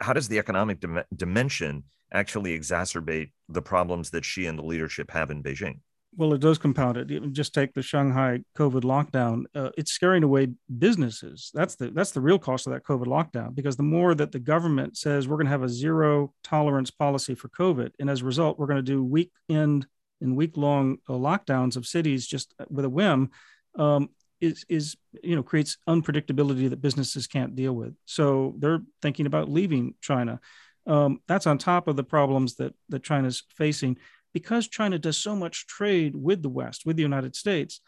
how 0.00 0.12
does 0.12 0.28
the 0.28 0.38
economic 0.38 0.80
dim- 0.80 1.04
dimension 1.14 1.84
actually 2.12 2.58
exacerbate 2.58 3.32
the 3.48 3.62
problems 3.62 4.10
that 4.10 4.24
Xi 4.24 4.46
and 4.46 4.58
the 4.58 4.64
leadership 4.64 5.10
have 5.10 5.30
in 5.30 5.42
beijing 5.42 5.80
well, 6.16 6.32
it 6.34 6.40
does 6.40 6.58
compound 6.58 6.96
it. 6.96 7.32
Just 7.32 7.54
take 7.54 7.74
the 7.74 7.82
Shanghai 7.82 8.40
COVID 8.56 8.82
lockdown. 8.82 9.44
Uh, 9.54 9.70
it's 9.76 9.92
scaring 9.92 10.22
away 10.22 10.48
businesses. 10.78 11.50
That's 11.54 11.74
the 11.74 11.90
that's 11.90 12.12
the 12.12 12.20
real 12.20 12.38
cost 12.38 12.66
of 12.66 12.72
that 12.72 12.84
COVID 12.84 13.06
lockdown. 13.06 13.54
Because 13.54 13.76
the 13.76 13.82
more 13.82 14.14
that 14.14 14.32
the 14.32 14.38
government 14.38 14.96
says 14.96 15.26
we're 15.26 15.36
going 15.36 15.46
to 15.46 15.52
have 15.52 15.62
a 15.62 15.68
zero 15.68 16.32
tolerance 16.42 16.90
policy 16.90 17.34
for 17.34 17.48
COVID, 17.48 17.92
and 17.98 18.08
as 18.08 18.22
a 18.22 18.24
result, 18.24 18.58
we're 18.58 18.66
going 18.66 18.76
to 18.76 18.82
do 18.82 19.04
weekend 19.04 19.86
and 20.20 20.36
week 20.36 20.56
long 20.56 20.98
uh, 21.08 21.12
lockdowns 21.12 21.76
of 21.76 21.86
cities 21.86 22.26
just 22.26 22.54
with 22.70 22.84
a 22.84 22.90
whim, 22.90 23.30
um, 23.78 24.08
is 24.40 24.64
is 24.68 24.96
you 25.22 25.36
know 25.36 25.42
creates 25.42 25.78
unpredictability 25.88 26.70
that 26.70 26.82
businesses 26.82 27.26
can't 27.26 27.56
deal 27.56 27.72
with. 27.72 27.94
So 28.04 28.54
they're 28.58 28.82
thinking 29.02 29.26
about 29.26 29.50
leaving 29.50 29.94
China. 30.00 30.40
Um, 30.86 31.20
that's 31.26 31.46
on 31.46 31.58
top 31.58 31.88
of 31.88 31.96
the 31.96 32.04
problems 32.04 32.56
that 32.56 32.74
that 32.90 33.02
China's 33.02 33.42
facing 33.56 33.98
because 34.34 34.68
China 34.68 34.98
does 34.98 35.16
so 35.16 35.34
much 35.34 35.66
trade 35.66 36.14
with 36.14 36.42
the 36.42 36.48
West, 36.50 36.84
with 36.84 36.96
the 36.96 37.02
United 37.02 37.34
States, 37.34 37.80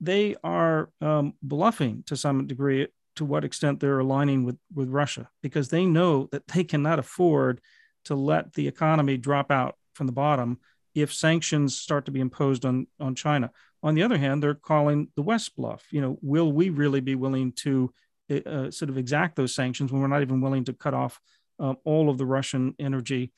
they 0.00 0.36
are 0.42 0.90
um, 1.00 1.32
bluffing 1.42 2.02
to 2.06 2.16
some 2.16 2.46
degree 2.46 2.88
to 3.16 3.24
what 3.24 3.44
extent 3.44 3.78
they're 3.78 4.00
aligning 4.00 4.44
with, 4.44 4.58
with 4.74 4.88
Russia 4.88 5.30
because 5.42 5.68
they 5.68 5.86
know 5.86 6.28
that 6.32 6.46
they 6.48 6.64
cannot 6.64 6.98
afford 6.98 7.60
to 8.04 8.14
let 8.14 8.52
the 8.54 8.66
economy 8.66 9.16
drop 9.16 9.50
out 9.50 9.76
from 9.94 10.06
the 10.06 10.12
bottom 10.12 10.58
if 10.94 11.14
sanctions 11.14 11.78
start 11.78 12.06
to 12.06 12.10
be 12.10 12.20
imposed 12.20 12.66
on, 12.66 12.86
on 12.98 13.14
China. 13.14 13.50
On 13.82 13.94
the 13.94 14.02
other 14.02 14.18
hand, 14.18 14.42
they're 14.42 14.54
calling 14.54 15.08
the 15.16 15.22
West 15.22 15.54
bluff. 15.56 15.84
You 15.90 16.00
know, 16.00 16.18
will 16.20 16.52
we 16.52 16.70
really 16.70 17.00
be 17.00 17.14
willing 17.14 17.52
to 17.52 17.92
uh, 18.30 18.70
sort 18.70 18.88
of 18.88 18.98
exact 18.98 19.36
those 19.36 19.54
sanctions 19.54 19.92
when 19.92 20.00
we're 20.00 20.08
not 20.08 20.22
even 20.22 20.40
willing 20.40 20.64
to 20.64 20.72
cut 20.72 20.94
off 20.94 21.20
uh, 21.60 21.74
all 21.84 22.10
of 22.10 22.18
the 22.18 22.26
Russian 22.26 22.74
energy 22.78 23.32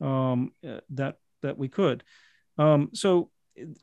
um, 0.00 0.52
uh, 0.66 0.80
that 0.90 1.16
that 1.42 1.58
we 1.58 1.68
could. 1.68 2.02
Um, 2.58 2.90
so 2.92 3.30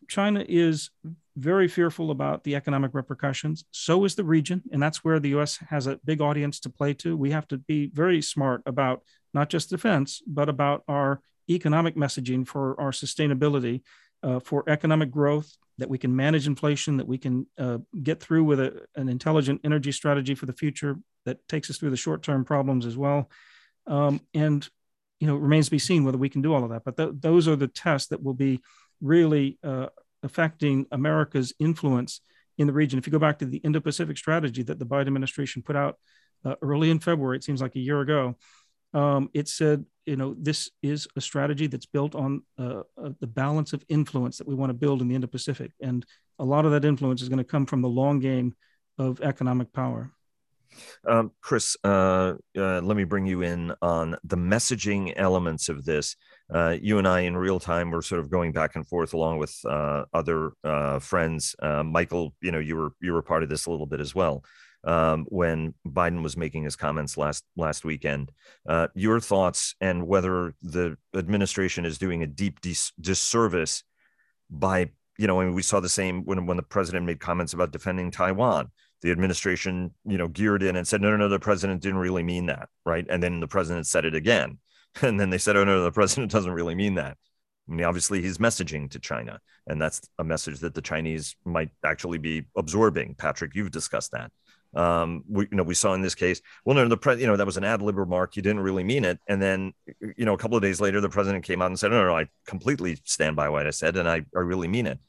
China 0.08 0.43
is 0.47 0.89
very 1.36 1.68
fearful 1.68 2.10
about 2.10 2.43
the 2.43 2.55
economic 2.55 2.93
repercussions. 2.93 3.64
So 3.72 4.05
is 4.05 4.16
the 4.16 4.24
region, 4.24 4.64
and 4.72 4.82
that's 4.82 5.03
where 5.03 5.20
the 5.20 5.30
U.S. 5.30 5.58
has 5.70 5.88
a 5.88 5.99
big 6.03 6.20
audience 6.22 6.60
to 6.62 6.70
play 6.70 6.93
to. 6.95 7.16
We 7.16 7.32
have 7.32 7.47
to 7.49 7.58
be 7.58 7.88
very 7.93 8.22
smart 8.22 8.64
about 8.66 9.03
not 9.34 9.49
just 9.49 9.70
defense, 9.70 10.22
but 10.26 10.49
about 10.49 10.84
our 10.88 11.22
economic 11.49 11.95
messaging 11.95 12.47
for 12.47 12.80
our 12.80 12.91
sustainability, 12.91 13.82
uh, 14.24 14.39
for 14.39 14.68
economic 14.68 15.12
growth, 15.12 15.55
that 15.78 15.89
we 15.89 15.99
can 15.99 16.16
manage 16.16 16.47
inflation, 16.47 16.97
that 16.97 17.08
we 17.08 17.20
can 17.20 17.45
uh, 17.60 17.78
get 18.01 18.20
through 18.20 18.43
with 18.43 18.60
a, 18.60 18.82
an 18.95 19.08
intelligent 19.08 19.62
energy 19.64 19.91
strategy 19.91 20.34
for 20.34 20.47
the 20.47 20.53
future 20.53 20.97
that 21.26 21.47
takes 21.47 21.70
us 21.70 21.78
through 21.78 21.91
the 21.91 21.97
short-term 21.97 22.43
problems 22.43 22.86
as 22.86 22.97
well. 22.97 23.30
Um, 23.86 24.20
and 24.34 24.68
you 25.20 25.28
know, 25.28 25.36
remains 25.36 25.65
to 25.65 25.72
be 25.72 25.80
seen 25.80 26.03
whether 26.03 26.18
we 26.18 26.30
can 26.30 26.41
do 26.41 26.53
all 26.53 26.63
of 26.63 26.70
that. 26.70 26.84
But 26.84 26.97
th- 26.97 27.15
those 27.20 27.47
are 27.47 27.55
the 27.55 27.68
tests 27.68 28.09
that 28.09 28.24
will 28.24 28.34
be 28.34 28.61
really 29.01 29.57
uh, 29.63 29.88
affecting 30.24 30.86
America's 30.91 31.53
influence 31.59 32.22
in 32.57 32.68
the 32.68 32.74
region. 32.74 32.99
If 32.99 33.07
you 33.07 33.11
go 33.11 33.20
back 33.20 33.39
to 33.39 33.45
the 33.45 33.57
Indo-Pacific 33.57 34.18
strategy 34.18 34.63
that 34.63 34.80
the 34.80 34.86
Biden 34.86 35.07
administration 35.07 35.61
put 35.61 35.76
out 35.76 35.97
uh, 36.45 36.55
early 36.61 36.89
in 36.89 36.99
February, 36.99 37.38
it 37.38 37.43
seems 37.43 37.61
like 37.61 37.76
a 37.76 37.80
year 37.80 38.01
ago, 38.01 38.36
um, 38.93 39.30
it 39.34 39.47
said, 39.47 39.86
you 40.05 40.15
know, 40.15 40.36
this 40.39 40.72
is 40.82 41.07
a 41.15 41.22
strategy 41.22 41.68
that's 41.68 41.86
built 41.86 42.15
on 42.15 42.41
uh, 42.57 42.84
uh 43.03 43.09
the 43.20 43.28
balance 43.28 43.74
of 43.74 43.84
influence 43.89 44.38
that 44.38 44.47
we 44.47 44.55
want 44.55 44.70
to 44.70 44.74
build 44.74 45.01
in 45.01 45.09
the 45.09 45.15
Indo-Pacific, 45.15 45.72
and 45.82 46.05
a 46.39 46.45
lot 46.45 46.65
of 46.65 46.72
that 46.72 46.86
influence 46.86 47.22
is 47.22 47.30
going 47.30 47.38
to 47.38 47.43
come 47.43 47.65
from 47.65 47.82
the 47.82 47.89
long 47.89 48.20
game 48.20 48.55
of 48.97 49.22
economic 49.22 49.74
power. 49.74 50.11
Um, 51.07 51.32
Chris, 51.41 51.78
uh, 51.84 52.34
uh, 52.57 52.82
let 52.82 52.97
me 52.97 53.03
bring 53.03 53.25
you 53.25 53.41
in 53.41 53.73
on 53.82 54.17
the 54.23 54.38
messaging 54.38 55.13
elements 55.15 55.69
of 55.69 55.86
this. 55.86 56.15
Uh, 56.53 56.78
you 56.82 56.97
and 56.97 57.07
I, 57.07 57.21
in 57.21 57.36
real 57.36 57.59
time, 57.59 57.91
were 57.91 58.01
sort 58.01 58.21
of 58.21 58.30
going 58.30 58.51
back 58.51 58.75
and 58.75 58.88
forth 58.88 59.13
along 59.13 59.38
with 59.38 59.55
uh, 59.65 60.05
other 60.13 60.51
uh, 60.63 60.99
friends. 60.99 61.55
Uh, 61.61 61.84
Michael, 61.84 62.34
you 62.41 62.51
know, 62.51 62.59
you 62.59 62.75
were 62.75 62.91
you 63.01 63.13
were 63.13 63.21
part 63.21 63.43
of 63.43 63.49
this 63.49 63.65
a 63.65 63.71
little 63.71 63.86
bit 63.86 63.99
as 63.99 64.15
well 64.15 64.43
um, 64.84 65.25
when 65.30 65.73
Biden 65.86 66.23
was 66.23 66.38
making 66.38 66.63
his 66.63 66.75
comments 66.75 67.17
last 67.17 67.43
last 67.55 67.84
weekend. 67.84 68.32
your 68.95 69.19
thoughts 69.19 69.75
and 69.82 70.07
whether 70.07 70.53
the 70.61 70.97
administration 71.15 71.86
is 71.86 71.97
doing 71.97 72.23
a 72.23 72.28
deep 72.28 72.61
dis- 72.61 72.93
disservice 72.99 73.84
by 74.49 74.89
you 75.17 75.25
know, 75.28 75.39
mean, 75.39 75.53
we 75.53 75.63
saw 75.63 75.80
the 75.80 75.89
same 75.89 76.23
when 76.25 76.45
when 76.45 76.57
the 76.57 76.63
president 76.63 77.05
made 77.05 77.19
comments 77.19 77.53
about 77.53 77.71
defending 77.71 78.11
Taiwan 78.11 78.71
the 79.02 79.12
administration, 79.12 79.93
you 80.06 80.18
know, 80.18 80.28
geared 80.28 80.64
in 80.64 80.76
and 80.76 80.88
said, 80.88 81.02
no, 81.02 81.12
no, 81.12 81.18
no, 81.18 81.30
the 81.30 81.39
president 81.39 81.82
didn't 81.82 82.00
really 82.00 82.24
mean 82.24 82.48
that, 82.48 82.70
right? 82.86 83.06
And 83.10 83.22
then 83.22 83.39
the 83.39 83.48
president 83.48 83.88
said 83.88 84.06
it 84.06 84.16
again, 84.16 84.58
and 85.02 85.20
then 85.20 85.30
they 85.30 85.38
said, 85.38 85.56
oh 85.56 85.64
no, 85.64 85.84
the 85.84 85.91
president 85.91 86.32
doesn't 86.34 86.52
really 86.52 86.76
mean 86.76 86.95
that. 86.95 87.18
I 87.70 87.74
mean, 87.74 87.86
obviously, 87.86 88.22
he's 88.22 88.38
messaging 88.38 88.89
to 88.91 89.00
China, 89.00 89.39
and 89.68 89.82
that's 89.82 90.02
a 90.18 90.24
message 90.24 90.60
that 90.60 90.74
the 90.74 90.82
Chinese 90.82 91.36
might 91.43 91.70
actually 91.84 92.18
be 92.18 92.45
absorbing. 92.56 93.16
Patrick, 93.16 93.56
you've 93.56 93.72
discussed 93.72 94.12
that. 94.12 94.32
Um, 94.74 95.24
we, 95.28 95.48
you 95.52 95.58
know, 95.58 95.64
we 95.64 95.74
saw 95.74 95.93
in 95.93 96.02
this 96.02 96.16
case, 96.16 96.41
well, 96.64 96.76
no, 96.76 96.88
the 96.88 96.98
pre, 96.98 97.20
you 97.20 97.28
know, 97.28 97.36
that 97.36 97.45
was 97.45 97.58
an 97.58 97.66
ad 97.66 97.82
lib 97.82 97.98
remark. 97.98 98.36
You 98.36 98.41
didn't 98.41 98.62
really 98.62 98.84
mean 98.84 99.04
it. 99.04 99.20
And 99.28 99.41
then, 99.41 99.74
you 100.16 100.24
know, 100.26 100.34
a 100.34 100.38
couple 100.38 100.56
of 100.56 100.64
days 100.64 100.80
later, 100.80 101.02
the 101.02 101.10
president 101.10 101.43
came 101.43 101.62
out 101.62 101.68
and 101.68 101.80
said, 101.80 101.91
no, 101.91 102.02
no, 102.02 102.08
no 102.08 102.18
I 102.18 102.28
completely 102.45 102.98
stand 103.04 103.36
by 103.36 103.50
what 103.50 103.68
I 103.68 103.72
said, 103.72 103.98
and 103.98 104.08
I, 104.08 104.24
I 104.36 104.39
really 104.39 104.70
mean 104.70 104.88
it. 104.88 105.00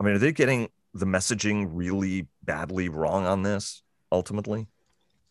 I 0.00 0.04
mean, 0.04 0.14
are 0.14 0.18
they 0.18 0.32
getting 0.32 0.68
the 0.94 1.06
messaging 1.06 1.68
really 1.72 2.28
badly 2.44 2.88
wrong 2.88 3.26
on 3.26 3.42
this 3.42 3.82
ultimately? 4.10 4.68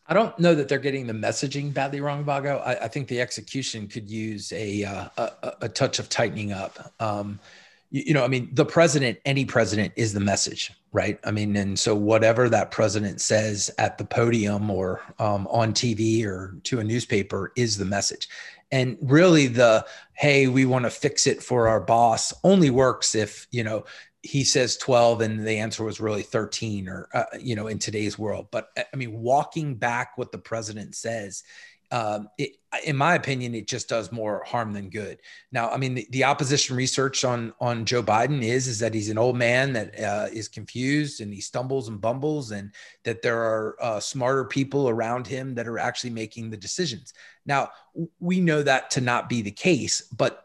I 0.05 0.13
don't 0.13 0.37
know 0.37 0.53
that 0.53 0.67
they're 0.67 0.79
getting 0.79 1.07
the 1.07 1.13
messaging 1.13 1.73
badly 1.73 2.01
wrong, 2.01 2.25
Vago. 2.25 2.57
I, 2.57 2.85
I 2.85 2.87
think 2.89 3.07
the 3.07 3.21
execution 3.21 3.87
could 3.87 4.09
use 4.09 4.51
a, 4.51 4.83
uh, 4.83 5.07
a, 5.17 5.53
a 5.61 5.69
touch 5.69 5.99
of 5.99 6.09
tightening 6.09 6.51
up. 6.51 6.93
Um, 6.99 7.39
you, 7.89 8.03
you, 8.07 8.13
know, 8.13 8.25
I 8.25 8.27
mean, 8.27 8.49
the 8.51 8.65
president, 8.65 9.19
any 9.23 9.45
president, 9.45 9.93
is 9.95 10.11
the 10.11 10.19
message, 10.19 10.73
right? 10.91 11.17
I 11.23 11.31
mean, 11.31 11.55
and 11.55 11.79
so 11.79 11.95
whatever 11.95 12.49
that 12.49 12.71
president 12.71 13.21
says 13.21 13.71
at 13.77 13.97
the 13.97 14.03
podium 14.03 14.69
or 14.69 15.01
um, 15.19 15.47
on 15.47 15.71
TV 15.71 16.25
or 16.25 16.57
to 16.63 16.79
a 16.79 16.83
newspaper 16.83 17.53
is 17.55 17.77
the 17.77 17.85
message. 17.85 18.27
And 18.73 18.97
really, 19.01 19.47
the 19.47 19.85
hey, 20.13 20.47
we 20.47 20.65
want 20.65 20.83
to 20.85 20.89
fix 20.89 21.27
it 21.27 21.41
for 21.41 21.67
our 21.67 21.79
boss 21.79 22.33
only 22.43 22.71
works 22.71 23.15
if 23.15 23.47
you 23.51 23.63
know 23.63 23.85
he 24.23 24.45
says 24.45 24.77
12 24.77 25.19
and 25.21 25.45
the 25.45 25.59
answer 25.59 25.83
was 25.83 25.99
really 25.99 26.23
13 26.23 26.87
or 26.87 27.09
uh, 27.13 27.25
you 27.39 27.55
know 27.55 27.67
in 27.67 27.77
today's 27.77 28.17
world. 28.17 28.47
But 28.51 28.69
uh, 28.77 28.83
i 28.91 28.95
mean 28.95 29.21
walking 29.21 29.75
back 29.75 30.17
what 30.17 30.31
the 30.31 30.37
president 30.37 30.95
says 30.95 31.43
um, 31.91 32.27
it, 32.39 32.55
in 32.85 32.95
my 32.95 33.13
opinion 33.13 33.53
it 33.53 33.67
just 33.67 33.87
does 33.87 34.11
more 34.11 34.43
harm 34.45 34.71
than 34.73 34.89
good. 34.89 35.19
Now 35.51 35.69
i 35.69 35.77
mean 35.77 35.93
the, 35.93 36.07
the 36.09 36.23
opposition 36.23 36.75
research 36.75 37.25
on 37.25 37.53
on 37.59 37.85
joe 37.85 38.01
biden 38.01 38.41
is 38.41 38.67
is 38.67 38.79
that 38.79 38.93
he's 38.93 39.09
an 39.09 39.17
old 39.17 39.35
man 39.35 39.73
that 39.73 39.99
uh, 39.99 40.27
is 40.31 40.47
confused 40.47 41.19
and 41.19 41.33
he 41.33 41.41
stumbles 41.41 41.89
and 41.89 41.99
bumbles 41.99 42.51
and 42.51 42.71
that 43.03 43.21
there 43.21 43.41
are 43.41 43.75
uh, 43.81 43.99
smarter 43.99 44.45
people 44.45 44.87
around 44.87 45.27
him 45.27 45.53
that 45.53 45.67
are 45.67 45.79
actually 45.79 46.09
making 46.09 46.49
the 46.49 46.57
decisions. 46.57 47.13
Now 47.45 47.71
we 48.19 48.39
know 48.39 48.63
that 48.63 48.89
to 48.91 49.01
not 49.01 49.27
be 49.27 49.41
the 49.41 49.51
case 49.51 50.01
but 50.01 50.43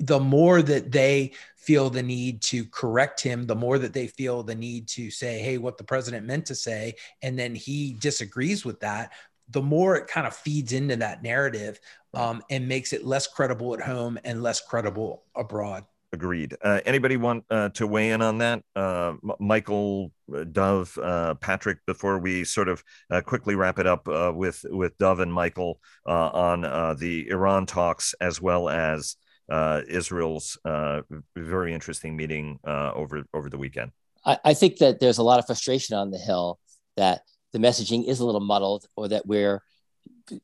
the 0.00 0.18
more 0.18 0.62
that 0.62 0.90
they 0.90 1.32
feel 1.60 1.90
the 1.90 2.02
need 2.02 2.40
to 2.40 2.64
correct 2.66 3.20
him, 3.20 3.46
the 3.46 3.54
more 3.54 3.78
that 3.78 3.92
they 3.92 4.06
feel 4.06 4.42
the 4.42 4.54
need 4.54 4.88
to 4.88 5.10
say, 5.10 5.40
hey, 5.40 5.58
what 5.58 5.76
the 5.76 5.84
president 5.84 6.26
meant 6.26 6.46
to 6.46 6.54
say, 6.54 6.94
and 7.22 7.38
then 7.38 7.54
he 7.54 7.96
disagrees 8.00 8.64
with 8.64 8.80
that, 8.80 9.12
the 9.50 9.60
more 9.62 9.96
it 9.96 10.06
kind 10.06 10.26
of 10.26 10.34
feeds 10.34 10.72
into 10.72 10.96
that 10.96 11.22
narrative 11.22 11.78
um, 12.14 12.42
and 12.50 12.66
makes 12.66 12.92
it 12.92 13.04
less 13.04 13.26
credible 13.26 13.74
at 13.74 13.80
home 13.80 14.18
and 14.24 14.42
less 14.42 14.60
credible 14.60 15.24
abroad. 15.36 15.84
Agreed. 16.12 16.56
Uh, 16.62 16.80
anybody 16.86 17.16
want 17.16 17.44
uh, 17.50 17.68
to 17.70 17.86
weigh 17.86 18.10
in 18.10 18.20
on 18.20 18.38
that? 18.38 18.64
Uh, 18.74 19.14
Michael, 19.38 20.10
Dov, 20.50 20.98
uh, 20.98 21.34
Patrick. 21.34 21.78
Before 21.86 22.18
we 22.18 22.42
sort 22.42 22.68
of 22.68 22.82
uh, 23.10 23.20
quickly 23.20 23.54
wrap 23.54 23.78
it 23.78 23.86
up 23.86 24.08
with 24.34 24.64
with 24.70 24.98
Dov 24.98 25.20
and 25.20 25.32
Michael 25.32 25.78
on 26.06 26.62
the 26.98 27.28
Iran 27.28 27.64
talks 27.66 28.12
as 28.20 28.40
well 28.40 28.68
as 28.68 29.14
uh, 29.50 29.82
Israel's 29.88 30.58
uh, 30.64 31.02
very 31.36 31.74
interesting 31.74 32.16
meeting 32.16 32.58
uh, 32.66 32.92
over 32.94 33.24
over 33.34 33.50
the 33.50 33.58
weekend. 33.58 33.90
I, 34.24 34.38
I, 34.44 34.54
think 34.54 34.78
that 34.78 35.00
there's 35.00 35.18
a 35.18 35.22
lot 35.22 35.38
of 35.38 35.46
frustration 35.46 35.96
on 35.96 36.10
the 36.10 36.18
Hill 36.18 36.58
that 36.96 37.22
the 37.52 37.58
messaging 37.58 38.06
is 38.06 38.20
a 38.20 38.24
little 38.24 38.40
muddled 38.40 38.86
or 38.96 39.08
that 39.08 39.26
we're 39.26 39.62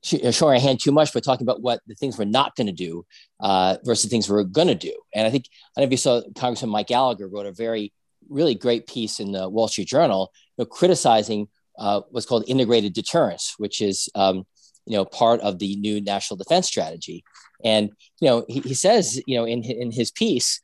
showing 0.03 0.55
our 0.55 0.61
hand 0.61 0.81
too 0.81 0.93
much 0.93 1.13
by 1.13 1.21
talking 1.21 1.45
about 1.45 1.63
what 1.63 1.81
the 1.87 1.95
things 1.95 2.19
we're 2.19 2.25
not 2.25 2.57
going 2.57 2.67
to 2.67 2.73
do 2.73 3.05
uh, 3.41 3.77
versus 3.85 4.11
things 4.11 4.29
we're 4.29 4.43
going 4.43 4.69
to 4.69 4.75
do. 4.75 4.93
And 5.15 5.27
I 5.27 5.31
think, 5.31 5.45
I 5.77 5.81
don't 5.81 5.85
know 5.85 5.87
if 5.87 5.93
you 5.93 5.97
saw 5.99 6.23
Congressman 6.37 6.71
Mike 6.71 6.89
Gallagher 6.89 7.29
wrote 7.29 7.47
a 7.47 7.53
very, 7.53 7.93
really 8.29 8.55
great 8.55 8.87
piece 8.87 9.21
in 9.21 9.33
the 9.33 9.49
Wall 9.49 9.69
Street 9.69 9.89
Journal, 9.89 10.33
you 10.57 10.63
know, 10.63 10.67
criticizing 10.67 11.49
uh, 11.79 12.01
what's 12.11 12.27
called 12.27 12.45
integrated 12.49 12.93
deterrence, 12.93 13.55
which 13.59 13.81
is, 13.81 14.09
um, 14.15 14.45
you 14.87 14.97
know, 14.97 15.05
part 15.05 15.41
of 15.41 15.59
the 15.59 15.77
new 15.77 16.01
national 16.01 16.37
defense 16.39 16.67
strategy. 16.67 17.23
And, 17.65 17.91
you 18.21 18.29
know, 18.29 18.45
he, 18.49 18.61
he 18.61 18.75
says, 18.75 19.21
you 19.27 19.37
know, 19.37 19.45
in, 19.45 19.63
in 19.65 19.91
his 19.91 20.11
piece 20.11 20.61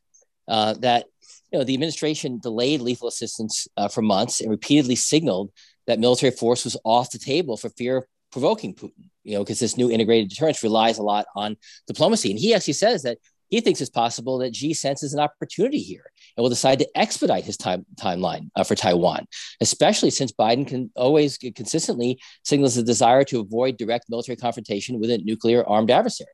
uh, 0.47 0.73
that, 0.79 1.05
you 1.51 1.59
know, 1.59 1.65
the 1.65 1.73
administration 1.73 2.39
delayed 2.39 2.81
lethal 2.81 3.07
assistance 3.07 3.67
uh, 3.77 3.87
for 3.87 4.01
months 4.01 4.41
and 4.41 4.49
repeatedly 4.49 4.95
signaled 4.95 5.51
that 5.87 5.99
military 5.99 6.31
force 6.31 6.63
was 6.63 6.77
off 6.83 7.11
the 7.11 7.19
table 7.19 7.57
for 7.57 7.69
fear 7.69 7.97
of 7.97 8.05
provoking 8.31 8.73
Putin, 8.73 9.09
you 9.23 9.33
know, 9.33 9.43
because 9.43 9.59
this 9.59 9.77
new 9.77 9.91
integrated 9.91 10.29
deterrence 10.29 10.63
relies 10.63 10.97
a 10.97 11.03
lot 11.03 11.25
on 11.35 11.55
diplomacy. 11.87 12.31
And 12.31 12.39
he 12.39 12.53
actually 12.53 12.73
says 12.73 13.03
that 13.03 13.19
he 13.49 13.61
thinks 13.61 13.81
it's 13.81 13.89
possible 13.91 14.39
that 14.39 14.55
Xi 14.55 14.73
senses 14.73 15.13
an 15.13 15.19
opportunity 15.19 15.77
here 15.77 16.05
and 16.35 16.41
will 16.41 16.49
decide 16.49 16.79
to 16.79 16.97
expedite 16.97 17.43
his 17.43 17.55
time 17.55 17.85
timeline 17.95 18.49
uh, 18.55 18.63
for 18.63 18.73
Taiwan, 18.73 19.27
especially 19.61 20.09
since 20.09 20.31
Biden 20.31 20.67
can 20.67 20.89
always 20.95 21.37
consistently 21.37 22.19
signals 22.43 22.77
a 22.77 22.83
desire 22.83 23.23
to 23.25 23.39
avoid 23.41 23.77
direct 23.77 24.09
military 24.09 24.35
confrontation 24.37 24.99
with 24.99 25.11
a 25.11 25.19
nuclear 25.19 25.63
armed 25.67 25.91
adversary. 25.91 26.31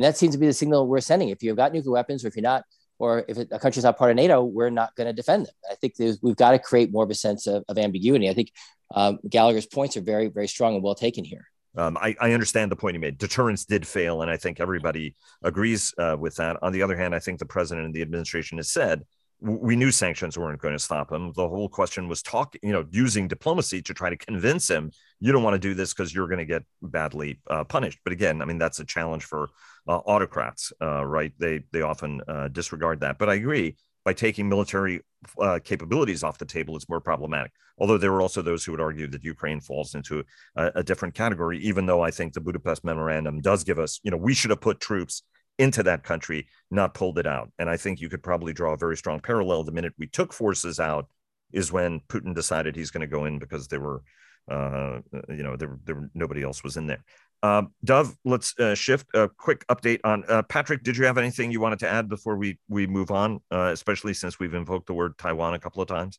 And 0.00 0.06
that 0.06 0.16
seems 0.16 0.34
to 0.34 0.38
be 0.38 0.46
the 0.46 0.54
signal 0.54 0.88
we're 0.88 1.02
sending. 1.02 1.28
If 1.28 1.42
you've 1.42 1.58
got 1.58 1.74
nuclear 1.74 1.92
weapons, 1.92 2.24
or 2.24 2.28
if 2.28 2.34
you're 2.34 2.42
not, 2.42 2.64
or 2.98 3.22
if 3.28 3.36
a 3.36 3.58
country's 3.58 3.84
not 3.84 3.98
part 3.98 4.10
of 4.10 4.16
NATO, 4.16 4.42
we're 4.42 4.70
not 4.70 4.96
going 4.96 5.06
to 5.06 5.12
defend 5.12 5.44
them. 5.44 5.54
I 5.70 5.74
think 5.74 5.92
we've 6.22 6.36
got 6.36 6.52
to 6.52 6.58
create 6.58 6.90
more 6.90 7.04
of 7.04 7.10
a 7.10 7.14
sense 7.14 7.46
of, 7.46 7.64
of 7.68 7.76
ambiguity. 7.76 8.30
I 8.30 8.32
think 8.32 8.50
um, 8.94 9.18
Gallagher's 9.28 9.66
points 9.66 9.98
are 9.98 10.00
very, 10.00 10.28
very 10.28 10.48
strong 10.48 10.74
and 10.74 10.82
well 10.82 10.94
taken 10.94 11.22
here. 11.22 11.44
Um, 11.76 11.98
I, 12.00 12.16
I, 12.18 12.32
understand 12.32 12.72
the 12.72 12.76
point 12.76 12.94
he 12.94 12.98
made. 12.98 13.18
Deterrence 13.18 13.66
did 13.66 13.86
fail, 13.86 14.22
and 14.22 14.30
I 14.30 14.38
think 14.38 14.58
everybody 14.58 15.16
agrees 15.42 15.92
uh, 15.98 16.16
with 16.18 16.34
that. 16.36 16.56
On 16.62 16.72
the 16.72 16.80
other 16.80 16.96
hand, 16.96 17.14
I 17.14 17.18
think 17.18 17.38
the 17.38 17.44
president 17.44 17.84
and 17.84 17.94
the 17.94 18.00
administration 18.00 18.56
has 18.56 18.70
said 18.70 19.02
we 19.40 19.76
knew 19.76 19.90
sanctions 19.90 20.36
weren't 20.36 20.60
going 20.60 20.74
to 20.74 20.78
stop 20.78 21.10
him. 21.10 21.32
The 21.34 21.48
whole 21.48 21.68
question 21.68 22.08
was 22.08 22.22
talking, 22.22 22.60
you 22.62 22.72
know, 22.72 22.84
using 22.90 23.26
diplomacy 23.26 23.80
to 23.82 23.94
try 23.94 24.10
to 24.10 24.16
convince 24.16 24.68
him 24.68 24.90
you 25.18 25.32
don't 25.32 25.42
want 25.42 25.54
to 25.54 25.58
do 25.58 25.74
this 25.74 25.92
because 25.92 26.14
you're 26.14 26.28
going 26.28 26.38
to 26.38 26.44
get 26.44 26.62
badly 26.82 27.40
uh, 27.48 27.64
punished. 27.64 27.98
But 28.04 28.12
again, 28.12 28.42
I 28.42 28.44
mean 28.44 28.58
that's 28.58 28.80
a 28.80 28.84
challenge 28.84 29.24
for 29.24 29.48
uh, 29.88 29.98
autocrats, 29.98 30.72
uh, 30.80 31.04
right? 31.04 31.32
They 31.38 31.62
they 31.72 31.82
often 31.82 32.20
uh, 32.28 32.48
disregard 32.48 33.00
that. 33.00 33.18
But 33.18 33.28
I 33.28 33.34
agree 33.34 33.76
by 34.04 34.12
taking 34.14 34.48
military 34.48 35.00
uh, 35.38 35.58
capabilities 35.62 36.22
off 36.22 36.38
the 36.38 36.44
table, 36.44 36.74
it's 36.74 36.88
more 36.88 37.00
problematic. 37.00 37.52
Although 37.78 37.98
there 37.98 38.12
are 38.12 38.22
also 38.22 38.40
those 38.40 38.64
who 38.64 38.72
would 38.72 38.80
argue 38.80 39.06
that 39.08 39.24
Ukraine 39.24 39.60
falls 39.60 39.94
into 39.94 40.24
a, 40.56 40.72
a, 40.76 40.82
different 40.82 41.14
category, 41.14 41.58
even 41.58 41.84
though 41.84 42.02
I 42.02 42.10
think 42.10 42.32
the 42.32 42.40
Budapest 42.40 42.82
Memorandum 42.82 43.40
does 43.40 43.62
give 43.62 43.78
us, 43.78 44.00
you 44.02 44.10
know, 44.10 44.16
we 44.16 44.32
should 44.32 44.50
have 44.50 44.60
put 44.62 44.80
troops 44.80 45.22
into 45.60 45.82
that 45.82 46.02
country, 46.02 46.48
not 46.70 46.94
pulled 46.94 47.18
it 47.18 47.26
out. 47.26 47.52
And 47.58 47.68
I 47.68 47.76
think 47.76 48.00
you 48.00 48.08
could 48.08 48.22
probably 48.22 48.52
draw 48.52 48.72
a 48.72 48.78
very 48.78 48.96
strong 48.96 49.20
parallel. 49.20 49.62
The 49.62 49.72
minute 49.72 49.92
we 49.98 50.06
took 50.06 50.32
forces 50.32 50.80
out 50.80 51.06
is 51.52 51.70
when 51.70 52.00
Putin 52.08 52.34
decided 52.34 52.74
he's 52.74 52.90
going 52.90 53.02
to 53.02 53.06
go 53.06 53.26
in 53.26 53.38
because 53.38 53.68
there 53.68 53.80
were, 53.80 54.02
uh, 54.50 55.00
you 55.28 55.42
know, 55.42 55.56
there, 55.56 55.78
there 55.84 56.10
nobody 56.14 56.42
else 56.42 56.64
was 56.64 56.78
in 56.78 56.86
there. 56.86 57.04
Uh, 57.42 57.62
Dov, 57.84 58.16
let's 58.24 58.58
uh, 58.58 58.74
shift. 58.74 59.06
A 59.14 59.28
quick 59.28 59.66
update 59.68 60.00
on 60.02 60.24
uh, 60.28 60.42
Patrick. 60.42 60.82
Did 60.82 60.96
you 60.96 61.04
have 61.04 61.18
anything 61.18 61.50
you 61.50 61.60
wanted 61.60 61.78
to 61.80 61.88
add 61.88 62.08
before 62.08 62.36
we 62.36 62.58
we 62.68 62.86
move 62.86 63.10
on? 63.10 63.40
Uh, 63.50 63.70
especially 63.72 64.14
since 64.14 64.38
we've 64.38 64.54
invoked 64.54 64.86
the 64.86 64.94
word 64.94 65.16
Taiwan 65.18 65.54
a 65.54 65.58
couple 65.58 65.82
of 65.82 65.88
times. 65.88 66.18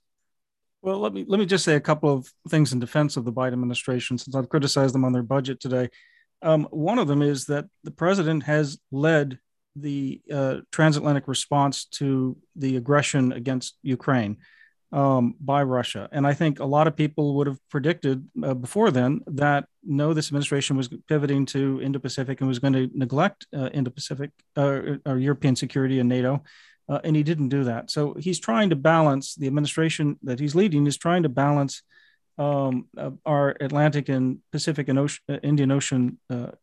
Well, 0.82 1.00
let 1.00 1.14
me 1.14 1.26
let 1.28 1.40
me 1.40 1.46
just 1.46 1.64
say 1.64 1.76
a 1.76 1.80
couple 1.80 2.12
of 2.12 2.32
things 2.50 2.74
in 2.74 2.80
defense 2.80 3.18
of 3.18 3.26
the 3.26 3.34
Biden 3.34 3.54
administration, 3.54 4.18
since 4.18 4.36
I've 4.36 4.50
criticized 4.50 4.96
them 4.96 5.06
on 5.06 5.14
their 5.14 5.24
budget 5.24 5.60
today. 5.60 5.90
Um, 6.42 6.68
one 6.72 7.00
of 7.00 7.08
them 7.08 7.22
is 7.22 7.46
that 7.46 7.66
the 7.84 7.92
president 7.92 8.44
has 8.44 8.80
led 8.92 9.40
the 9.76 10.22
uh, 10.32 10.58
transatlantic 10.72 11.28
response 11.28 11.86
to 11.86 12.38
the 12.56 12.78
aggression 12.78 13.32
against 13.32 13.78
Ukraine 13.84 14.38
um, 14.92 15.36
by 15.40 15.64
Russia. 15.64 16.10
And 16.12 16.28
I 16.28 16.34
think 16.34 16.60
a 16.60 16.66
lot 16.66 16.88
of 16.88 16.96
people 16.96 17.36
would 17.36 17.48
have 17.48 17.60
predicted 17.70 18.28
uh, 18.44 18.54
before 18.54 18.92
then 18.92 19.22
that 19.28 19.66
no, 19.84 20.14
this 20.14 20.28
administration 20.28 20.76
was 20.76 20.90
pivoting 21.08 21.46
to 21.48 21.82
Indo 21.82 22.00
Pacific 22.00 22.42
and 22.42 22.48
was 22.48 22.60
going 22.60 22.74
to 22.74 22.90
neglect 22.94 23.48
uh, 23.56 23.70
Indo 23.74 23.92
Pacific 23.92 24.32
uh, 24.58 24.98
or 25.06 25.18
European 25.18 25.56
security 25.56 26.00
and 26.00 26.10
NATO. 26.10 26.44
Uh, 26.90 27.00
and 27.06 27.16
he 27.16 27.24
didn't 27.24 27.50
do 27.50 27.64
that. 27.64 27.90
So 27.90 28.16
he's 28.20 28.40
trying 28.40 28.70
to 28.72 28.76
balance 28.76 29.36
the 29.36 29.48
administration 29.48 30.20
that 30.24 30.40
he's 30.40 30.56
leading 30.56 30.88
is 30.88 30.98
trying 30.98 31.24
to 31.24 31.30
balance 31.30 31.84
um, 32.42 32.88
uh, 32.98 33.12
our 33.26 33.56
Atlantic 33.60 34.10
and 34.10 34.40
Pacific 34.52 34.88
and 34.88 34.98
Ocean, 34.98 35.24
uh, 35.30 35.38
Indian 35.44 35.72
Ocean 35.72 36.18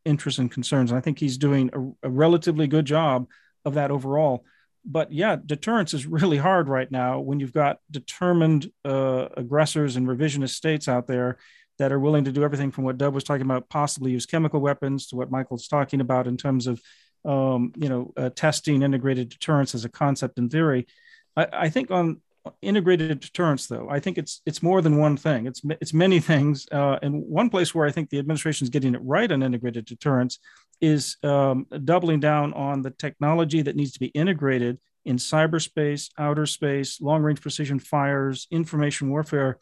interests 0.05 0.39
and 0.39 0.51
concerns. 0.51 0.91
And 0.91 0.99
I 0.99 1.01
think 1.01 1.19
he's 1.19 1.39
doing 1.39 1.71
a, 1.73 2.09
a 2.09 2.11
relatively 2.11 2.67
good 2.67 2.85
job 2.85 3.27
of 3.65 3.75
that 3.75 3.91
overall 3.91 4.45
but 4.85 5.13
yeah, 5.13 5.37
deterrence 5.45 5.93
is 5.95 6.07
really 6.19 6.39
hard 6.39 6.69
right 6.69 6.91
now 6.91 7.21
when 7.21 7.39
you've 7.39 7.53
got 7.53 7.79
determined 7.91 8.71
uh, 8.85 9.29
aggressors 9.37 9.97
and 9.97 10.09
revisionist 10.09 10.55
states 10.55 10.89
out 10.89 11.07
there 11.07 11.39
that 11.79 11.93
are 11.93 12.01
willing 12.01 12.25
to 12.25 12.33
do 12.33 12.43
everything 12.43 12.73
from 12.73 12.85
what 12.85 12.99
Dov 12.99 13.15
was 13.15 13.23
talking 13.23 13.43
about, 13.43 13.69
possibly 13.69 14.11
use 14.11 14.27
chemical 14.27 14.61
weapons, 14.61 15.07
to 15.09 15.17
what 15.17 15.31
Michael's 15.31 15.69
talking 15.69 16.01
about 16.01 16.27
in 16.27 16.37
terms 16.37 16.67
of, 16.67 16.81
um, 17.25 17.73
you 17.77 17.89
know, 17.89 18.13
uh, 18.17 18.31
testing 18.31 18.83
integrated 18.83 19.29
deterrence 19.29 19.75
as 19.77 19.85
a 19.85 19.89
concept 19.89 20.39
in 20.39 20.49
theory. 20.49 20.89
I, 21.37 21.47
I, 21.53 21.69
think 21.69 21.93
on 21.93 22.21
integrated 22.63 23.21
deterrence, 23.21 23.67
though, 23.67 23.89
I 23.91 24.01
think 24.01 24.19
it's 24.19 24.43
it's 24.47 24.63
more 24.63 24.81
than 24.83 24.99
one 24.99 25.17
thing. 25.17 25.47
It's 25.47 25.63
it's 25.81 25.95
many 25.95 26.21
things. 26.31 26.67
Uh, 26.71 26.99
and 27.03 27.25
one 27.25 27.51
place 27.51 27.75
where 27.75 27.87
I 27.87 27.91
think 27.91 28.11
the 28.11 28.19
administration 28.19 28.65
is 28.65 28.71
getting 28.71 28.95
it 28.95 29.01
right 29.03 29.31
on 29.31 29.43
integrated 29.43 29.85
deterrence 29.85 30.39
is 30.81 31.17
um, 31.23 31.67
doubling 31.85 32.21
down 32.21 32.53
on 32.55 32.83
the 32.83 32.91
technology 32.91 33.63
that 33.63 33.77
needs 33.77 33.93
to 33.93 34.01
be 34.01 34.07
integrated 34.07 34.79
in 35.05 35.17
cyberspace, 35.17 36.11
outer 36.19 36.47
space, 36.47 37.01
long 37.01 37.23
range 37.23 37.41
precision 37.41 37.79
fires, 37.79 38.47
information 38.51 39.11
warfare 39.11 39.59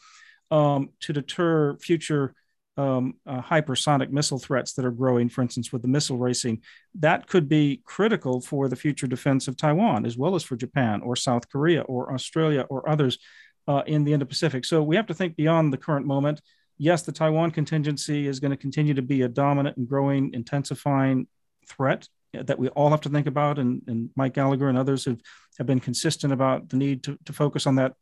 um, 0.51 0.91
to 1.01 1.13
deter 1.13 1.77
future 1.79 2.35
um, 2.77 3.15
uh, 3.27 3.41
hypersonic 3.41 4.11
missile 4.11 4.39
threats 4.39 4.75
that 4.75 4.85
are 4.85 4.91
growing, 4.91 5.29
for 5.29 5.43
instance, 5.43 5.73
with 5.73 5.83
the 5.83 5.89
missile 5.89 6.19
racing. 6.19 6.63
That 6.95 7.27
could 7.27 7.49
be 7.49 7.81
critical 7.85 8.41
for 8.41 8.69
the 8.69 8.77
future 8.77 9.07
defense 9.07 9.49
of 9.49 9.57
Taiwan, 9.57 10.05
as 10.05 10.17
well 10.17 10.35
as 10.35 10.43
for 10.43 10.57
Japan 10.57 11.01
or 11.03 11.17
South 11.17 11.49
Korea 11.49 11.83
or 11.83 12.13
Australia 12.13 12.67
or 12.69 12.89
others 12.89 13.19
uh, 13.67 13.83
in 13.87 14.05
the 14.05 14.13
Indo 14.13 14.27
Pacific. 14.27 14.65
So 14.65 14.83
we 14.83 14.97
have 14.97 15.07
to 15.07 15.15
think 15.15 15.37
beyond 15.37 15.73
the 15.73 15.79
current 15.79 16.07
moment 16.07 16.41
yes, 16.79 17.03
the 17.03 17.13
Taiwan 17.13 17.51
contingency 17.51 18.27
is 18.27 18.41
going 18.41 18.51
to 18.51 18.57
continue 18.57 18.95
to 18.95 19.03
be 19.03 19.23
a 19.23 19.29
dominant 19.29 19.77
and 19.77 19.89
growing, 19.89 20.33
intensifying 20.35 21.27
threat 21.69 22.09
that 22.33 22.59
we 22.59 22.69
all 22.69 22.91
have 22.91 23.01
to 23.03 23.09
think 23.09 23.27
about. 23.27 23.59
And, 23.59 23.83
and 23.87 24.11
Mike 24.15 24.35
Gallagher 24.35 24.69
and 24.69 24.77
others 24.77 25.07
have, 25.07 25.19
have 25.59 25.67
been 25.67 25.81
consistent 25.81 26.33
about 26.33 26.69
the 26.69 26.77
need 26.77 27.03
to, 27.05 27.19
to 27.25 27.33
focus 27.33 27.67
on 27.67 27.77
that. 27.77 27.95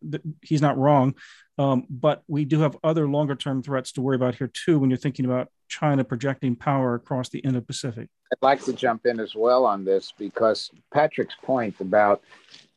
He's 0.43 0.63
not 0.63 0.77
wrong. 0.77 1.15
Um, 1.57 1.87
but 1.89 2.23
we 2.27 2.45
do 2.45 2.61
have 2.61 2.77
other 2.83 3.09
longer 3.09 3.37
term 3.37 3.63
threats 3.63 3.93
to 3.93 4.01
worry 4.01 4.17
about 4.17 4.35
here, 4.35 4.49
too, 4.49 4.79
when 4.79 4.91
you're 4.91 4.97
thinking 4.97 5.25
about 5.25 5.49
China 5.69 6.05
projecting 6.05 6.57
power 6.57 6.95
across 6.95 7.29
the 7.29 7.39
Indo 7.41 7.61
Pacific. 7.61 8.09
I'd 8.33 8.43
like 8.43 8.65
to 8.65 8.73
jump 8.73 9.07
in 9.07 9.21
as 9.21 9.35
well 9.35 9.65
on 9.65 9.85
this 9.85 10.13
because 10.19 10.71
Patrick's 10.93 11.37
point 11.43 11.81
about 11.81 12.23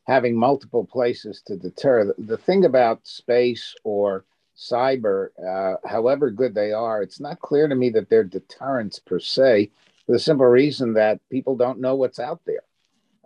having 0.06 0.36
multiple 0.36 0.84
places 0.84 1.42
to 1.46 1.56
deter 1.56 2.14
the, 2.16 2.36
thing 2.36 2.64
about 2.64 3.06
space 3.06 3.74
or 3.84 4.24
cyber, 4.56 5.28
uh, 5.46 5.76
however 5.86 6.30
good 6.30 6.54
they 6.54 6.72
are, 6.72 7.02
it's 7.02 7.20
not 7.20 7.40
clear 7.40 7.68
to 7.68 7.74
me 7.74 7.90
that 7.90 8.08
they're 8.08 8.24
deterrents 8.24 8.98
per 8.98 9.20
se, 9.20 9.70
for 10.06 10.12
the 10.12 10.18
simple 10.18 10.46
reason 10.46 10.94
that 10.94 11.20
people 11.30 11.56
don't 11.56 11.80
know 11.80 11.94
what's 11.94 12.18
out 12.18 12.40
there. 12.46 12.62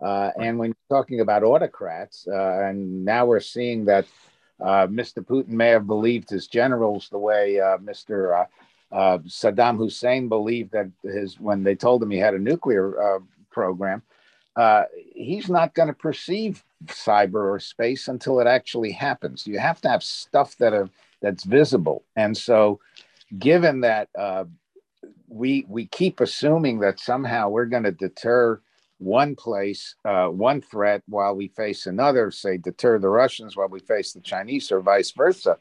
Uh, 0.01 0.31
and 0.41 0.59
when 0.59 0.71
you're 0.71 0.99
talking 0.99 1.21
about 1.21 1.45
autocrats, 1.45 2.27
uh, 2.27 2.63
and 2.65 3.05
now 3.05 3.25
we're 3.25 3.39
seeing 3.39 3.85
that 3.85 4.05
uh, 4.63 4.87
Mr. 4.87 5.25
Putin 5.25 5.49
may 5.49 5.69
have 5.69 5.87
believed 5.87 6.31
his 6.31 6.47
generals 6.47 7.09
the 7.09 7.19
way 7.19 7.61
uh, 7.61 7.79
Mr. 7.79 8.47
Uh, 8.93 9.19
Saddam 9.27 9.77
Hussein 9.77 10.29
believed 10.29 10.73
that 10.73 10.91
his 11.03 11.41
when 11.41 11.63
they 11.63 11.75
told 11.75 12.03
him 12.03 12.11
he 12.11 12.19
had 12.19 12.35
a 12.35 12.39
nuclear 12.39 13.21
program. 13.51 14.03
he's 15.15 15.49
not 15.49 15.75
going 15.75 15.89
to 15.89 15.95
perceive 15.95 16.63
cyber 16.87 17.51
or 17.51 17.59
space 17.59 18.09
until 18.09 18.41
it 18.41 18.47
actually 18.47 18.93
happens. 18.93 19.47
You 19.47 19.59
have 19.59 19.81
to 19.83 19.89
have 19.89 20.03
stuff 20.03 20.57
that 20.59 20.73
are 20.73 20.89
that's 21.21 21.45
visible. 21.45 22.05
And 22.17 22.37
so, 22.37 22.81
given 23.39 23.81
that 23.81 24.09
uh, 24.19 24.45
we 25.29 25.65
we 25.69 25.87
keep 25.87 26.21
assuming 26.21 26.81
that 26.81 27.01
somehow 27.01 27.49
we're 27.49 27.67
going 27.67 27.85
to 27.85 27.93
deter 27.93 28.61
one 29.03 29.35
place, 29.35 29.97
uh, 30.05 30.27
one 30.27 30.61
threat, 30.61 31.03
while 31.07 31.35
we 31.35 31.49
face 31.49 31.87
another, 31.87 32.31
say 32.31 32.57
deter 32.57 32.99
the 32.99 33.09
Russians 33.09 33.57
while 33.57 33.69
we 33.69 33.81
face 33.81 34.13
the 34.13 34.21
Chinese, 34.21 34.71
or 34.71 34.81
vice 34.81 35.11
versa. 35.13 35.59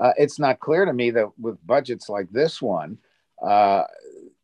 Uh, 0.00 0.12
it's 0.16 0.38
not 0.38 0.60
clear 0.60 0.84
to 0.84 0.92
me 0.92 1.10
that 1.10 1.26
with 1.38 1.64
budgets 1.66 2.08
like 2.08 2.30
this 2.30 2.62
one, 2.62 2.98
uh, 3.42 3.84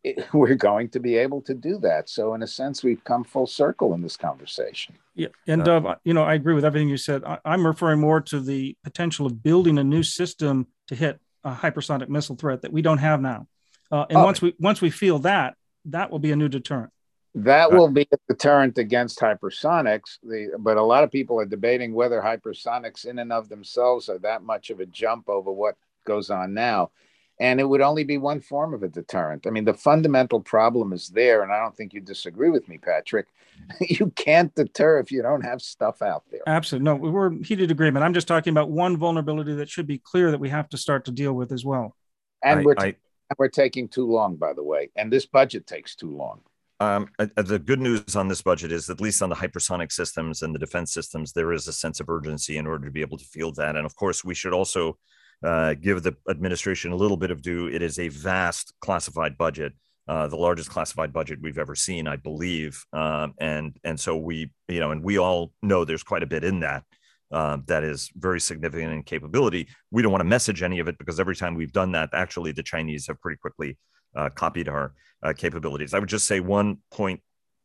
it, 0.02 0.26
we're 0.32 0.54
going 0.54 0.88
to 0.90 1.00
be 1.00 1.16
able 1.16 1.40
to 1.42 1.54
do 1.54 1.78
that. 1.78 2.08
So, 2.08 2.34
in 2.34 2.42
a 2.42 2.46
sense, 2.46 2.82
we've 2.82 3.02
come 3.04 3.24
full 3.24 3.46
circle 3.46 3.94
in 3.94 4.02
this 4.02 4.16
conversation. 4.16 4.96
Yeah, 5.14 5.28
and 5.46 5.66
uh, 5.66 5.94
you 6.04 6.12
know, 6.12 6.24
I 6.24 6.34
agree 6.34 6.54
with 6.54 6.64
everything 6.64 6.88
you 6.88 6.96
said. 6.96 7.22
I, 7.24 7.38
am 7.44 7.66
referring 7.66 8.00
more 8.00 8.20
to 8.22 8.40
the 8.40 8.76
potential 8.82 9.26
of 9.26 9.42
building 9.42 9.78
a 9.78 9.84
new 9.84 10.02
system 10.02 10.66
to 10.88 10.94
hit 10.94 11.20
a 11.44 11.52
hypersonic 11.52 12.08
missile 12.08 12.36
threat 12.36 12.62
that 12.62 12.72
we 12.72 12.82
don't 12.82 12.98
have 12.98 13.20
now. 13.20 13.46
Uh, 13.92 14.06
and 14.08 14.18
oh. 14.18 14.24
once 14.24 14.42
we 14.42 14.54
once 14.58 14.80
we 14.80 14.90
feel 14.90 15.20
that, 15.20 15.54
that 15.86 16.10
will 16.10 16.18
be 16.18 16.32
a 16.32 16.36
new 16.36 16.48
deterrent. 16.48 16.90
That 17.34 17.72
will 17.72 17.90
be 17.90 18.06
a 18.12 18.16
deterrent 18.28 18.78
against 18.78 19.18
hypersonics. 19.18 20.18
The, 20.22 20.52
but 20.58 20.76
a 20.76 20.82
lot 20.82 21.02
of 21.02 21.10
people 21.10 21.40
are 21.40 21.46
debating 21.46 21.92
whether 21.92 22.20
hypersonics, 22.20 23.06
in 23.06 23.18
and 23.18 23.32
of 23.32 23.48
themselves, 23.48 24.08
are 24.08 24.18
that 24.18 24.44
much 24.44 24.70
of 24.70 24.78
a 24.78 24.86
jump 24.86 25.28
over 25.28 25.50
what 25.50 25.74
goes 26.06 26.30
on 26.30 26.54
now. 26.54 26.92
And 27.40 27.58
it 27.58 27.64
would 27.64 27.80
only 27.80 28.04
be 28.04 28.18
one 28.18 28.40
form 28.40 28.72
of 28.72 28.84
a 28.84 28.88
deterrent. 28.88 29.48
I 29.48 29.50
mean, 29.50 29.64
the 29.64 29.74
fundamental 29.74 30.38
problem 30.40 30.92
is 30.92 31.08
there, 31.08 31.42
and 31.42 31.52
I 31.52 31.58
don't 31.58 31.76
think 31.76 31.92
you 31.92 32.00
disagree 32.00 32.50
with 32.50 32.68
me, 32.68 32.78
Patrick. 32.78 33.26
you 33.80 34.12
can't 34.14 34.54
deter 34.54 35.00
if 35.00 35.10
you 35.10 35.20
don't 35.20 35.42
have 35.42 35.60
stuff 35.60 36.02
out 36.02 36.22
there. 36.30 36.42
Absolutely. 36.46 36.84
No, 36.84 36.94
we're 36.94 37.42
heated 37.42 37.72
agreement. 37.72 38.04
I'm 38.04 38.14
just 38.14 38.28
talking 38.28 38.52
about 38.52 38.70
one 38.70 38.96
vulnerability 38.96 39.54
that 39.54 39.68
should 39.68 39.88
be 39.88 39.98
clear 39.98 40.30
that 40.30 40.38
we 40.38 40.50
have 40.50 40.68
to 40.68 40.76
start 40.76 41.06
to 41.06 41.10
deal 41.10 41.32
with 41.32 41.50
as 41.50 41.64
well. 41.64 41.96
And 42.44 42.60
I, 42.60 42.62
we're, 42.62 42.74
t- 42.76 42.94
I, 43.30 43.34
we're 43.36 43.48
taking 43.48 43.88
too 43.88 44.06
long, 44.06 44.36
by 44.36 44.52
the 44.52 44.62
way. 44.62 44.90
And 44.94 45.12
this 45.12 45.26
budget 45.26 45.66
takes 45.66 45.96
too 45.96 46.16
long. 46.16 46.42
Um, 46.80 47.08
uh, 47.18 47.28
uh, 47.36 47.42
the 47.42 47.58
good 47.58 47.80
news 47.80 48.16
on 48.16 48.28
this 48.28 48.42
budget 48.42 48.72
is, 48.72 48.90
at 48.90 49.00
least 49.00 49.22
on 49.22 49.28
the 49.28 49.36
hypersonic 49.36 49.92
systems 49.92 50.42
and 50.42 50.54
the 50.54 50.58
defense 50.58 50.92
systems, 50.92 51.32
there 51.32 51.52
is 51.52 51.68
a 51.68 51.72
sense 51.72 52.00
of 52.00 52.08
urgency 52.08 52.56
in 52.56 52.66
order 52.66 52.84
to 52.86 52.90
be 52.90 53.00
able 53.00 53.18
to 53.18 53.24
field 53.24 53.56
that. 53.56 53.76
And 53.76 53.86
of 53.86 53.94
course, 53.94 54.24
we 54.24 54.34
should 54.34 54.52
also 54.52 54.98
uh, 55.42 55.74
give 55.74 56.02
the 56.02 56.16
administration 56.28 56.92
a 56.92 56.96
little 56.96 57.16
bit 57.16 57.30
of 57.30 57.42
due. 57.42 57.68
It 57.68 57.82
is 57.82 57.98
a 57.98 58.08
vast 58.08 58.74
classified 58.80 59.38
budget, 59.38 59.72
uh, 60.08 60.26
the 60.26 60.36
largest 60.36 60.70
classified 60.70 61.12
budget 61.12 61.38
we've 61.40 61.58
ever 61.58 61.74
seen, 61.74 62.08
I 62.08 62.16
believe. 62.16 62.84
Um, 62.92 63.34
and 63.38 63.76
and 63.84 63.98
so 63.98 64.16
we, 64.16 64.50
you 64.68 64.80
know, 64.80 64.90
and 64.90 65.02
we 65.02 65.18
all 65.18 65.52
know 65.62 65.84
there's 65.84 66.02
quite 66.02 66.22
a 66.22 66.26
bit 66.26 66.44
in 66.44 66.60
that. 66.60 66.84
Uh, 67.30 67.58
that 67.66 67.82
is 67.82 68.10
very 68.14 68.40
significant 68.40 68.92
in 68.92 69.02
capability. 69.02 69.68
We 69.90 70.02
don't 70.02 70.12
want 70.12 70.20
to 70.20 70.28
message 70.28 70.62
any 70.62 70.78
of 70.78 70.88
it 70.88 70.98
because 70.98 71.18
every 71.18 71.34
time 71.34 71.54
we've 71.54 71.72
done 71.72 71.92
that, 71.92 72.10
actually, 72.12 72.52
the 72.52 72.62
Chinese 72.62 73.06
have 73.08 73.20
pretty 73.20 73.38
quickly 73.38 73.76
uh, 74.14 74.30
copied 74.30 74.68
our 74.68 74.94
uh, 75.22 75.32
capabilities. 75.32 75.94
I 75.94 75.98
would 75.98 76.08
just 76.08 76.26
say 76.26 76.40
one 76.40 76.78
point. 76.90 77.20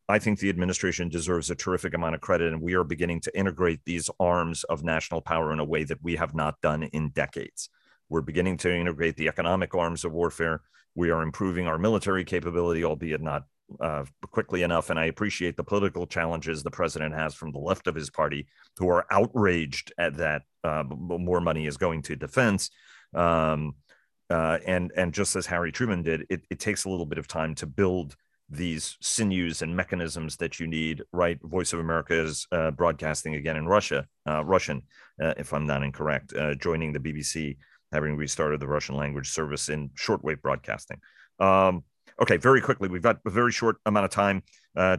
I 0.07 0.17
think 0.17 0.39
the 0.39 0.49
administration 0.49 1.07
deserves 1.09 1.51
a 1.51 1.55
terrific 1.55 1.93
amount 1.93 2.15
of 2.15 2.21
credit, 2.21 2.51
and 2.51 2.61
we 2.61 2.73
are 2.73 2.83
beginning 2.83 3.21
to 3.21 3.37
integrate 3.37 3.81
these 3.85 4.09
arms 4.19 4.63
of 4.63 4.83
national 4.83 5.21
power 5.21 5.53
in 5.53 5.59
a 5.59 5.65
way 5.65 5.83
that 5.83 6.01
we 6.01 6.15
have 6.15 6.33
not 6.33 6.59
done 6.61 6.83
in 6.83 7.09
decades. 7.09 7.69
We're 8.09 8.21
beginning 8.21 8.57
to 8.57 8.75
integrate 8.75 9.17
the 9.17 9.27
economic 9.27 9.75
arms 9.75 10.03
of 10.03 10.11
warfare. 10.11 10.61
We 10.95 11.11
are 11.11 11.21
improving 11.21 11.67
our 11.67 11.77
military 11.77 12.23
capability, 12.23 12.83
albeit 12.83 13.21
not 13.21 13.43
uh, 13.79 14.05
quickly 14.31 14.63
enough. 14.63 14.89
And 14.89 14.99
I 14.99 15.05
appreciate 15.05 15.55
the 15.55 15.63
political 15.63 16.07
challenges 16.07 16.63
the 16.63 16.71
president 16.71 17.13
has 17.13 17.35
from 17.35 17.51
the 17.51 17.59
left 17.59 17.85
of 17.85 17.93
his 17.93 18.09
party, 18.09 18.47
who 18.77 18.89
are 18.89 19.05
outraged 19.11 19.93
at 19.99 20.17
that 20.17 20.41
uh, 20.63 20.83
more 20.89 21.39
money 21.39 21.67
is 21.67 21.77
going 21.77 22.01
to 22.03 22.15
defense. 22.15 22.71
Um, 23.13 23.75
uh, 24.29 24.59
and 24.65 24.91
and 24.95 25.13
just 25.13 25.35
as 25.35 25.45
Harry 25.47 25.71
Truman 25.71 26.03
did, 26.03 26.25
it, 26.29 26.41
it 26.49 26.59
takes 26.59 26.85
a 26.85 26.89
little 26.89 27.05
bit 27.05 27.17
of 27.17 27.27
time 27.27 27.55
to 27.55 27.65
build 27.65 28.15
these 28.49 28.97
sinews 29.01 29.61
and 29.61 29.75
mechanisms 29.75 30.37
that 30.37 30.59
you 30.59 30.67
need. 30.67 31.03
Right, 31.11 31.39
Voice 31.41 31.73
of 31.73 31.79
America 31.79 32.13
is 32.13 32.47
uh, 32.51 32.71
broadcasting 32.71 33.35
again 33.35 33.57
in 33.57 33.67
Russia, 33.67 34.05
uh, 34.27 34.43
Russian, 34.45 34.83
uh, 35.21 35.33
if 35.37 35.53
I'm 35.53 35.65
not 35.65 35.83
incorrect, 35.83 36.33
uh, 36.33 36.55
joining 36.55 36.93
the 36.93 36.99
BBC, 36.99 37.57
having 37.91 38.15
restarted 38.17 38.59
the 38.59 38.67
Russian 38.67 38.95
language 38.95 39.29
service 39.29 39.69
in 39.69 39.89
shortwave 39.89 40.41
broadcasting. 40.41 40.99
Um, 41.39 41.83
okay, 42.21 42.37
very 42.37 42.61
quickly, 42.61 42.87
we've 42.87 43.01
got 43.01 43.19
a 43.25 43.29
very 43.31 43.51
short 43.51 43.77
amount 43.85 44.05
of 44.05 44.11
time. 44.11 44.43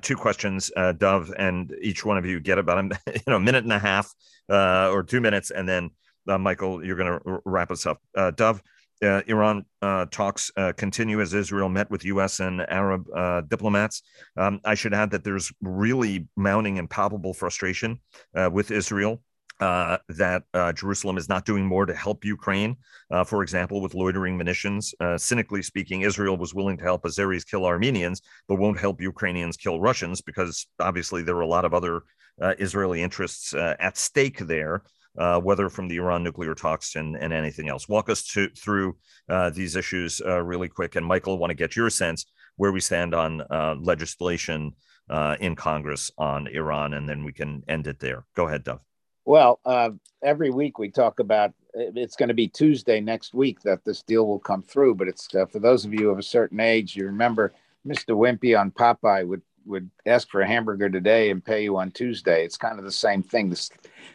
Two 0.03 0.17
questions, 0.17 0.71
Dov, 0.99 1.33
and 1.39 1.75
each 1.81 2.05
one 2.05 2.19
of 2.19 2.27
you 2.27 2.41
get 2.41 2.59
about 2.59 2.79
a 2.79 3.01
you 3.15 3.23
know 3.29 3.39
minute 3.39 3.63
and 3.65 3.73
a 3.73 3.79
half 3.79 4.13
or 4.49 5.05
two 5.05 5.21
minutes, 5.21 5.51
and 5.51 5.69
then 5.69 5.91
Michael, 6.27 6.85
you're 6.85 6.97
going 6.97 7.19
to 7.19 7.41
wrap 7.45 7.71
us 7.71 7.87
up. 7.87 8.01
Dov 8.37 8.61
uh, 9.03 9.23
Iran 9.27 9.65
uh, 9.83 10.07
talks 10.11 10.51
uh, 10.57 10.73
continue 10.77 11.21
as 11.21 11.35
Israel 11.35 11.69
met 11.69 11.91
with 11.91 12.05
U.S. 12.05 12.41
and 12.41 12.61
Arab 12.63 13.07
uh, 13.15 13.41
diplomats. 13.43 14.03
Um, 14.37 14.61
I 14.65 14.75
should 14.75 14.95
add 14.95 15.11
that 15.13 15.25
there's 15.25 15.53
really 15.61 16.29
mounting 16.37 16.79
and 16.79 16.89
palpable 16.89 17.35
frustration 17.35 18.01
uh, 18.37 18.51
with 18.53 18.71
Israel. 18.71 19.23
Uh, 19.59 19.99
that 20.09 20.43
Jerusalem 20.75 21.19
is 21.19 21.29
not 21.29 21.45
doing 21.45 21.67
more 21.67 21.85
to 21.85 21.93
help 21.93 22.25
Ukraine, 22.25 22.79
for 23.27 23.43
example, 23.43 23.83
with 23.83 23.93
loitering 23.93 24.39
munitions. 24.39 24.95
cynically 25.19 25.61
speaking, 25.61 26.01
Israel 26.01 26.39
was 26.39 26.55
willing 26.55 26.79
to 26.79 26.83
help 26.83 27.03
Azeris 27.03 27.45
kill 27.45 27.67
Armenians, 27.67 28.23
but 28.49 28.55
won't 28.55 28.81
help 28.81 29.03
Ukrainians 29.03 29.59
kill 29.59 29.79
Russians 29.79 30.23
because 30.23 30.67
obviously 30.79 31.23
there 31.23 31.37
are 31.37 31.43
a 31.43 31.47
lot 31.47 31.67
of 31.67 31.75
other 31.75 32.05
Israeli 32.41 33.03
interests 33.03 33.53
at 33.53 33.99
stake 33.99 34.39
there 34.39 34.83
uh, 35.19 35.41
whether 35.41 35.69
from 35.69 35.89
the 35.89 35.97
Iran 35.97 36.23
nuclear 36.23 36.55
talks 36.55 36.97
and, 36.97 37.17
and 37.17 37.33
anything 37.33 37.69
else. 37.69 37.89
Walk 37.89 38.09
us 38.09 38.25
to, 38.29 38.49
through 38.51 38.97
uh, 39.29 39.51
these 39.51 39.77
issues 39.77 40.21
uh, 40.25 40.43
really 40.43 40.69
quick. 40.69 40.97
And 40.97 41.05
Michael, 41.05 41.39
want 41.39 41.51
to 41.51 41.55
get 41.55 41.77
your 41.77 41.91
sense 41.91 42.27
where 42.57 42.73
we 42.73 42.81
stand 42.81 43.15
on 43.15 43.41
uh, 43.43 43.75
legislation 43.81 44.73
uh, 45.09 45.37
in 45.41 45.57
Congress 45.57 46.11
on 46.19 46.47
Iran, 46.47 46.95
and 46.95 47.09
then 47.09 47.25
we 47.25 47.33
can 47.33 47.63
end 47.67 47.87
it 47.87 47.99
there. 47.99 48.25
Go 48.37 48.47
ahead, 48.47 48.65
Dov. 48.65 48.81
Well, 49.25 49.61
uh, 49.65 49.91
every 50.23 50.51
week 50.51 50.79
we 50.79 50.91
talk 50.91 51.21
about 51.21 51.53
it's 51.75 52.17
going 52.17 52.29
to 52.29 52.35
be 52.35 52.49
Tuesday 52.49 53.01
next 53.01 53.33
week 53.33 53.61
that 53.63 53.85
this 53.85 54.03
deal 54.03 54.27
will 54.27 54.41
come 54.41 54.63
through. 54.63 54.95
But 54.97 55.09
it's 55.09 55.29
for 55.29 55.59
those 55.59 55.85
of 55.85 55.95
you 55.95 56.11
of 56.11 56.19
a 56.19 56.23
certain 56.23 56.61
age, 56.61 56.97
you 56.97 57.07
remember 57.07 57.53
Mr. 57.87 58.17
Wimpy 58.17 58.59
on 58.59 58.71
Popeye 58.71 59.27
would 59.27 59.43
would 59.71 59.91
ask 60.07 60.29
for 60.29 60.43
a 60.43 60.47
hamburger 60.47 60.91
today 60.91 61.31
and 61.31 61.45
pay 61.45 61.63
you 61.65 61.77
on 61.77 61.91
Tuesday. 61.91 62.45
It's 62.45 62.57
kind 62.57 62.79
of 62.79 62.85
the 62.85 62.93
same 62.93 63.23
thing. 63.23 63.49
This 63.49 63.71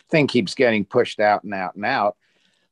thing 0.10 0.28
keeps 0.28 0.54
getting 0.54 0.86
pushed 0.86 1.20
out 1.20 1.44
and 1.44 1.54
out 1.54 1.76
and 1.76 1.86
out. 1.86 2.18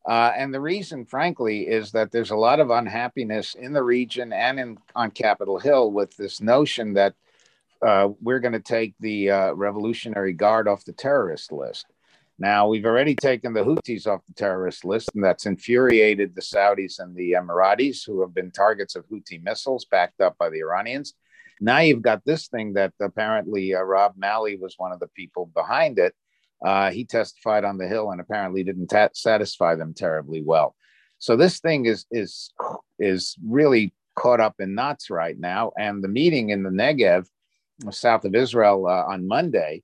Uh, 0.06 0.32
and 0.36 0.54
the 0.54 0.60
reason, 0.60 1.06
frankly, 1.06 1.62
is 1.62 1.92
that 1.94 2.12
there's 2.12 2.32
a 2.32 2.36
lot 2.36 2.60
of 2.60 2.70
unhappiness 2.70 3.56
in 3.56 3.72
the 3.72 3.84
region 3.84 4.34
and 4.34 4.60
in, 4.60 4.78
on 4.96 5.10
Capitol 5.10 5.58
Hill 5.60 5.92
with 5.92 6.16
this 6.18 6.42
notion 6.42 6.94
that 6.94 7.16
uh, 7.82 8.10
we're 8.22 8.40
going 8.40 8.54
to 8.54 8.60
take 8.60 8.94
the 9.00 9.32
uh, 9.32 9.54
Revolutionary 9.54 10.34
Guard 10.34 10.68
off 10.68 10.86
the 10.86 10.94
terrorist 10.94 11.52
list. 11.52 11.86
Now, 12.40 12.68
we've 12.68 12.86
already 12.86 13.16
taken 13.16 13.54
the 13.54 13.62
Houthis 13.62 14.08
off 14.08 14.26
the 14.26 14.34
terrorist 14.34 14.84
list, 14.84 15.10
and 15.14 15.24
that's 15.24 15.46
infuriated 15.46 16.34
the 16.34 16.42
Saudis 16.42 17.00
and 17.00 17.16
the 17.16 17.34
Emiratis, 17.34 18.06
who 18.06 18.22
have 18.22 18.34
been 18.34 18.52
targets 18.52 18.96
of 18.96 19.06
Houthi 19.08 19.42
missiles 19.42 19.86
backed 19.86 20.20
up 20.20 20.38
by 20.38 20.50
the 20.50 20.60
Iranians. 20.60 21.14
Now 21.64 21.80
you've 21.80 22.01
got 22.01 22.26
this 22.26 22.49
thing 22.49 22.74
that 22.74 22.91
apparently 22.99 23.74
uh, 23.74 23.82
Rob 23.82 24.16
Malley 24.18 24.57
was 24.57 24.76
one 24.78 24.91
of 24.91 24.99
the 24.99 25.07
people 25.07 25.45
behind 25.45 25.97
it. 25.97 26.14
Uh, 26.64 26.91
he 26.91 27.05
testified 27.05 27.64
on 27.64 27.78
the 27.78 27.88
Hill 27.88 28.11
and 28.11 28.20
apparently 28.20 28.64
didn't 28.64 28.88
ta- 28.88 29.09
satisfy 29.14 29.76
them 29.76 29.93
terribly 29.93 30.41
well. 30.41 30.76
So 31.20 31.38
this 31.38 31.61
thing 31.61 31.86
is 31.86 32.05
is 32.11 32.51
is 32.99 33.38
really 33.47 33.93
caught 34.16 34.41
up 34.41 34.55
in 34.59 34.76
knots 34.76 35.09
right 35.09 35.39
now. 35.39 35.72
And 35.78 36.03
the 36.03 36.09
meeting 36.09 36.49
in 36.49 36.64
the 36.64 36.70
Negev, 36.70 37.28
south 37.91 38.26
of 38.26 38.36
Israel, 38.36 38.86
uh, 38.86 39.05
on 39.14 39.26
Monday, 39.26 39.84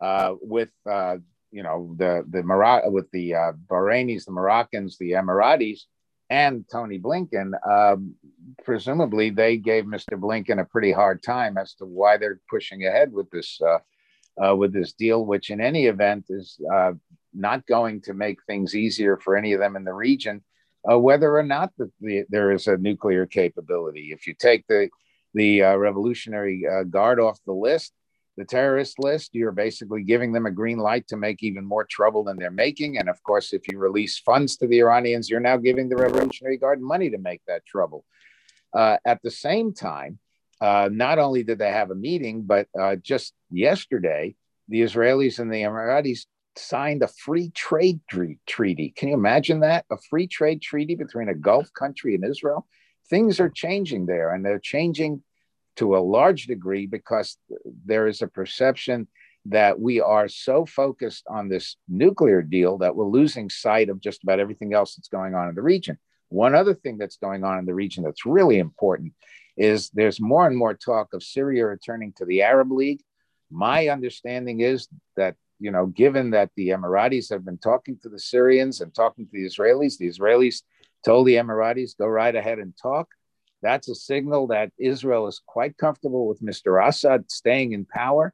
uh, 0.00 0.34
with 0.40 0.70
uh, 0.88 1.16
you 1.50 1.64
know 1.64 1.96
the 1.98 2.24
the 2.30 2.44
Mara- 2.44 2.88
with 2.88 3.10
the 3.10 3.34
uh, 3.34 3.52
Bahrainis, 3.66 4.26
the 4.26 4.32
Moroccans, 4.32 4.96
the 4.98 5.12
Emiratis, 5.12 5.80
and 6.30 6.64
Tony 6.70 6.98
Blinken, 6.98 7.52
um, 7.68 8.14
presumably 8.64 9.30
they 9.30 9.56
gave 9.56 9.84
Mr. 9.84 10.18
Blinken 10.18 10.60
a 10.60 10.64
pretty 10.64 10.92
hard 10.92 11.22
time 11.22 11.56
as 11.56 11.74
to 11.74 11.84
why 11.84 12.16
they're 12.16 12.40
pushing 12.50 12.86
ahead 12.86 13.12
with 13.12 13.30
this 13.30 13.60
uh, 13.60 13.78
uh, 14.44 14.54
with 14.54 14.72
this 14.72 14.92
deal, 14.92 15.24
which 15.24 15.50
in 15.50 15.60
any 15.60 15.86
event 15.86 16.26
is 16.28 16.60
uh, 16.72 16.92
not 17.32 17.66
going 17.66 18.02
to 18.02 18.12
make 18.12 18.38
things 18.46 18.74
easier 18.74 19.16
for 19.16 19.36
any 19.36 19.54
of 19.54 19.60
them 19.60 19.76
in 19.76 19.84
the 19.84 19.94
region, 19.94 20.44
uh, 20.90 20.98
whether 20.98 21.34
or 21.34 21.42
not 21.42 21.72
the, 21.78 21.90
the, 22.00 22.24
there 22.28 22.52
is 22.52 22.66
a 22.66 22.76
nuclear 22.76 23.24
capability. 23.24 24.10
If 24.12 24.26
you 24.26 24.34
take 24.34 24.66
the 24.68 24.90
the 25.34 25.60
Revolutionary 25.60 26.64
Guard 26.88 27.20
off 27.20 27.38
the 27.44 27.52
list, 27.52 27.92
the 28.36 28.44
terrorist 28.44 28.98
list, 28.98 29.34
you're 29.34 29.52
basically 29.52 30.02
giving 30.02 30.32
them 30.32 30.46
a 30.46 30.50
green 30.50 30.78
light 30.78 31.08
to 31.08 31.16
make 31.16 31.42
even 31.42 31.64
more 31.64 31.84
trouble 31.84 32.24
than 32.24 32.36
they're 32.36 32.50
making. 32.50 32.98
And 32.98 33.08
of 33.08 33.22
course, 33.22 33.52
if 33.52 33.62
you 33.68 33.78
release 33.78 34.18
funds 34.18 34.56
to 34.58 34.66
the 34.66 34.78
Iranians, 34.80 35.30
you're 35.30 35.40
now 35.40 35.56
giving 35.56 35.88
the 35.88 35.96
Revolutionary 35.96 36.58
Guard 36.58 36.80
money 36.80 37.10
to 37.10 37.18
make 37.18 37.40
that 37.46 37.64
trouble. 37.64 38.04
Uh, 38.74 38.98
at 39.06 39.22
the 39.22 39.30
same 39.30 39.72
time, 39.72 40.18
uh, 40.60 40.88
not 40.92 41.18
only 41.18 41.42
did 41.42 41.58
they 41.58 41.70
have 41.70 41.90
a 41.90 41.94
meeting, 41.94 42.42
but 42.42 42.68
uh, 42.78 42.96
just 42.96 43.32
yesterday, 43.50 44.34
the 44.68 44.82
Israelis 44.82 45.38
and 45.38 45.52
the 45.52 45.62
Emiratis 45.62 46.26
signed 46.56 47.02
a 47.02 47.08
free 47.08 47.50
trade 47.50 48.00
treaty. 48.46 48.92
Can 48.96 49.08
you 49.08 49.14
imagine 49.14 49.60
that? 49.60 49.84
A 49.90 49.96
free 50.10 50.26
trade 50.26 50.60
treaty 50.62 50.94
between 50.94 51.28
a 51.28 51.34
Gulf 51.34 51.72
country 51.72 52.14
and 52.14 52.24
Israel? 52.24 52.66
Things 53.08 53.38
are 53.40 53.50
changing 53.50 54.06
there, 54.06 54.34
and 54.34 54.44
they're 54.44 54.58
changing 54.58 55.22
to 55.76 55.96
a 55.96 55.98
large 55.98 56.46
degree 56.46 56.86
because 56.86 57.36
there 57.84 58.06
is 58.06 58.22
a 58.22 58.28
perception 58.28 59.08
that 59.46 59.78
we 59.78 60.00
are 60.00 60.28
so 60.28 60.66
focused 60.66 61.24
on 61.28 61.48
this 61.48 61.76
nuclear 61.88 62.42
deal 62.42 62.78
that 62.78 62.96
we're 62.96 63.04
losing 63.04 63.48
sight 63.48 63.88
of 63.88 64.00
just 64.00 64.22
about 64.22 64.40
everything 64.40 64.74
else 64.74 64.96
that's 64.96 65.08
going 65.08 65.34
on 65.34 65.48
in 65.48 65.54
the 65.54 65.62
region. 65.62 65.98
One 66.28 66.54
other 66.54 66.74
thing 66.74 66.98
that's 66.98 67.18
going 67.18 67.44
on 67.44 67.58
in 67.58 67.66
the 67.66 67.74
region 67.74 68.02
that's 68.02 68.26
really 68.26 68.58
important 68.58 69.12
is 69.56 69.90
there's 69.90 70.20
more 70.20 70.46
and 70.46 70.56
more 70.56 70.74
talk 70.74 71.14
of 71.14 71.22
Syria 71.22 71.66
returning 71.66 72.12
to 72.16 72.24
the 72.24 72.42
Arab 72.42 72.72
League. 72.72 73.02
My 73.50 73.88
understanding 73.88 74.60
is 74.60 74.88
that, 75.16 75.36
you 75.60 75.70
know, 75.70 75.86
given 75.86 76.30
that 76.30 76.50
the 76.56 76.70
Emiratis 76.70 77.30
have 77.30 77.44
been 77.44 77.58
talking 77.58 77.98
to 78.02 78.08
the 78.08 78.18
Syrians 78.18 78.80
and 78.80 78.92
talking 78.92 79.26
to 79.26 79.32
the 79.32 79.46
Israelis, 79.46 79.96
the 79.96 80.08
Israelis 80.08 80.62
told 81.04 81.26
the 81.26 81.34
Emiratis, 81.34 81.96
go 81.96 82.06
right 82.06 82.34
ahead 82.34 82.58
and 82.58 82.74
talk. 82.80 83.08
That's 83.66 83.88
a 83.88 83.96
signal 83.96 84.46
that 84.48 84.70
Israel 84.78 85.26
is 85.26 85.40
quite 85.44 85.76
comfortable 85.76 86.28
with 86.28 86.40
Mr. 86.40 86.86
Assad 86.86 87.28
staying 87.28 87.72
in 87.72 87.84
power. 87.84 88.32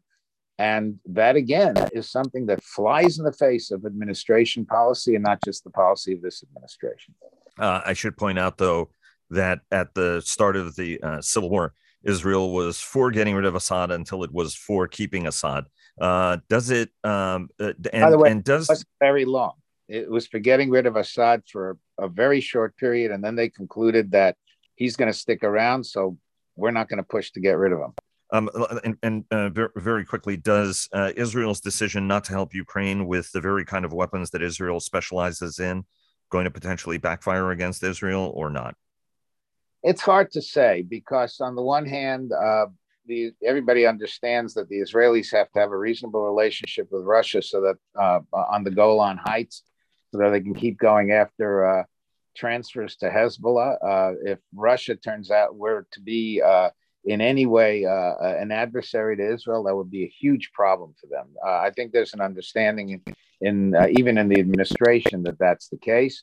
And 0.59 1.01
that, 1.07 1.37
again, 1.37 1.75
is 1.95 2.11
something 2.11 2.45
that 2.47 2.63
flies 2.63 3.19
in 3.19 3.25
the 3.25 3.33
face 3.33 3.71
of 3.71 3.87
administration 3.87 4.67
policy 4.67 5.15
and 5.15 5.25
not 5.25 5.39
just 5.43 5.65
the 5.65 5.71
policy 5.71 6.13
of 6.13 6.21
this 6.21 6.43
administration. 6.43 7.15
Uh, 7.59 7.81
I 7.83 7.95
should 7.95 8.19
point 8.19 8.39
out, 8.39 8.59
though, 8.59 8.91
that 9.31 9.61
at 9.71 9.95
the 9.95 10.21
start 10.23 10.55
of 10.57 10.77
the 10.77 11.01
uh, 11.03 11.23
civil 11.23 11.49
war, 11.49 11.73
Israel 12.03 12.53
was 12.53 12.79
for 12.79 13.11
getting 13.11 13.35
rid 13.35 13.47
of 13.47 13.55
Assad 13.55 13.91
until 13.91 14.25
it 14.25 14.33
was 14.33 14.55
for 14.55 14.87
keeping 14.87 15.27
Assad. 15.27 15.65
Uh, 15.99 16.37
does 16.51 16.69
it? 16.69 16.91
Um, 17.05 17.49
uh, 17.59 17.73
and, 17.91 18.03
By 18.03 18.11
the 18.11 18.19
way, 18.19 18.31
and 18.31 18.45
does 18.45 18.69
it 18.69 18.73
was 18.73 18.85
very 19.01 19.25
long. 19.25 19.53
It 19.89 20.11
was 20.11 20.27
for 20.27 20.41
getting 20.41 20.69
rid 20.69 20.85
of 20.85 20.97
Assad 20.97 21.43
for 21.51 21.79
a 21.99 22.09
very 22.09 22.43
short 22.43 22.77
period, 22.77 23.13
and 23.13 23.25
then 23.25 23.35
they 23.35 23.49
concluded 23.49 24.11
that 24.11 24.37
he's 24.83 24.97
going 24.97 25.13
to 25.13 25.19
stick 25.27 25.45
around, 25.45 25.85
so 25.85 26.19
we're 26.57 26.77
not 26.79 26.89
going 26.89 27.03
to 27.05 27.09
push 27.17 27.31
to 27.33 27.41
get 27.41 27.57
rid 27.65 27.73
of 27.73 27.79
him. 27.79 27.93
Um, 28.33 28.51
and, 28.83 28.97
and 29.03 29.25
uh, 29.31 29.49
very, 29.51 29.69
very 29.77 30.05
quickly, 30.05 30.37
does 30.37 30.89
uh, 30.93 31.13
Israel's 31.17 31.61
decision 31.61 32.09
not 32.09 32.25
to 32.25 32.33
help 32.33 32.55
Ukraine 32.55 33.07
with 33.07 33.31
the 33.33 33.41
very 33.41 33.65
kind 33.65 33.85
of 33.85 33.93
weapons 33.93 34.31
that 34.31 34.43
Israel 34.43 34.81
specializes 34.81 35.59
in 35.59 35.85
going 36.31 36.45
to 36.45 36.51
potentially 36.51 36.99
backfire 36.99 37.51
against 37.51 37.83
Israel 37.83 38.33
or 38.35 38.49
not? 38.51 38.75
It's 39.83 40.01
hard 40.01 40.31
to 40.33 40.43
say 40.43 40.83
because, 40.97 41.41
on 41.41 41.55
the 41.55 41.63
one 41.63 41.87
hand, 41.87 42.33
uh, 42.33 42.67
the 43.07 43.33
everybody 43.45 43.87
understands 43.87 44.55
that 44.55 44.69
the 44.69 44.81
Israelis 44.87 45.31
have 45.33 45.51
to 45.53 45.59
have 45.61 45.71
a 45.71 45.79
reasonable 45.89 46.23
relationship 46.33 46.89
with 46.91 47.05
Russia, 47.05 47.41
so 47.43 47.61
that 47.67 47.77
uh, 48.05 48.21
on 48.55 48.65
the 48.65 48.71
Golan 48.71 49.19
Heights, 49.19 49.63
so 50.11 50.19
that 50.19 50.31
they 50.31 50.41
can 50.41 50.55
keep 50.55 50.79
going 50.79 51.11
after 51.13 51.49
uh, 51.73 51.83
transfers 52.35 52.97
to 52.97 53.11
Hezbollah. 53.11 53.77
Uh, 53.83 54.13
if 54.25 54.39
Russia 54.55 54.97
turns 54.97 55.31
out 55.31 55.57
were 55.57 55.87
to 55.93 56.01
be 56.01 56.41
uh, 56.41 56.71
in 57.05 57.21
any 57.21 57.47
way 57.47 57.85
uh, 57.85 58.15
an 58.21 58.53
adversary 58.53 59.17
to 59.17 59.35
Israel, 59.35 59.65
that 59.65 59.77
would 59.77 59.91
be 59.91 60.05
a 60.05 60.15
huge 60.21 60.51
problem 60.53 60.95
for 61.01 61.09
them. 61.09 61.27
I 61.45 61.71
think 61.71 61.93
there's 61.93 62.15
an 62.15 62.21
understanding 62.21 62.91
in, 62.91 63.17
in 63.41 63.91
even 63.99 64.19
in 64.19 64.29
the 64.29 64.41
administration 64.41 65.23
that 65.25 65.39
that's 65.39 65.69
the 65.69 65.79
case. 65.79 66.23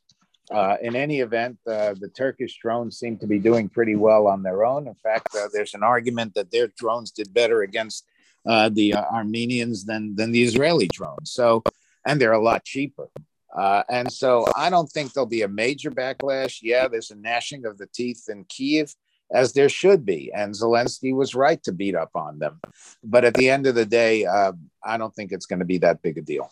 Uh, 0.51 0.78
in 0.82 0.95
any 0.95 1.20
event, 1.20 1.57
uh, 1.68 1.93
the 1.99 2.10
Turkish 2.10 2.57
drones 2.60 2.97
seem 2.97 3.18
to 3.18 3.28
be 3.28 3.38
doing 3.38 3.70
pretty 3.70 3.95
well 3.95 4.26
on 4.26 4.41
their 4.41 4.66
own. 4.66 4.88
In 4.88 4.95
fact, 4.95 5.28
uh, 5.36 5.47
there's 5.53 5.76
an 5.76 5.84
argument 5.84 6.34
that 6.34 6.51
their 6.51 6.68
drones 6.76 7.12
did 7.12 7.32
better 7.34 7.62
against 7.62 8.05
uh, 8.47 8.70
the 8.70 8.95
uh, 8.95 9.03
Armenians 9.12 9.86
than 9.86 10.16
than 10.16 10.32
the 10.32 10.41
Israeli 10.41 10.88
drones. 10.88 11.32
So, 11.32 11.62
and 12.05 12.20
they're 12.20 12.32
a 12.32 12.41
lot 12.41 12.64
cheaper. 12.64 13.10
Uh, 13.56 13.84
and 13.89 14.12
so, 14.12 14.45
I 14.56 14.70
don't 14.70 14.88
think 14.88 15.14
there'll 15.14 15.28
be 15.28 15.41
a 15.41 15.47
major 15.47 15.89
backlash. 15.89 16.60
Yeah, 16.62 16.88
there's 16.88 17.12
a 17.12 17.16
gnashing 17.16 17.66
of 17.66 17.78
the 17.78 17.88
teeth 17.88 18.26
in 18.30 18.45
Kiev, 18.45 18.93
as 19.34 19.54
there 19.54 19.70
should 19.70 20.06
be, 20.06 20.32
and 20.36 20.54
Zelensky 20.54 21.16
was 21.16 21.36
right 21.36 21.62
to 21.64 21.72
beat 21.72 21.95
up 21.95 22.12
on 22.16 22.39
them. 22.39 22.60
But 23.04 23.26
at 23.26 23.34
the 23.34 23.50
end 23.50 23.68
of 23.68 23.76
the 23.76 23.86
day, 23.86 24.26
uh, 24.26 24.54
I 24.84 24.97
don't 24.97 25.14
think 25.16 25.32
it's 25.32 25.45
going 25.45 25.60
to 25.60 25.66
be 25.66 25.80
that 25.80 26.02
big 26.02 26.18
a 26.18 26.22
deal. 26.22 26.50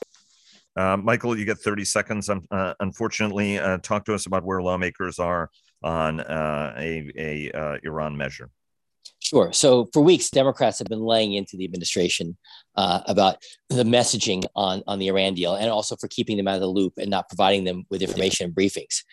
Uh, 0.76 0.98
Michael, 0.98 1.38
you 1.38 1.46
get 1.46 1.58
30 1.58 1.86
seconds. 1.86 2.30
Um, 2.30 2.44
unfortunately, 2.80 3.58
uh, 3.58 3.80
talk 3.80 4.06
to 4.06 4.14
us 4.14 4.28
about 4.28 4.44
where 4.44 4.62
lawmakers 4.62 5.18
are 5.18 5.50
on 5.84 6.20
uh, 6.20 6.74
a, 6.78 7.12
a 7.18 7.80
Iran 7.84 8.16
measure. 8.16 8.50
Sure. 9.20 9.52
So 9.52 9.88
for 9.94 10.02
weeks, 10.02 10.30
Democrats 10.30 10.80
have 10.80 10.88
been 10.88 11.02
laying 11.02 11.34
into 11.34 11.58
the 11.58 11.66
administration 11.66 12.38
uh, 12.76 13.02
about 13.08 13.38
the 13.70 13.84
messaging 13.84 14.46
on, 14.56 14.84
on 14.88 15.00
the 15.00 15.08
Iran 15.08 15.34
deal 15.34 15.56
and 15.56 15.70
also 15.70 15.96
for 15.96 16.08
keeping 16.08 16.38
them 16.38 16.48
out 16.48 16.56
of 16.56 16.62
the 16.62 16.68
loop 16.68 16.94
and 16.98 17.10
not 17.10 17.28
providing 17.28 17.64
them 17.64 17.84
with 17.90 18.02
information 18.02 18.46
and 18.46 18.56
briefings. 18.56 19.04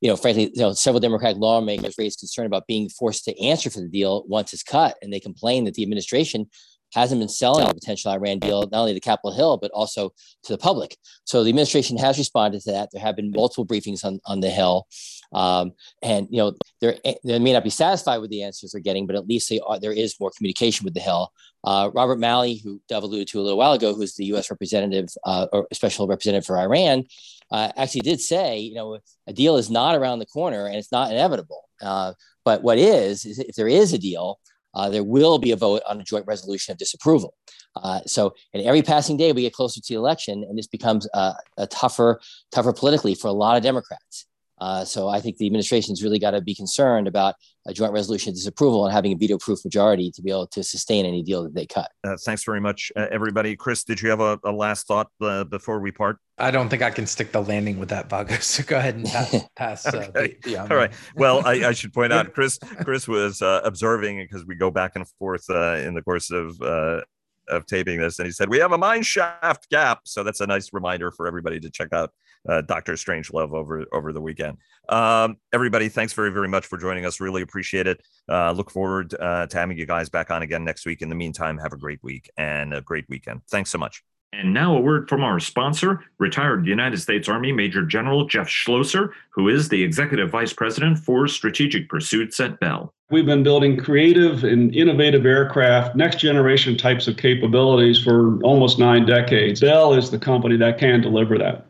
you 0.00 0.08
know, 0.08 0.16
frankly, 0.16 0.50
you 0.54 0.62
know, 0.62 0.72
several 0.72 1.00
Democratic 1.00 1.36
lawmakers 1.36 1.96
raised 1.98 2.18
concern 2.18 2.46
about 2.46 2.66
being 2.66 2.88
forced 2.88 3.24
to 3.24 3.40
answer 3.40 3.70
for 3.70 3.80
the 3.80 3.88
deal 3.88 4.24
once 4.26 4.52
it's 4.52 4.62
cut, 4.62 4.96
and 5.02 5.12
they 5.12 5.20
complain 5.20 5.64
that 5.64 5.74
the 5.74 5.82
administration 5.82 6.46
hasn't 6.94 7.20
been 7.20 7.28
selling 7.28 7.66
the 7.66 7.74
potential 7.74 8.10
Iran 8.10 8.38
deal, 8.38 8.62
not 8.72 8.80
only 8.80 8.94
to 8.94 9.00
Capitol 9.00 9.32
Hill, 9.32 9.58
but 9.58 9.70
also 9.72 10.12
to 10.44 10.52
the 10.52 10.58
public. 10.58 10.96
So 11.24 11.42
the 11.44 11.50
administration 11.50 11.96
has 11.98 12.18
responded 12.18 12.62
to 12.62 12.72
that. 12.72 12.88
There 12.92 13.02
have 13.02 13.16
been 13.16 13.30
multiple 13.30 13.66
briefings 13.66 14.04
on, 14.04 14.20
on 14.26 14.40
the 14.40 14.50
Hill. 14.50 14.86
Um, 15.32 15.72
and, 16.02 16.26
you 16.30 16.38
know, 16.38 16.54
they 16.80 17.38
may 17.38 17.52
not 17.52 17.64
be 17.64 17.70
satisfied 17.70 18.18
with 18.18 18.30
the 18.30 18.42
answers 18.42 18.72
they're 18.72 18.80
getting, 18.80 19.06
but 19.06 19.16
at 19.16 19.28
least 19.28 19.52
are, 19.66 19.78
there 19.78 19.92
is 19.92 20.18
more 20.18 20.32
communication 20.36 20.84
with 20.84 20.94
the 20.94 21.00
Hill. 21.00 21.32
Uh, 21.62 21.90
Robert 21.94 22.18
Malley, 22.18 22.60
who 22.64 22.80
Dov 22.88 23.02
alluded 23.02 23.28
to 23.28 23.40
a 23.40 23.42
little 23.42 23.58
while 23.58 23.72
ago, 23.72 23.94
who's 23.94 24.14
the 24.14 24.24
U.S. 24.26 24.50
representative 24.50 25.08
uh, 25.24 25.46
or 25.52 25.66
special 25.72 26.06
representative 26.06 26.46
for 26.46 26.58
Iran, 26.58 27.04
uh, 27.50 27.70
actually 27.76 28.00
did 28.02 28.20
say, 28.20 28.58
you 28.58 28.74
know, 28.74 28.98
a 29.26 29.32
deal 29.32 29.56
is 29.56 29.70
not 29.70 29.94
around 29.94 30.20
the 30.20 30.26
corner 30.26 30.66
and 30.66 30.76
it's 30.76 30.92
not 30.92 31.10
inevitable. 31.10 31.68
Uh, 31.82 32.12
but 32.44 32.62
what 32.62 32.78
is, 32.78 33.24
is 33.24 33.38
if 33.38 33.54
there 33.56 33.68
is 33.68 33.92
a 33.92 33.98
deal, 33.98 34.40
uh, 34.74 34.88
there 34.88 35.04
will 35.04 35.38
be 35.38 35.50
a 35.50 35.56
vote 35.56 35.82
on 35.88 36.00
a 36.00 36.04
joint 36.04 36.26
resolution 36.26 36.72
of 36.72 36.78
disapproval. 36.78 37.34
Uh, 37.76 38.00
so, 38.06 38.34
in 38.52 38.64
every 38.64 38.82
passing 38.82 39.16
day, 39.16 39.32
we 39.32 39.42
get 39.42 39.52
closer 39.52 39.80
to 39.80 39.88
the 39.88 39.98
election, 39.98 40.44
and 40.48 40.58
this 40.58 40.66
becomes 40.66 41.08
a 41.14 41.66
tougher, 41.68 42.20
tougher 42.50 42.72
politically 42.72 43.14
for 43.14 43.28
a 43.28 43.32
lot 43.32 43.56
of 43.56 43.62
Democrats. 43.62 44.26
Uh, 44.60 44.84
so, 44.84 45.08
I 45.08 45.20
think 45.20 45.38
the 45.38 45.46
administration's 45.46 46.02
really 46.02 46.18
got 46.18 46.32
to 46.32 46.40
be 46.40 46.54
concerned 46.54 47.08
about 47.08 47.34
a 47.66 47.72
joint 47.72 47.92
resolution 47.92 48.30
of 48.30 48.36
disapproval 48.36 48.86
and 48.86 48.94
having 48.94 49.12
a 49.12 49.16
veto-proof 49.16 49.64
majority 49.64 50.10
to 50.12 50.22
be 50.22 50.30
able 50.30 50.46
to 50.48 50.62
sustain 50.62 51.04
any 51.06 51.22
deal 51.22 51.42
that 51.42 51.54
they 51.54 51.66
cut. 51.66 51.90
Uh, 52.04 52.16
thanks 52.24 52.44
very 52.44 52.60
much, 52.60 52.90
uh, 52.96 53.06
everybody. 53.10 53.56
Chris, 53.56 53.84
did 53.84 54.00
you 54.00 54.10
have 54.10 54.20
a, 54.20 54.38
a 54.44 54.52
last 54.52 54.86
thought 54.86 55.08
uh, 55.20 55.44
before 55.44 55.80
we 55.80 55.92
part? 55.92 56.18
I 56.38 56.50
don't 56.50 56.70
think 56.70 56.82
I 56.82 56.90
can 56.90 57.06
stick 57.06 57.32
the 57.32 57.42
landing 57.42 57.78
with 57.78 57.90
that, 57.90 58.08
Vago. 58.08 58.34
So 58.40 58.62
go 58.62 58.78
ahead 58.78 58.94
and 58.94 59.04
pass. 59.06 59.36
pass 59.56 59.86
okay. 59.86 60.36
the, 60.42 60.50
the 60.50 60.56
All 60.56 60.76
right. 60.76 60.92
Well, 61.14 61.46
I, 61.46 61.68
I, 61.68 61.72
should 61.72 61.92
point 61.92 62.12
out, 62.12 62.32
Chris. 62.34 62.58
Chris 62.82 63.06
was 63.06 63.42
uh, 63.42 63.60
observing 63.64 64.18
because 64.18 64.46
we 64.46 64.54
go 64.54 64.70
back 64.70 64.92
and 64.96 65.06
forth 65.18 65.44
uh, 65.50 65.74
in 65.74 65.94
the 65.94 66.02
course 66.02 66.30
of 66.30 66.60
uh, 66.62 67.02
of 67.48 67.66
taping 67.66 68.00
this, 68.00 68.18
and 68.18 68.26
he 68.26 68.32
said 68.32 68.48
we 68.48 68.58
have 68.58 68.72
a 68.72 68.78
mine 68.78 69.02
shaft 69.02 69.68
gap. 69.70 70.00
So 70.04 70.22
that's 70.22 70.40
a 70.40 70.46
nice 70.46 70.72
reminder 70.72 71.10
for 71.10 71.26
everybody 71.26 71.60
to 71.60 71.70
check 71.70 71.92
out 71.92 72.10
uh, 72.48 72.62
Doctor 72.62 72.94
Strangelove 72.94 73.52
over 73.52 73.84
over 73.92 74.12
the 74.12 74.20
weekend. 74.20 74.58
Um, 74.88 75.36
everybody, 75.52 75.88
thanks 75.88 76.12
very 76.12 76.30
very 76.30 76.48
much 76.48 76.66
for 76.66 76.78
joining 76.78 77.06
us. 77.06 77.20
Really 77.20 77.42
appreciate 77.42 77.86
it. 77.86 78.02
Uh, 78.28 78.52
look 78.52 78.70
forward 78.70 79.14
uh, 79.18 79.46
to 79.46 79.56
having 79.56 79.78
you 79.78 79.86
guys 79.86 80.08
back 80.08 80.30
on 80.30 80.42
again 80.42 80.64
next 80.64 80.86
week. 80.86 81.02
In 81.02 81.08
the 81.08 81.14
meantime, 81.14 81.58
have 81.58 81.72
a 81.72 81.78
great 81.78 82.02
week 82.02 82.30
and 82.36 82.74
a 82.74 82.80
great 82.80 83.04
weekend. 83.08 83.42
Thanks 83.50 83.70
so 83.70 83.78
much. 83.78 84.02
And 84.32 84.54
now 84.54 84.76
a 84.76 84.80
word 84.80 85.08
from 85.08 85.24
our 85.24 85.40
sponsor, 85.40 86.04
retired 86.18 86.64
United 86.64 86.98
States 86.98 87.28
Army 87.28 87.50
Major 87.50 87.82
General 87.84 88.26
Jeff 88.26 88.48
Schlosser, 88.48 89.12
who 89.30 89.48
is 89.48 89.68
the 89.68 89.82
Executive 89.82 90.30
Vice 90.30 90.52
President 90.52 90.98
for 90.98 91.26
Strategic 91.26 91.88
Pursuits 91.88 92.38
at 92.38 92.60
Bell. 92.60 92.94
We've 93.10 93.26
been 93.26 93.42
building 93.42 93.76
creative 93.76 94.44
and 94.44 94.72
innovative 94.74 95.26
aircraft, 95.26 95.96
next 95.96 96.20
generation 96.20 96.76
types 96.76 97.08
of 97.08 97.16
capabilities 97.16 98.00
for 98.00 98.40
almost 98.44 98.78
nine 98.78 99.04
decades. 99.04 99.60
Bell 99.60 99.94
is 99.94 100.12
the 100.12 100.18
company 100.18 100.56
that 100.58 100.78
can 100.78 101.00
deliver 101.00 101.36
that. 101.38 101.69